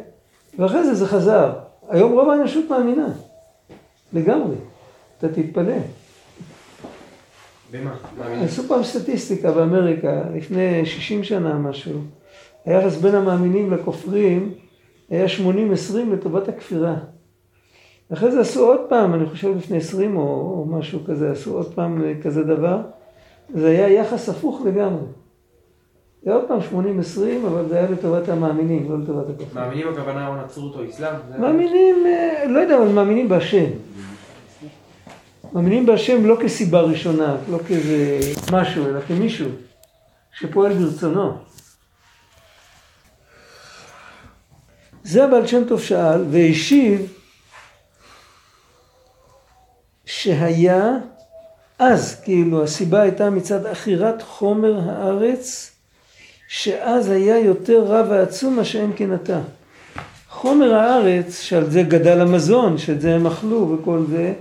ואחרי 0.58 0.84
זה 0.84 0.94
זה 0.94 1.06
חזר. 1.06 1.52
היום 1.88 2.12
רוב 2.12 2.28
האנושות 2.28 2.64
מאמינה. 2.70 3.08
לגמרי. 4.12 4.56
אתה 5.18 5.28
תתפלא. 5.28 5.76
במה? 7.70 7.94
עשו 8.44 8.62
פעם 8.68 8.82
סטטיסטיקה 8.82 9.52
באמריקה, 9.52 10.22
לפני 10.34 10.86
60 10.86 11.24
שנה 11.24 11.58
משהו. 11.58 12.00
היחס 12.64 12.96
בין 12.96 13.14
המאמינים 13.14 13.72
לכופרים 13.72 14.54
היה 15.10 15.26
80-20 15.26 15.30
לטובת 16.12 16.48
הכפירה. 16.48 16.94
אחרי 18.12 18.30
זה 18.30 18.40
עשו 18.40 18.66
עוד 18.66 18.80
פעם, 18.88 19.14
אני 19.14 19.26
חושב 19.26 19.56
לפני 19.56 19.76
20 19.76 20.16
או, 20.16 20.22
או 20.22 20.66
משהו 20.68 21.00
כזה, 21.06 21.32
עשו 21.32 21.54
עוד 21.54 21.74
פעם 21.74 22.04
אה, 22.04 22.12
כזה 22.22 22.42
דבר. 22.42 22.80
זה 23.54 23.68
היה 23.68 23.88
יחס 23.88 24.28
הפוך 24.28 24.60
לגמרי. 24.66 25.02
זה 26.22 26.34
עוד 26.34 26.44
פעם 26.48 26.58
80-20, 26.58 27.46
אבל 27.46 27.68
זה 27.68 27.78
היה 27.78 27.90
לטובת 27.90 28.28
המאמינים, 28.28 28.90
לא 28.90 28.98
לטובת 28.98 29.30
הכפירה. 29.30 29.64
מאמינים 29.64 29.88
הכוונה 29.88 30.28
או 30.28 30.44
נצרות 30.44 30.76
או 30.76 30.90
אסלאם? 30.90 31.14
מאמינים, 31.38 32.06
אה, 32.06 32.44
לא 32.48 32.58
יודע, 32.58 32.78
אבל 32.78 32.88
מאמינים 32.88 33.28
בהשם. 33.28 33.66
מאמינים 35.52 35.86
בהשם 35.86 36.26
לא 36.26 36.36
כסיבה 36.40 36.80
ראשונה, 36.80 37.36
לא 37.50 37.58
כאיזה 37.58 38.18
משהו, 38.52 38.86
אלא 38.86 39.00
כמישהו 39.00 39.48
שפועל 40.32 40.72
ברצונו. 40.72 41.32
זה 45.04 45.24
הבעל 45.24 45.46
שם 45.46 45.62
טוב 45.68 45.80
שאל 45.80 46.24
והשיב 46.30 47.21
שהיה 50.12 50.96
אז, 51.78 52.20
כאילו 52.20 52.62
הסיבה 52.62 53.00
הייתה 53.02 53.30
מצד 53.30 53.66
עכירת 53.66 54.22
חומר 54.22 54.80
הארץ, 54.86 55.72
שאז 56.48 57.10
היה 57.10 57.38
יותר 57.38 57.84
רב 57.84 58.06
ועצום 58.10 58.56
מה 58.56 58.64
שאין 58.64 58.92
כן 58.96 59.12
עתה. 59.12 59.40
חומר 60.30 60.74
הארץ, 60.74 61.40
שעל 61.40 61.70
זה 61.70 61.82
גדל 61.82 62.20
המזון, 62.20 62.78
שאת 62.78 63.00
זה 63.00 63.14
הם 63.14 63.26
אכלו 63.26 63.70
וכל 63.70 64.04
זה, 64.10 64.32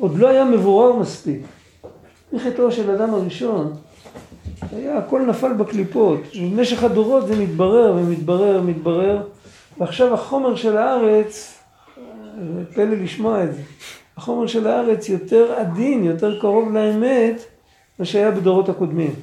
עוד 0.00 0.18
לא 0.18 0.28
היה 0.28 0.44
מבורר 0.44 0.92
מספיק. 0.92 1.40
מחטאו 2.32 2.72
של 2.72 2.90
אדם 2.90 3.14
הראשון, 3.14 3.72
היה, 4.72 4.98
הכל 4.98 5.20
נפל 5.20 5.52
בקליפות, 5.52 6.20
ובמשך 6.36 6.82
הדורות 6.82 7.28
זה 7.28 7.36
מתברר 7.36 7.94
ומתברר 7.96 8.60
ומתברר, 8.62 9.22
ועכשיו 9.78 10.14
החומר 10.14 10.56
של 10.56 10.76
הארץ, 10.76 11.54
זה 12.54 12.74
פלא 12.74 12.94
לשמוע 12.94 13.44
את 13.44 13.54
זה, 13.54 13.60
החומר 14.16 14.46
של 14.46 14.66
הארץ 14.66 15.08
יותר 15.08 15.52
עדין, 15.52 16.04
יותר 16.04 16.40
קרוב 16.40 16.72
לאמת, 16.72 17.44
מה 17.98 18.04
שהיה 18.04 18.30
בדורות 18.30 18.68
הקודמים. 18.68 19.14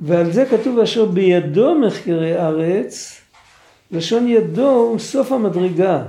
ועל 0.00 0.32
זה 0.32 0.46
כתוב 0.46 0.78
אשר 0.78 1.04
בידו 1.04 1.74
מחקרי 1.74 2.36
ארץ, 2.36 3.20
לשון 3.90 4.28
ידו 4.28 4.70
הוא 4.70 4.98
סוף 4.98 5.32
המדרגה. 5.32 6.02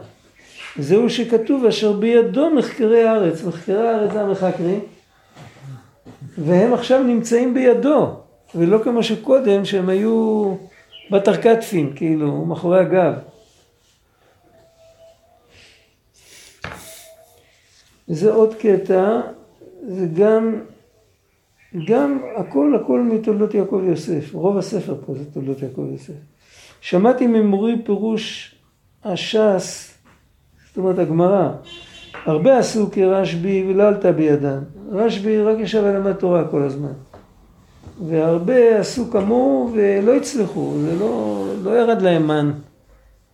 זהו 0.79 1.09
שכתוב 1.09 1.65
אשר 1.65 1.93
בידו 1.93 2.49
מחקרי 2.49 3.03
הארץ, 3.03 3.43
מחקרי 3.43 3.87
הארץ 3.87 4.11
זה 4.11 4.21
המחקרים, 4.21 4.79
והם 6.37 6.73
עכשיו 6.73 7.03
נמצאים 7.03 7.53
בידו, 7.53 8.09
ולא 8.55 8.79
כמו 8.83 9.03
שקודם 9.03 9.65
שהם 9.65 9.89
היו 9.89 10.55
בתרקטפים, 11.11 11.93
כאילו, 11.95 12.45
מאחורי 12.45 12.79
הגב. 12.79 13.13
וזה 18.13 18.33
עוד 18.33 18.53
קטע, 18.53 19.21
זה 19.87 20.05
גם, 20.13 20.55
גם 21.87 22.19
הכל 22.35 22.75
הכל 22.75 23.01
מתולדות 23.01 23.53
יעקב 23.53 23.81
יוסף, 23.85 24.33
רוב 24.33 24.57
הספר 24.57 24.95
פה 25.05 25.13
זה 25.13 25.25
תולדות 25.33 25.61
יעקב 25.61 25.85
יוסף. 25.91 26.13
שמעתי 26.81 27.27
ממורי 27.27 27.81
פירוש 27.85 28.55
הש"ס, 29.03 29.93
זאת 30.67 30.77
אומרת 30.77 30.99
הגמרא, 30.99 31.49
הרבה 32.25 32.57
עשו 32.57 32.91
כרשב"י 32.91 33.65
ולא 33.69 33.87
עלתה 33.87 34.11
בידם. 34.11 34.59
רשב"י 34.91 35.41
רק 35.41 35.57
ישב 35.59 35.81
ולמד 35.85 36.13
תורה 36.13 36.47
כל 36.47 36.63
הזמן. 36.63 36.93
והרבה 38.07 38.79
עשו 38.79 39.11
כמוהו 39.11 39.71
ולא 39.73 40.15
הצליחו, 40.15 40.73
זה 40.81 40.95
לא, 40.99 41.45
לא 41.63 41.79
ירד 41.79 42.01
להם 42.01 42.27
מן. 42.27 42.51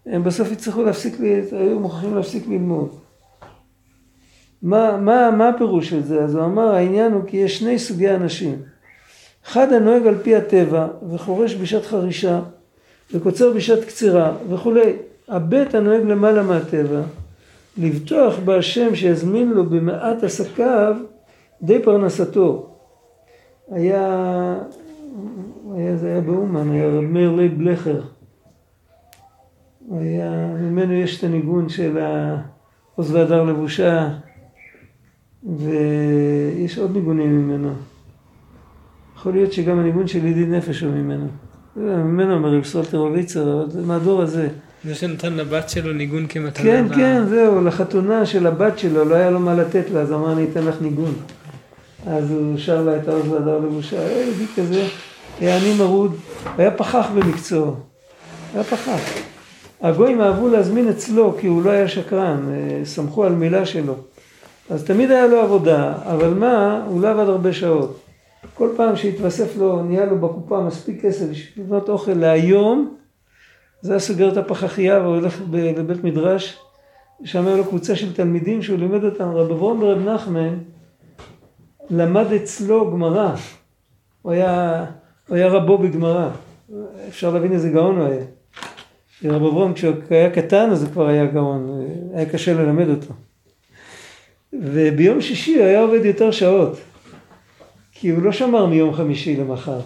הם 0.05 0.23
בסוף 0.23 0.51
הצליחו 0.51 0.83
להפסיק, 0.83 1.19
היו 1.51 1.79
מוכרחים 1.79 2.15
להפסיק 2.15 2.47
ללמוד. 2.47 2.89
מה, 4.61 4.97
מה, 4.97 5.31
מה 5.31 5.49
הפירוש 5.49 5.89
של 5.89 6.03
זה? 6.03 6.23
אז 6.23 6.35
הוא 6.35 6.45
אמר 6.45 6.75
העניין 6.75 7.13
הוא 7.13 7.21
כי 7.27 7.37
יש 7.37 7.59
שני 7.59 7.79
סוגי 7.79 8.09
אנשים. 8.09 8.55
אחד 9.47 9.73
הנוהג 9.73 10.07
על 10.07 10.17
פי 10.17 10.35
הטבע 10.35 10.87
וחורש 11.09 11.55
בשעת 11.55 11.85
חרישה 11.85 12.39
וקוצר 13.13 13.53
בשעת 13.53 13.83
קצירה 13.83 14.33
וכולי. 14.49 14.93
הבית 15.27 15.75
הנוהג 15.75 16.03
למעלה 16.03 16.43
מהטבע 16.43 17.01
לבטוח 17.77 18.39
בהשם 18.45 18.95
שיזמין 18.95 19.49
לו 19.49 19.65
במעט 19.65 20.23
עסק 20.23 20.95
די 21.61 21.83
פרנסתו. 21.83 22.69
היה, 23.71 24.55
היה 25.75 25.97
זה 25.97 26.07
היה 26.07 26.21
באומן, 26.21 26.71
היה 26.71 26.87
רב 26.87 27.01
מאיר 27.01 27.31
לייב 27.31 27.57
בלכר. 27.57 28.01
היה, 29.91 30.47
ממנו 30.59 30.93
יש 30.93 31.19
את 31.19 31.23
הניגון 31.23 31.69
של 31.69 31.97
עוז 32.95 33.15
והדר 33.15 33.43
לבושה 33.43 34.09
ויש 35.43 36.77
עוד 36.77 36.93
ניגונים 36.93 37.39
ממנו. 37.41 37.69
יכול 39.15 39.33
להיות 39.33 39.53
שגם 39.53 39.79
הניגון 39.79 40.07
של 40.07 40.25
ידיד 40.25 40.49
נפש 40.49 40.81
הוא 40.81 40.91
ממנו. 40.91 41.27
ממנו 41.75 42.33
אומר 42.33 42.53
רב 42.53 42.63
סולטר 42.63 42.97
רוביצר, 42.97 43.53
אבל 43.53 43.69
זה 43.69 43.81
מהדור 43.81 44.21
הזה. 44.21 44.47
זה 44.83 44.95
שנתן 44.95 45.33
לבת 45.33 45.69
שלו 45.69 45.93
ניגון 45.93 46.25
כמתנה. 46.29 46.63
כן, 46.63 46.87
ב- 46.89 46.95
כן, 46.95 47.23
זהו, 47.29 47.61
לחתונה 47.61 48.25
של 48.25 48.47
הבת 48.47 48.79
שלו, 48.79 49.05
לא 49.05 49.15
היה 49.15 49.29
לו 49.29 49.39
מה 49.39 49.55
לתת 49.55 49.89
לה, 49.93 49.99
אז 50.01 50.11
אמר 50.13 50.33
אני 50.33 50.45
אתן 50.51 50.63
לך 50.63 50.75
ניגון. 50.81 51.13
אז 52.07 52.31
הוא 52.31 52.57
שר 52.57 52.81
לה 52.83 52.97
את 52.97 53.07
העוז 53.07 53.27
והדר 53.27 53.59
לבושה, 53.59 53.99
היה 53.99 54.21
יהודי 54.25 54.45
כזה, 54.55 54.87
היה 55.39 55.57
עני 55.57 55.73
מרוד, 55.77 56.15
היה 56.57 56.71
פחח 56.71 57.07
במקצועו, 57.15 57.75
היה 58.53 58.63
פחח. 58.63 58.99
הגויים 59.81 60.21
אהבו 60.21 60.47
להזמין 60.49 60.89
אצלו, 60.89 61.35
כי 61.39 61.47
הוא 61.47 61.63
לא 61.63 61.69
היה 61.69 61.87
שקרן, 61.87 62.45
אה, 62.51 62.85
סמכו 62.85 63.23
על 63.23 63.33
מילה 63.35 63.65
שלו. 63.65 63.95
אז 64.69 64.83
תמיד 64.83 65.11
היה 65.11 65.27
לו 65.27 65.39
עבודה, 65.39 65.93
אבל 66.03 66.33
מה, 66.33 66.85
הוא 66.87 67.01
לא 67.01 67.09
עבד 67.09 67.29
הרבה 67.29 67.53
שעות. 67.53 67.99
כל 68.53 68.69
פעם 68.77 68.95
שהתווסף 68.95 69.57
לו, 69.57 69.83
נהיה 69.83 70.05
לו 70.05 70.19
בקופה 70.19 70.61
מספיק 70.61 71.01
כסף 71.05 71.29
בשביל 71.29 71.65
לקנות 71.65 71.89
אוכל 71.89 72.11
להיום, 72.11 72.95
זה 73.81 73.91
היה 73.91 73.99
סוגר 73.99 74.31
את 74.31 74.37
הפחחייה 74.37 74.99
והולך 74.99 75.41
ב- 75.41 75.55
לבית 75.55 76.03
מדרש, 76.03 76.57
שם 77.23 77.47
היה 77.47 77.57
לו 77.57 77.65
קבוצה 77.65 77.95
של 77.95 78.13
תלמידים 78.13 78.61
שהוא 78.61 78.79
לימד 78.79 79.03
אותם, 79.03 79.29
רב 79.29 79.51
אברום 79.51 79.83
ורב 79.83 80.09
נחמן 80.09 80.57
למד 81.89 82.33
אצלו 82.33 82.91
גמרא, 82.91 83.35
הוא 84.21 84.31
היה, 84.31 84.85
הוא 85.27 85.35
היה 85.37 85.47
רבו 85.47 85.77
בגמרא, 85.77 86.29
אפשר 87.07 87.33
להבין 87.33 87.51
איזה 87.51 87.69
גאון 87.69 87.97
הוא 87.97 88.07
היה. 88.07 88.25
רב 89.25 89.43
אברום 89.43 89.73
כשהוא 89.73 89.95
היה 90.09 90.29
קטן 90.29 90.69
אז 90.71 90.83
הוא 90.83 90.91
כבר 90.91 91.07
היה 91.07 91.25
גאון, 91.25 91.81
היה 92.13 92.29
קשה 92.29 92.53
ללמד 92.53 92.89
אותו. 92.89 93.13
וביום 94.53 95.21
שישי 95.21 95.55
הוא 95.55 95.65
היה 95.65 95.81
עובד 95.81 96.05
יותר 96.05 96.31
שעות, 96.31 96.77
כי 97.91 98.09
הוא 98.09 98.21
לא 98.23 98.31
שמר 98.31 98.65
מיום 98.65 98.93
חמישי 98.93 99.35
למחר. 99.35 99.79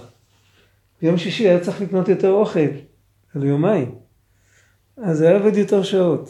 ביום 1.02 1.18
שישי 1.18 1.48
היה 1.50 1.60
צריך 1.60 1.82
לקנות 1.82 2.08
יותר 2.10 2.30
אוכל, 2.32 2.60
על 3.36 3.44
יומיים. 3.44 3.96
אז 4.98 5.22
היה 5.22 5.38
עובד 5.38 5.58
יותר 5.58 5.84
שעות. 5.84 6.30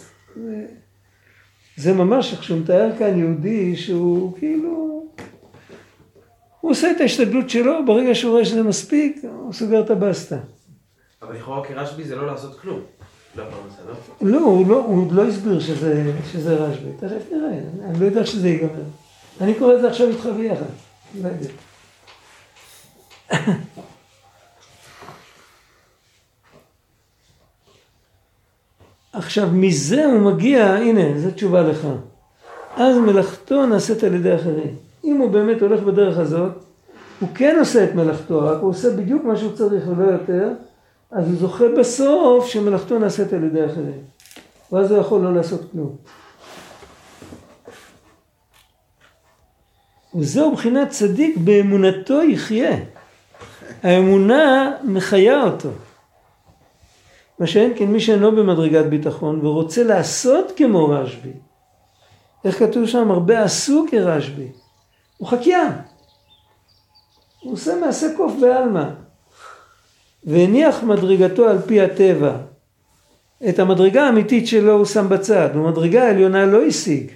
זה- 1.77 1.93
ממש, 1.93 2.33
איך 2.33 2.43
שהוא 2.43 2.59
מתאר 2.59 2.89
כאן 2.99 3.19
יהודי 3.19 3.75
שהוא 3.75 4.37
כאילו, 4.37 5.03
הוא 6.61 6.71
עושה 6.71 6.91
את 6.91 7.01
ההשתדלות 7.01 7.49
שלו, 7.49 7.85
ברגע 7.85 8.15
שהוא 8.15 8.31
רואה 8.31 8.45
שזה 8.45 8.63
מספיק, 8.63 9.17
הוא 9.23 9.53
סוגר 9.53 9.81
את 9.81 9.89
הבסטה. 9.89 10.37
אבל 11.21 11.35
לכאורה 11.35 11.65
כרשב"י 11.67 12.03
זה 12.03 12.15
לא 12.15 12.27
לעשות 12.27 12.59
כלום. 12.59 12.81
לא 13.35 13.43
לא? 14.21 14.37
הוא 14.39 14.67
לא, 14.67 14.85
הוא 14.85 15.13
לא 15.13 15.27
הסביר 15.27 15.59
שזה, 15.59 16.11
שזה 16.31 16.55
רשב"י, 16.55 16.89
תכף 16.99 17.31
נראה, 17.31 17.59
אני 17.85 17.99
לא 17.99 18.05
יודע 18.05 18.25
שזה 18.25 18.49
ייגמר. 18.49 18.69
אני 19.41 19.53
קורא 19.53 19.73
את 19.73 19.81
זה 19.81 19.89
עכשיו 19.89 20.07
איתך 20.07 20.25
ביחד, 20.25 20.65
לא 21.21 21.27
יודע. 21.27 21.49
עכשיו 29.13 29.49
מזה 29.53 30.05
הוא 30.05 30.19
מגיע, 30.19 30.65
הנה, 30.65 31.19
זו 31.19 31.31
תשובה 31.31 31.61
לך. 31.61 31.87
אז 32.75 32.97
מלאכתו 32.97 33.65
נעשית 33.65 34.03
על 34.03 34.13
ידי 34.13 34.35
אחרים. 34.35 34.75
אם 35.03 35.17
הוא 35.17 35.31
באמת 35.31 35.61
הולך 35.61 35.83
בדרך 35.83 36.17
הזאת, 36.17 36.51
הוא 37.19 37.29
כן 37.35 37.55
עושה 37.59 37.83
את 37.83 37.95
מלאכתו, 37.95 38.45
רק 38.45 38.57
הוא 38.61 38.69
עושה 38.69 38.89
בדיוק 38.97 39.23
מה 39.23 39.37
שהוא 39.37 39.55
צריך 39.55 39.83
ולא 39.87 40.11
יותר, 40.11 40.49
אז 41.13 41.27
הוא 41.27 41.35
זוכה 41.35 41.63
בסוף 41.79 42.47
שמלאכתו 42.47 42.99
נעשית 42.99 43.33
על 43.33 43.43
ידי 43.43 43.65
אחרים. 43.65 44.03
ואז 44.71 44.91
הוא 44.91 44.99
יכול 44.99 45.21
לא 45.21 45.33
לעשות 45.33 45.61
כלום. 45.71 45.95
וזהו 50.15 50.51
בחינת 50.51 50.89
צדיק 50.89 51.37
באמונתו 51.37 52.21
יחיה. 52.21 52.77
האמונה 53.83 54.71
מחיה 54.83 55.43
אותו. 55.43 55.69
מה 57.39 57.47
שאין 57.47 57.73
כן 57.77 57.85
מי 57.85 57.99
שאינו 57.99 58.31
במדרגת 58.31 58.85
ביטחון 58.85 59.45
ורוצה 59.45 59.83
לעשות 59.83 60.51
כמו 60.55 60.89
רשב"י. 60.89 61.33
איך 62.45 62.59
כתוב 62.59 62.85
שם? 62.85 63.11
הרבה 63.11 63.43
עשו 63.43 63.85
כרשב"י. 63.91 64.51
הוא 65.17 65.27
חקיין. 65.27 65.71
הוא 67.39 67.53
עושה 67.53 67.75
מעשה 67.75 68.07
קוף 68.17 68.33
בעלמא. 68.41 69.02
והניח 70.25 70.83
מדרגתו 70.83 71.49
על 71.49 71.61
פי 71.61 71.81
הטבע. 71.81 72.37
את 73.49 73.59
המדרגה 73.59 74.05
האמיתית 74.05 74.47
שלו 74.47 74.73
הוא 74.73 74.85
שם 74.85 75.09
בצד, 75.09 75.49
במדרגה 75.55 76.03
העליונה 76.03 76.45
לא 76.45 76.65
השיג. 76.65 77.11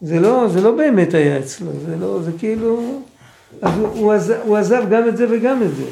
זה 0.00 0.20
לא, 0.20 0.48
זה 0.48 0.60
לא 0.60 0.70
באמת 0.76 1.14
היה 1.14 1.38
אצלו, 1.38 1.70
זה 1.86 1.96
לא, 1.96 2.22
זה 2.22 2.30
כאילו, 2.38 3.00
אז 3.62 3.78
הוא, 3.78 3.88
הוא, 3.88 4.12
עזב, 4.12 4.36
הוא 4.44 4.56
עזב 4.56 4.84
גם 4.90 5.08
את 5.08 5.16
זה 5.16 5.26
וגם 5.30 5.62
את 5.62 5.76
זה. 5.76 5.84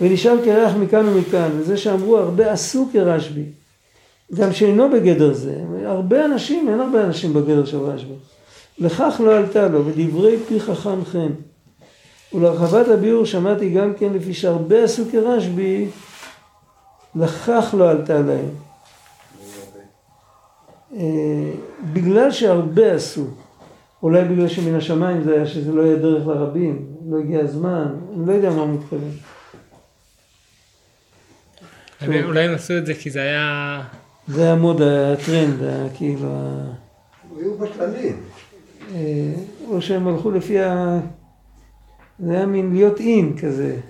ונשאר 0.00 0.44
קרח 0.44 0.76
מכאן 0.76 1.08
ומכאן, 1.08 1.50
וזה 1.58 1.76
שאמרו 1.76 2.18
הרבה 2.18 2.52
עשו 2.52 2.88
כרשב"י, 2.92 3.44
גם 4.34 4.52
שאינו 4.52 4.90
בגדר 4.90 5.32
זה, 5.34 5.56
הרבה 5.84 6.24
אנשים, 6.24 6.68
אין 6.68 6.80
הרבה 6.80 7.04
אנשים 7.04 7.32
בגדר 7.32 7.64
של 7.64 7.78
רשב"י. 7.78 8.14
לכך 8.78 9.20
לא 9.24 9.36
עלתה 9.36 9.68
לו, 9.68 9.86
ודברי 9.86 10.36
פי 10.48 10.60
חכם 10.60 11.04
חן. 11.04 11.30
ולהרחבת 12.34 12.88
הביאור 12.88 13.26
שמעתי 13.26 13.70
גם 13.70 13.94
כן 13.94 14.12
לפי 14.12 14.34
שהרבה 14.34 14.84
עשו 14.84 15.02
כרשב"י, 15.12 15.86
לכך 17.14 17.74
לא 17.78 17.90
עלתה 17.90 18.18
להם. 18.18 18.48
אה, 20.96 21.50
בגלל 21.92 22.30
שהרבה 22.30 22.92
עשו, 22.92 23.24
אולי 24.02 24.24
בגלל 24.24 24.48
שמן 24.48 24.74
השמיים 24.74 25.24
זה 25.24 25.34
היה 25.34 25.46
שזה 25.46 25.72
לא 25.72 25.82
יהיה 25.82 25.96
דרך 25.96 26.26
לרבים, 26.26 26.86
לא 27.10 27.18
הגיע 27.18 27.40
הזמן, 27.40 27.86
אני 28.16 28.26
לא 28.26 28.32
יודע 28.32 28.50
מה 28.50 28.66
מתכוון. 28.66 29.10
אולי 32.24 32.44
הם 32.44 32.54
עשו 32.54 32.78
את 32.78 32.86
זה 32.86 32.94
כי 32.94 33.10
זה 33.10 33.22
היה... 33.22 33.82
זה 34.28 34.42
היה 34.42 34.54
מוד 34.54 34.82
הטרנד, 34.82 35.62
כאילו, 35.96 36.28
היו 37.36 37.58
בטלנים. 37.58 38.20
אה, 38.94 39.32
או 39.68 39.82
שהם 39.82 40.08
הלכו 40.08 40.30
לפי 40.30 40.60
ה... 40.60 41.00
זה 42.18 42.32
היה 42.32 42.46
מין 42.46 42.72
להיות 42.74 43.00
אין 43.00 43.38
כזה. 43.38 43.80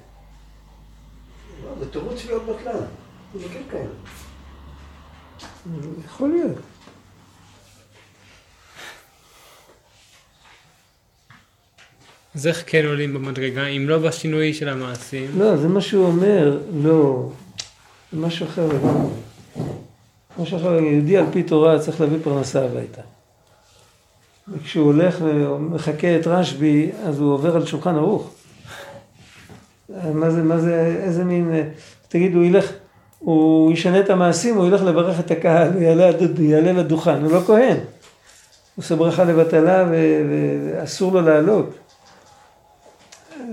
זה 1.78 1.90
תירוץ 1.90 2.26
להיות 2.26 2.42
בטלן. 2.46 2.84
זה 3.34 3.48
כן 3.52 3.62
כאלה. 3.70 3.90
יכול 6.04 6.28
להיות. 6.28 6.58
אז 12.34 12.46
איך 12.46 12.64
כן 12.66 12.86
עולים 12.86 13.14
במדרגה, 13.14 13.66
אם 13.66 13.88
לא 13.88 13.98
בשינוי 13.98 14.54
של 14.54 14.68
המעשים? 14.68 15.30
לא, 15.38 15.56
זה 15.56 15.68
מה 15.68 15.80
שהוא 15.80 16.06
אומר, 16.06 16.60
לא. 16.82 17.30
זה 18.12 18.18
משהו 18.18 18.46
אחר. 18.46 18.68
משהו 20.38 20.56
אחר, 20.56 20.78
יהודי 20.78 21.16
על 21.16 21.26
פי 21.32 21.42
תורה 21.42 21.78
צריך 21.78 22.00
להביא 22.00 22.18
פרנסה 22.24 22.64
הביתה. 22.64 23.02
וכשהוא 24.48 24.84
הולך 24.84 25.18
ומחקה 25.22 26.16
את 26.16 26.26
רשב"י, 26.26 26.90
אז 27.04 27.20
הוא 27.20 27.32
עובר 27.32 27.56
על 27.56 27.66
שולחן 27.66 27.94
ערוך. 27.94 28.30
מה 30.14 30.30
זה, 30.30 30.42
מה 30.42 30.58
זה, 30.58 31.00
איזה 31.02 31.24
מין, 31.24 31.50
תגיד, 32.08 32.34
הוא 32.34 32.44
ילך, 32.44 32.72
הוא 33.18 33.72
ישנה 33.72 34.00
את 34.00 34.10
המעשים, 34.10 34.56
הוא 34.56 34.66
ילך 34.66 34.82
לברך 34.82 35.20
את 35.20 35.30
הקהל, 35.30 35.72
הוא 35.72 35.82
יעלה, 35.82 36.10
יעלה 36.38 36.72
לדוכן, 36.72 37.22
הוא 37.22 37.32
לא 37.32 37.40
כהן. 37.40 37.76
הוא 37.76 38.82
עושה 38.82 38.96
ברכה 38.96 39.24
לבטלה 39.24 39.84
ו- 39.90 40.22
ואסור 40.30 41.12
לו 41.12 41.20
לעלות. 41.20 41.74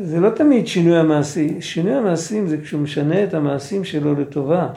זה 0.02 0.20
לא 0.20 0.30
תמיד 0.30 0.68
שינוי 0.68 0.98
המעשי, 0.98 1.62
שינוי 1.62 1.94
המעשים 1.94 2.48
זה 2.48 2.58
כשהוא 2.64 2.82
משנה 2.82 3.24
את 3.24 3.34
המעשים 3.34 3.84
שלו 3.84 4.16
לטובה. 4.16 4.68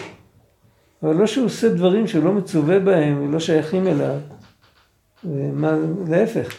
אבל 1.03 1.17
לא 1.17 1.27
שהוא 1.27 1.47
עושה 1.47 1.69
דברים 1.69 2.07
שהוא 2.07 2.25
לא 2.25 2.33
מצווה 2.33 2.79
בהם, 2.79 3.33
לא 3.33 3.41
שייכים 3.41 3.87
אליו. 3.87 4.17
ומה, 5.25 5.73
להפך, 6.09 6.55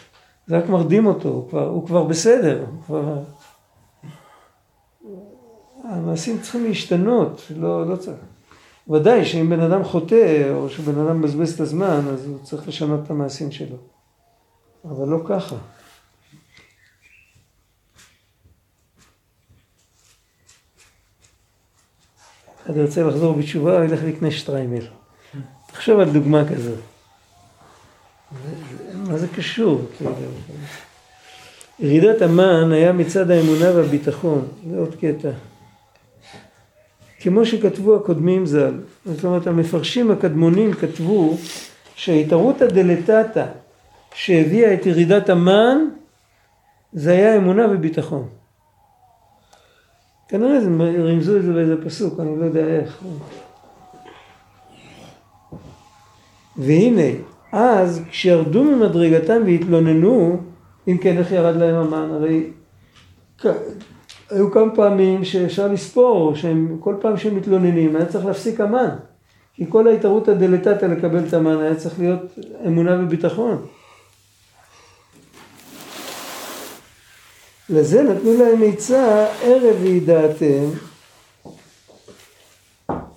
זה 0.46 0.58
רק 0.58 0.68
מרדים 0.68 1.06
אותו, 1.06 1.28
הוא 1.28 1.48
כבר, 1.48 1.68
הוא 1.68 1.86
כבר 1.86 2.04
בסדר. 2.04 2.64
הוא 2.70 2.82
כבר... 2.86 3.22
המעשים 5.84 6.40
צריכים 6.40 6.64
להשתנות, 6.64 7.42
לא, 7.56 7.86
לא 7.90 7.96
צריך. 7.96 8.16
ודאי 8.90 9.24
שאם 9.24 9.50
בן 9.50 9.60
אדם 9.60 9.84
חוטא, 9.84 10.50
או 10.54 10.68
שבן 10.68 10.98
אדם 10.98 11.20
מבזבז 11.20 11.54
את 11.54 11.60
הזמן, 11.60 12.00
אז 12.12 12.26
הוא 12.26 12.38
צריך 12.42 12.68
לשנות 12.68 13.00
את 13.04 13.10
המעשים 13.10 13.52
שלו. 13.52 13.76
אבל 14.84 15.08
לא 15.08 15.18
ככה. 15.28 15.56
אחד 22.64 22.76
ירצה 22.76 23.02
לחזור 23.02 23.34
בתשובה, 23.34 23.76
הוא 23.76 23.84
ילך 23.84 24.00
לקנה 24.04 24.30
שטריימל. 24.30 24.86
תחשוב 25.66 26.00
על 26.00 26.12
דוגמה 26.12 26.48
כזאת. 26.48 26.95
מה 29.08 29.18
זה 29.18 29.28
קשור? 29.28 29.80
כאילו? 29.96 30.12
ירידת 31.78 32.22
המן 32.22 32.72
היה 32.72 32.92
מצד 32.92 33.30
האמונה 33.30 33.70
והביטחון, 33.74 34.48
זה 34.70 34.78
עוד 34.78 34.94
קטע. 34.94 35.30
כמו 37.20 37.46
שכתבו 37.46 37.96
הקודמים 37.96 38.46
ז"ל, 38.46 38.74
זאת 39.04 39.24
אומרת 39.24 39.46
המפרשים 39.46 40.10
הקדמונים 40.10 40.72
כתבו 40.72 41.36
שההתערותא 41.94 42.66
דלתתא 42.66 43.46
שהביאה 44.14 44.74
את 44.74 44.86
ירידת 44.86 45.28
המן 45.28 45.78
זה 46.92 47.12
היה 47.12 47.36
אמונה 47.36 47.66
וביטחון. 47.70 48.28
כנראה 50.28 50.60
זה 50.60 50.70
רמזו 50.80 51.36
את 51.36 51.42
זה 51.42 51.52
באיזה 51.52 51.84
פסוק, 51.84 52.20
אני 52.20 52.40
לא 52.40 52.44
יודע 52.44 52.66
איך. 52.66 53.02
והנה, 56.56 57.12
אז 57.58 58.02
כשירדו 58.10 58.64
ממדרגתם 58.64 59.42
והתלוננו, 59.46 60.40
אם 60.88 60.98
כן 60.98 61.18
איך 61.18 61.32
ירד 61.32 61.56
להם 61.56 61.74
המן, 61.74 62.08
הרי 62.12 62.50
היו 64.30 64.50
כמה 64.50 64.74
פעמים 64.74 65.24
שאפשר 65.24 65.68
לספור, 65.68 66.34
שהם, 66.34 66.76
כל 66.80 66.94
פעם 67.00 67.16
שהם 67.16 67.36
מתלוננים 67.36 67.96
היה 67.96 68.06
צריך 68.06 68.26
להפסיק 68.26 68.60
המן. 68.60 68.88
כי 69.54 69.64
כל 69.68 69.88
ההתערותא 69.88 70.34
דלתתא 70.34 70.84
לקבל 70.84 71.26
את 71.28 71.34
המן 71.34 71.60
היה 71.60 71.74
צריך 71.74 71.98
להיות 71.98 72.20
אמונה 72.66 73.00
וביטחון. 73.00 73.66
לזה 77.70 78.02
נתנו 78.02 78.32
להם 78.38 78.60
עצה, 78.62 79.26
ערב 79.42 79.76
וידעתם, 79.80 80.64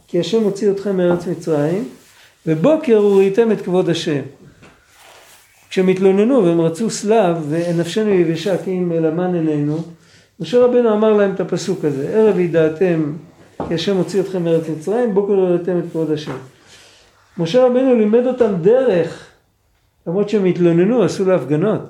כי 0.08 0.20
השם 0.20 0.44
הוציא 0.44 0.72
אתכם 0.72 0.98
מארץ 0.98 1.28
מצרים, 1.28 1.90
ובוקר 2.50 3.06
וראיתם 3.06 3.52
את 3.52 3.62
כבוד 3.62 3.90
השם. 3.90 4.22
כשהם 5.70 5.88
התלוננו 5.88 6.46
והם 6.46 6.62
רצו 6.62 6.90
סלב 6.90 7.46
ונפשנו 7.50 8.10
יבשה 8.10 8.64
כי 8.64 8.72
אם 8.72 8.92
למן 8.92 9.36
עינינו, 9.36 9.78
משה 10.40 10.60
רבנו 10.60 10.94
אמר 10.94 11.14
להם 11.14 11.34
את 11.34 11.40
הפסוק 11.40 11.86
הזה, 11.86 12.10
ערב 12.10 12.40
ידעתם 12.40 13.14
כי 13.68 13.74
השם 13.74 13.98
הוציא 13.98 14.22
אתכם 14.22 14.44
מארץ 14.44 14.70
מצרים, 14.70 15.14
בוקר 15.14 15.32
וראיתם 15.32 15.80
את 15.80 15.84
כבוד 15.92 16.12
השם. 16.12 16.38
משה 17.38 17.66
רבנו 17.66 17.96
לימד 17.96 18.26
אותם 18.26 18.56
דרך, 18.62 19.28
למרות 20.08 20.30
שהם 20.30 20.46
התלוננו, 20.46 21.04
עשו 21.04 21.26
לו 21.26 21.36
הפגנות, 21.36 21.82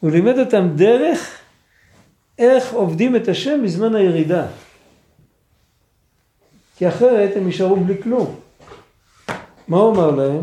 הוא 0.00 0.10
לימד 0.10 0.38
אותם 0.38 0.68
דרך 0.74 1.38
איך 2.38 2.72
עובדים 2.72 3.16
את 3.16 3.28
השם 3.28 3.60
בזמן 3.64 3.94
הירידה. 3.94 4.46
כי 6.76 6.88
אחרת 6.88 7.36
הם 7.36 7.46
יישארו 7.46 7.76
בלי 7.76 8.02
כלום. 8.02 8.43
מה 9.68 9.76
הוא 9.76 9.92
אמר 9.92 10.10
להם? 10.10 10.42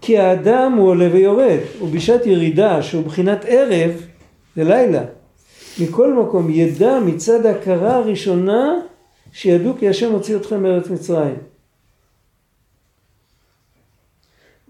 כי 0.00 0.18
האדם 0.18 0.72
הוא 0.72 0.88
עולה 0.88 1.08
ויורד, 1.12 1.58
ובשעת 1.82 2.26
ירידה 2.26 2.82
שהוא 2.82 3.04
בחינת 3.04 3.44
ערב, 3.48 3.90
זה 4.56 4.64
לילה. 4.64 5.04
מכל 5.80 6.14
מקום 6.14 6.50
ידע 6.50 6.98
מצד 7.00 7.46
ההכרה 7.46 7.96
הראשונה 7.96 8.74
שידעו 9.32 9.72
כי 9.78 9.88
השם 9.88 10.12
הוציא 10.12 10.36
אתכם 10.36 10.62
מארץ 10.62 10.90
מצרים. 10.90 11.36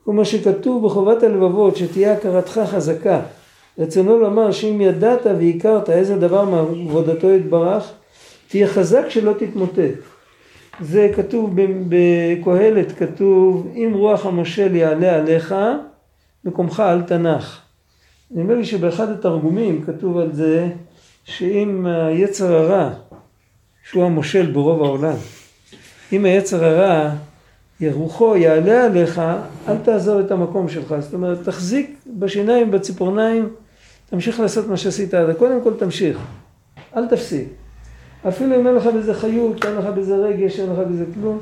כמו 0.04 0.24
שכתוב 0.24 0.86
בחובת 0.86 1.22
הלבבות 1.22 1.76
שתהיה 1.76 2.12
הכרתך 2.12 2.60
חזקה. 2.66 3.20
רצונו 3.78 4.18
לומר 4.18 4.52
שאם 4.52 4.80
ידעת 4.80 5.26
והכרת 5.26 5.90
איזה 5.90 6.16
דבר 6.16 6.44
מעבודתו 6.44 7.30
יתברך, 7.30 7.92
תהיה 8.48 8.68
חזק 8.68 9.08
שלא 9.08 9.32
תתמוטט. 9.38 10.13
זה 10.80 11.10
כתוב 11.16 11.56
בקהלת, 11.88 12.92
כתוב 12.92 13.72
אם 13.74 13.92
רוח 13.94 14.26
המושל 14.26 14.76
יעלה 14.76 15.16
עליך, 15.16 15.54
מקומך 16.44 16.82
אל 16.86 17.02
תנח. 17.02 17.60
נדמה 18.30 18.54
לי 18.54 18.64
שבאחד 18.64 19.10
התרגומים 19.10 19.84
כתוב 19.84 20.18
על 20.18 20.32
זה 20.32 20.68
שאם 21.24 21.86
היצר 21.86 22.54
הרע, 22.54 22.90
שהוא 23.90 24.04
המושל 24.04 24.52
ברוב 24.52 24.82
העולם, 24.82 25.16
אם 26.12 26.24
היצר 26.24 26.64
הרע 26.64 27.10
רוחו 27.92 28.36
יעלה 28.36 28.84
עליך, 28.84 29.22
אל 29.68 29.76
תעזוב 29.78 30.20
את 30.20 30.30
המקום 30.30 30.68
שלך. 30.68 30.94
זאת 31.00 31.14
אומרת, 31.14 31.44
תחזיק 31.44 31.96
בשיניים, 32.18 32.70
בציפורניים, 32.70 33.48
תמשיך 34.10 34.40
לעשות 34.40 34.68
מה 34.68 34.76
שעשית. 34.76 35.10
קודם 35.38 35.62
כל 35.62 35.74
תמשיך, 35.78 36.18
אל 36.96 37.06
תפסיק. 37.06 37.48
אפילו 38.28 38.60
אם 38.60 38.66
אין 38.66 38.74
לך 38.74 38.86
בזה 38.86 39.14
חיות, 39.14 39.64
אין 39.64 39.74
לך 39.74 39.84
בזה 39.84 40.16
רגש, 40.16 40.60
אין 40.60 40.72
לך 40.72 40.78
בזה 40.78 41.04
כלום. 41.14 41.38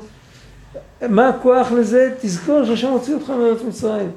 מה 1.09 1.29
הכוח 1.29 1.71
לזה? 1.71 2.15
תזכור 2.21 2.65
שהשם 2.65 2.91
הוציא 2.91 3.13
אותך 3.15 3.29
מארץ 3.29 3.61
מצרים. 3.67 4.11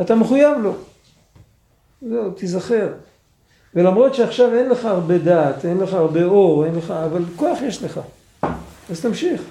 אתה 0.00 0.14
מחויב 0.14 0.58
לו. 0.62 0.74
זהו, 2.08 2.30
תיזכר. 2.30 2.88
ולמרות 3.74 4.14
שעכשיו 4.14 4.54
אין 4.54 4.68
לך 4.68 4.84
הרבה 4.84 5.18
דעת, 5.18 5.64
אין 5.64 5.78
לך 5.78 5.94
הרבה 5.94 6.24
אור, 6.24 6.64
אין 6.64 6.74
לך, 6.74 6.90
אבל 6.90 7.22
כוח 7.36 7.62
יש 7.62 7.82
לך. 7.82 8.00
אז 8.90 9.00
תמשיך. 9.00 9.42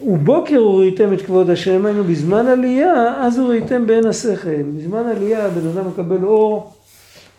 ובוקר 0.00 0.66
וראיתם 0.66 1.12
את 1.12 1.22
כבוד 1.22 1.50
השם, 1.50 1.86
היינו 1.86 2.04
בזמן 2.04 2.46
עלייה, 2.46 3.24
אז 3.26 3.38
וראיתם 3.38 3.86
בעין 3.86 4.06
השכל. 4.06 4.62
בזמן 4.62 5.06
עלייה 5.06 5.48
בן 5.48 5.68
אדם 5.68 5.88
מקבל 5.88 6.24
אור, 6.24 6.73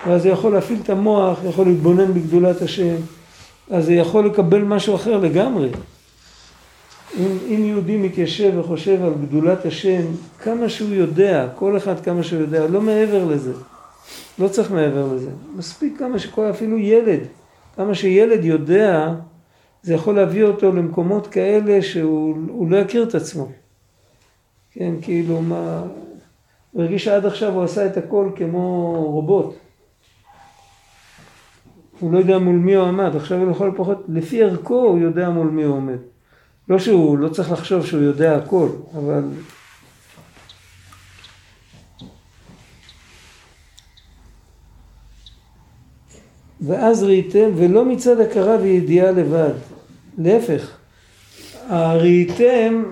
ואז 0.08 0.22
זה 0.22 0.30
יכול 0.30 0.54
להפעיל 0.54 0.80
את 0.84 0.90
המוח, 0.90 1.40
יכול 1.50 1.68
להתבונן 1.68 2.14
בגדולת 2.14 2.62
השם, 2.62 2.96
אז 3.70 3.86
זה 3.86 3.94
יכול 3.94 4.26
לקבל 4.26 4.62
משהו 4.62 4.96
אחר 4.96 5.18
לגמרי. 5.18 5.70
אם, 7.18 7.38
אם 7.48 7.66
יהודי 7.66 7.98
מתיישב 7.98 8.52
וחושב 8.60 9.04
על 9.04 9.14
גדולת 9.22 9.66
השם, 9.66 10.02
כמה 10.40 10.70
שהוא 10.70 10.94
יודע, 10.94 11.48
כל 11.56 11.78
אחד 11.78 12.00
כמה 12.00 12.24
שהוא 12.24 12.42
יודע, 12.42 12.68
לא 12.68 12.82
מעבר 12.82 13.26
לזה. 13.26 13.54
לא 14.40 14.48
צריך 14.48 14.72
מעבר 14.72 15.14
לזה. 15.14 15.30
מספיק 15.56 16.00
כמה 16.00 16.20
שכל, 16.20 16.50
אפילו 16.50 16.78
ילד, 16.78 17.20
כמה 17.76 17.96
שילד 17.96 18.46
יודע, 18.46 19.14
זה 19.84 19.94
יכול 19.94 20.16
להביא 20.16 20.44
אותו 20.44 20.72
למקומות 20.72 21.28
כאלה 21.28 21.82
שהוא 21.82 22.68
לא 22.70 22.78
יכיר 22.78 23.04
את 23.04 23.16
עצמו. 23.16 23.48
כן, 24.72 24.94
כאילו 25.02 25.42
מה... 25.42 25.84
הוא 26.72 26.82
הרגיש 26.84 27.04
שעד 27.06 27.26
עכשיו 27.26 27.54
הוא 27.54 27.64
עשה 27.64 27.86
את 27.86 27.98
הכל 27.98 28.30
כמו 28.36 28.94
רובוט. 29.12 29.56
הוא 32.00 32.14
לא 32.14 32.18
יודע 32.18 32.38
מול 32.38 32.56
מי 32.56 32.76
הוא 32.76 32.88
עמד, 32.88 33.16
עכשיו 33.16 33.38
הוא 33.38 33.52
לכל 33.52 33.70
הפחות, 33.70 34.04
לפי 34.08 34.44
ערכו 34.44 34.84
הוא 34.84 35.00
יודע 35.00 35.30
מול 35.30 35.48
מי 35.48 35.64
הוא 35.64 35.76
עומד. 35.76 35.98
לא 36.70 36.80
שהוא, 36.80 37.18
לא 37.18 37.30
צריך 37.30 37.52
לחשוב 37.52 37.86
שהוא 37.86 38.02
יודע 38.02 38.36
הכל, 38.36 38.70
אבל... 38.98 39.24
ואז 46.62 47.04
ראיתם, 47.04 47.50
ולא 47.56 47.86
מצד 47.86 48.20
הכרה 48.20 48.58
וידיעה 48.62 49.12
לבד, 49.12 49.54
להפך, 50.18 50.78
הראיתם, 51.68 52.84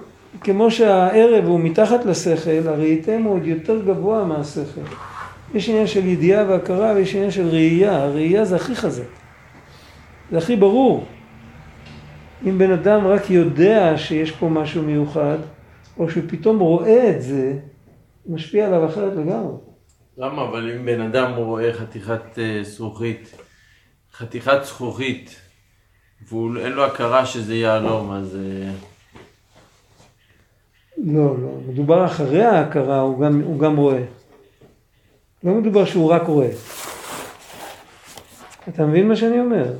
כמו 0.41 0.71
שהערב 0.71 1.45
הוא 1.45 1.59
מתחת 1.59 2.05
לשכל, 2.05 2.67
הראיתם 2.67 3.21
הוא 3.23 3.35
עוד 3.35 3.45
יותר 3.45 3.81
גבוה 3.85 4.25
מהשכל. 4.25 4.81
יש 5.53 5.69
עניין 5.69 5.87
של 5.87 6.05
ידיעה 6.05 6.49
והכרה 6.49 6.93
ויש 6.95 7.15
עניין 7.15 7.31
של 7.31 7.47
ראייה, 7.47 8.03
הראייה 8.03 8.45
זה 8.45 8.55
הכי 8.55 8.75
חזק, 8.75 9.03
זה 10.31 10.37
הכי 10.37 10.55
ברור. 10.55 11.05
אם 12.45 12.57
בן 12.57 12.71
אדם 12.71 13.07
רק 13.07 13.29
יודע 13.29 13.97
שיש 13.97 14.31
פה 14.31 14.49
משהו 14.49 14.83
מיוחד, 14.83 15.37
או 15.97 16.09
שפתאום 16.09 16.59
רואה 16.59 17.09
את 17.09 17.21
זה, 17.21 17.53
זה 18.25 18.33
משפיע 18.33 18.67
עליו 18.67 18.85
אחרת 18.85 19.13
לגמרי. 19.13 19.55
למה? 20.17 20.43
אבל 20.43 20.71
אם 20.71 20.85
בן 20.85 21.01
אדם 21.01 21.33
רואה 21.33 21.73
חתיכת 21.73 22.39
אה, 22.39 22.59
זכוכית, 22.63 23.35
חתיכת 24.13 24.63
זכוכית, 24.63 25.35
ואין 26.31 26.71
לו 26.71 26.85
הכרה 26.85 27.25
שזה 27.25 27.55
יהלום, 27.55 28.11
אז... 28.11 28.35
אה, 28.35 28.71
לא, 30.97 31.35
לא, 31.41 31.49
מדובר 31.67 32.05
אחרי 32.05 32.43
ההכרה, 32.43 32.99
הוא 32.99 33.19
גם, 33.19 33.41
הוא 33.41 33.59
גם 33.59 33.75
רואה. 33.75 34.03
לא 35.43 35.53
מדובר 35.53 35.85
שהוא 35.85 36.11
רק 36.11 36.21
רואה. 36.27 36.49
אתה 38.69 38.85
מבין 38.85 39.07
מה 39.07 39.15
שאני 39.15 39.39
אומר? 39.39 39.73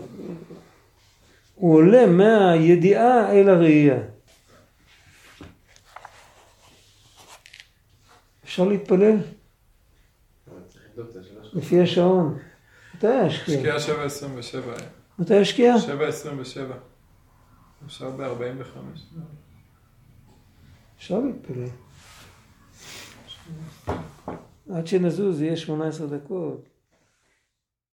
הוא 1.56 1.76
עולה 1.76 2.06
מהידיעה 2.06 3.32
אל 3.32 3.50
הראייה. 3.50 4.00
אפשר 8.44 8.64
להתפלל? 8.64 9.18
לפי 11.54 11.82
השעון. 11.82 12.40
מתי 12.96 13.08
השקיע 13.08 13.76
ישקיע? 13.76 13.96
7.27. 14.78 14.82
מתי 15.20 15.36
ישקיע? 15.36 15.76
7.27. 15.76 16.74
אפשר 17.86 18.10
ב-45. 18.10 18.78
אפשר 20.98 21.20
להתפלל. 21.20 21.68
עד 24.70 24.88
שנזוז 24.88 25.42
יהיה 25.42 25.58
18 25.58 26.08
דקות. 26.08 26.73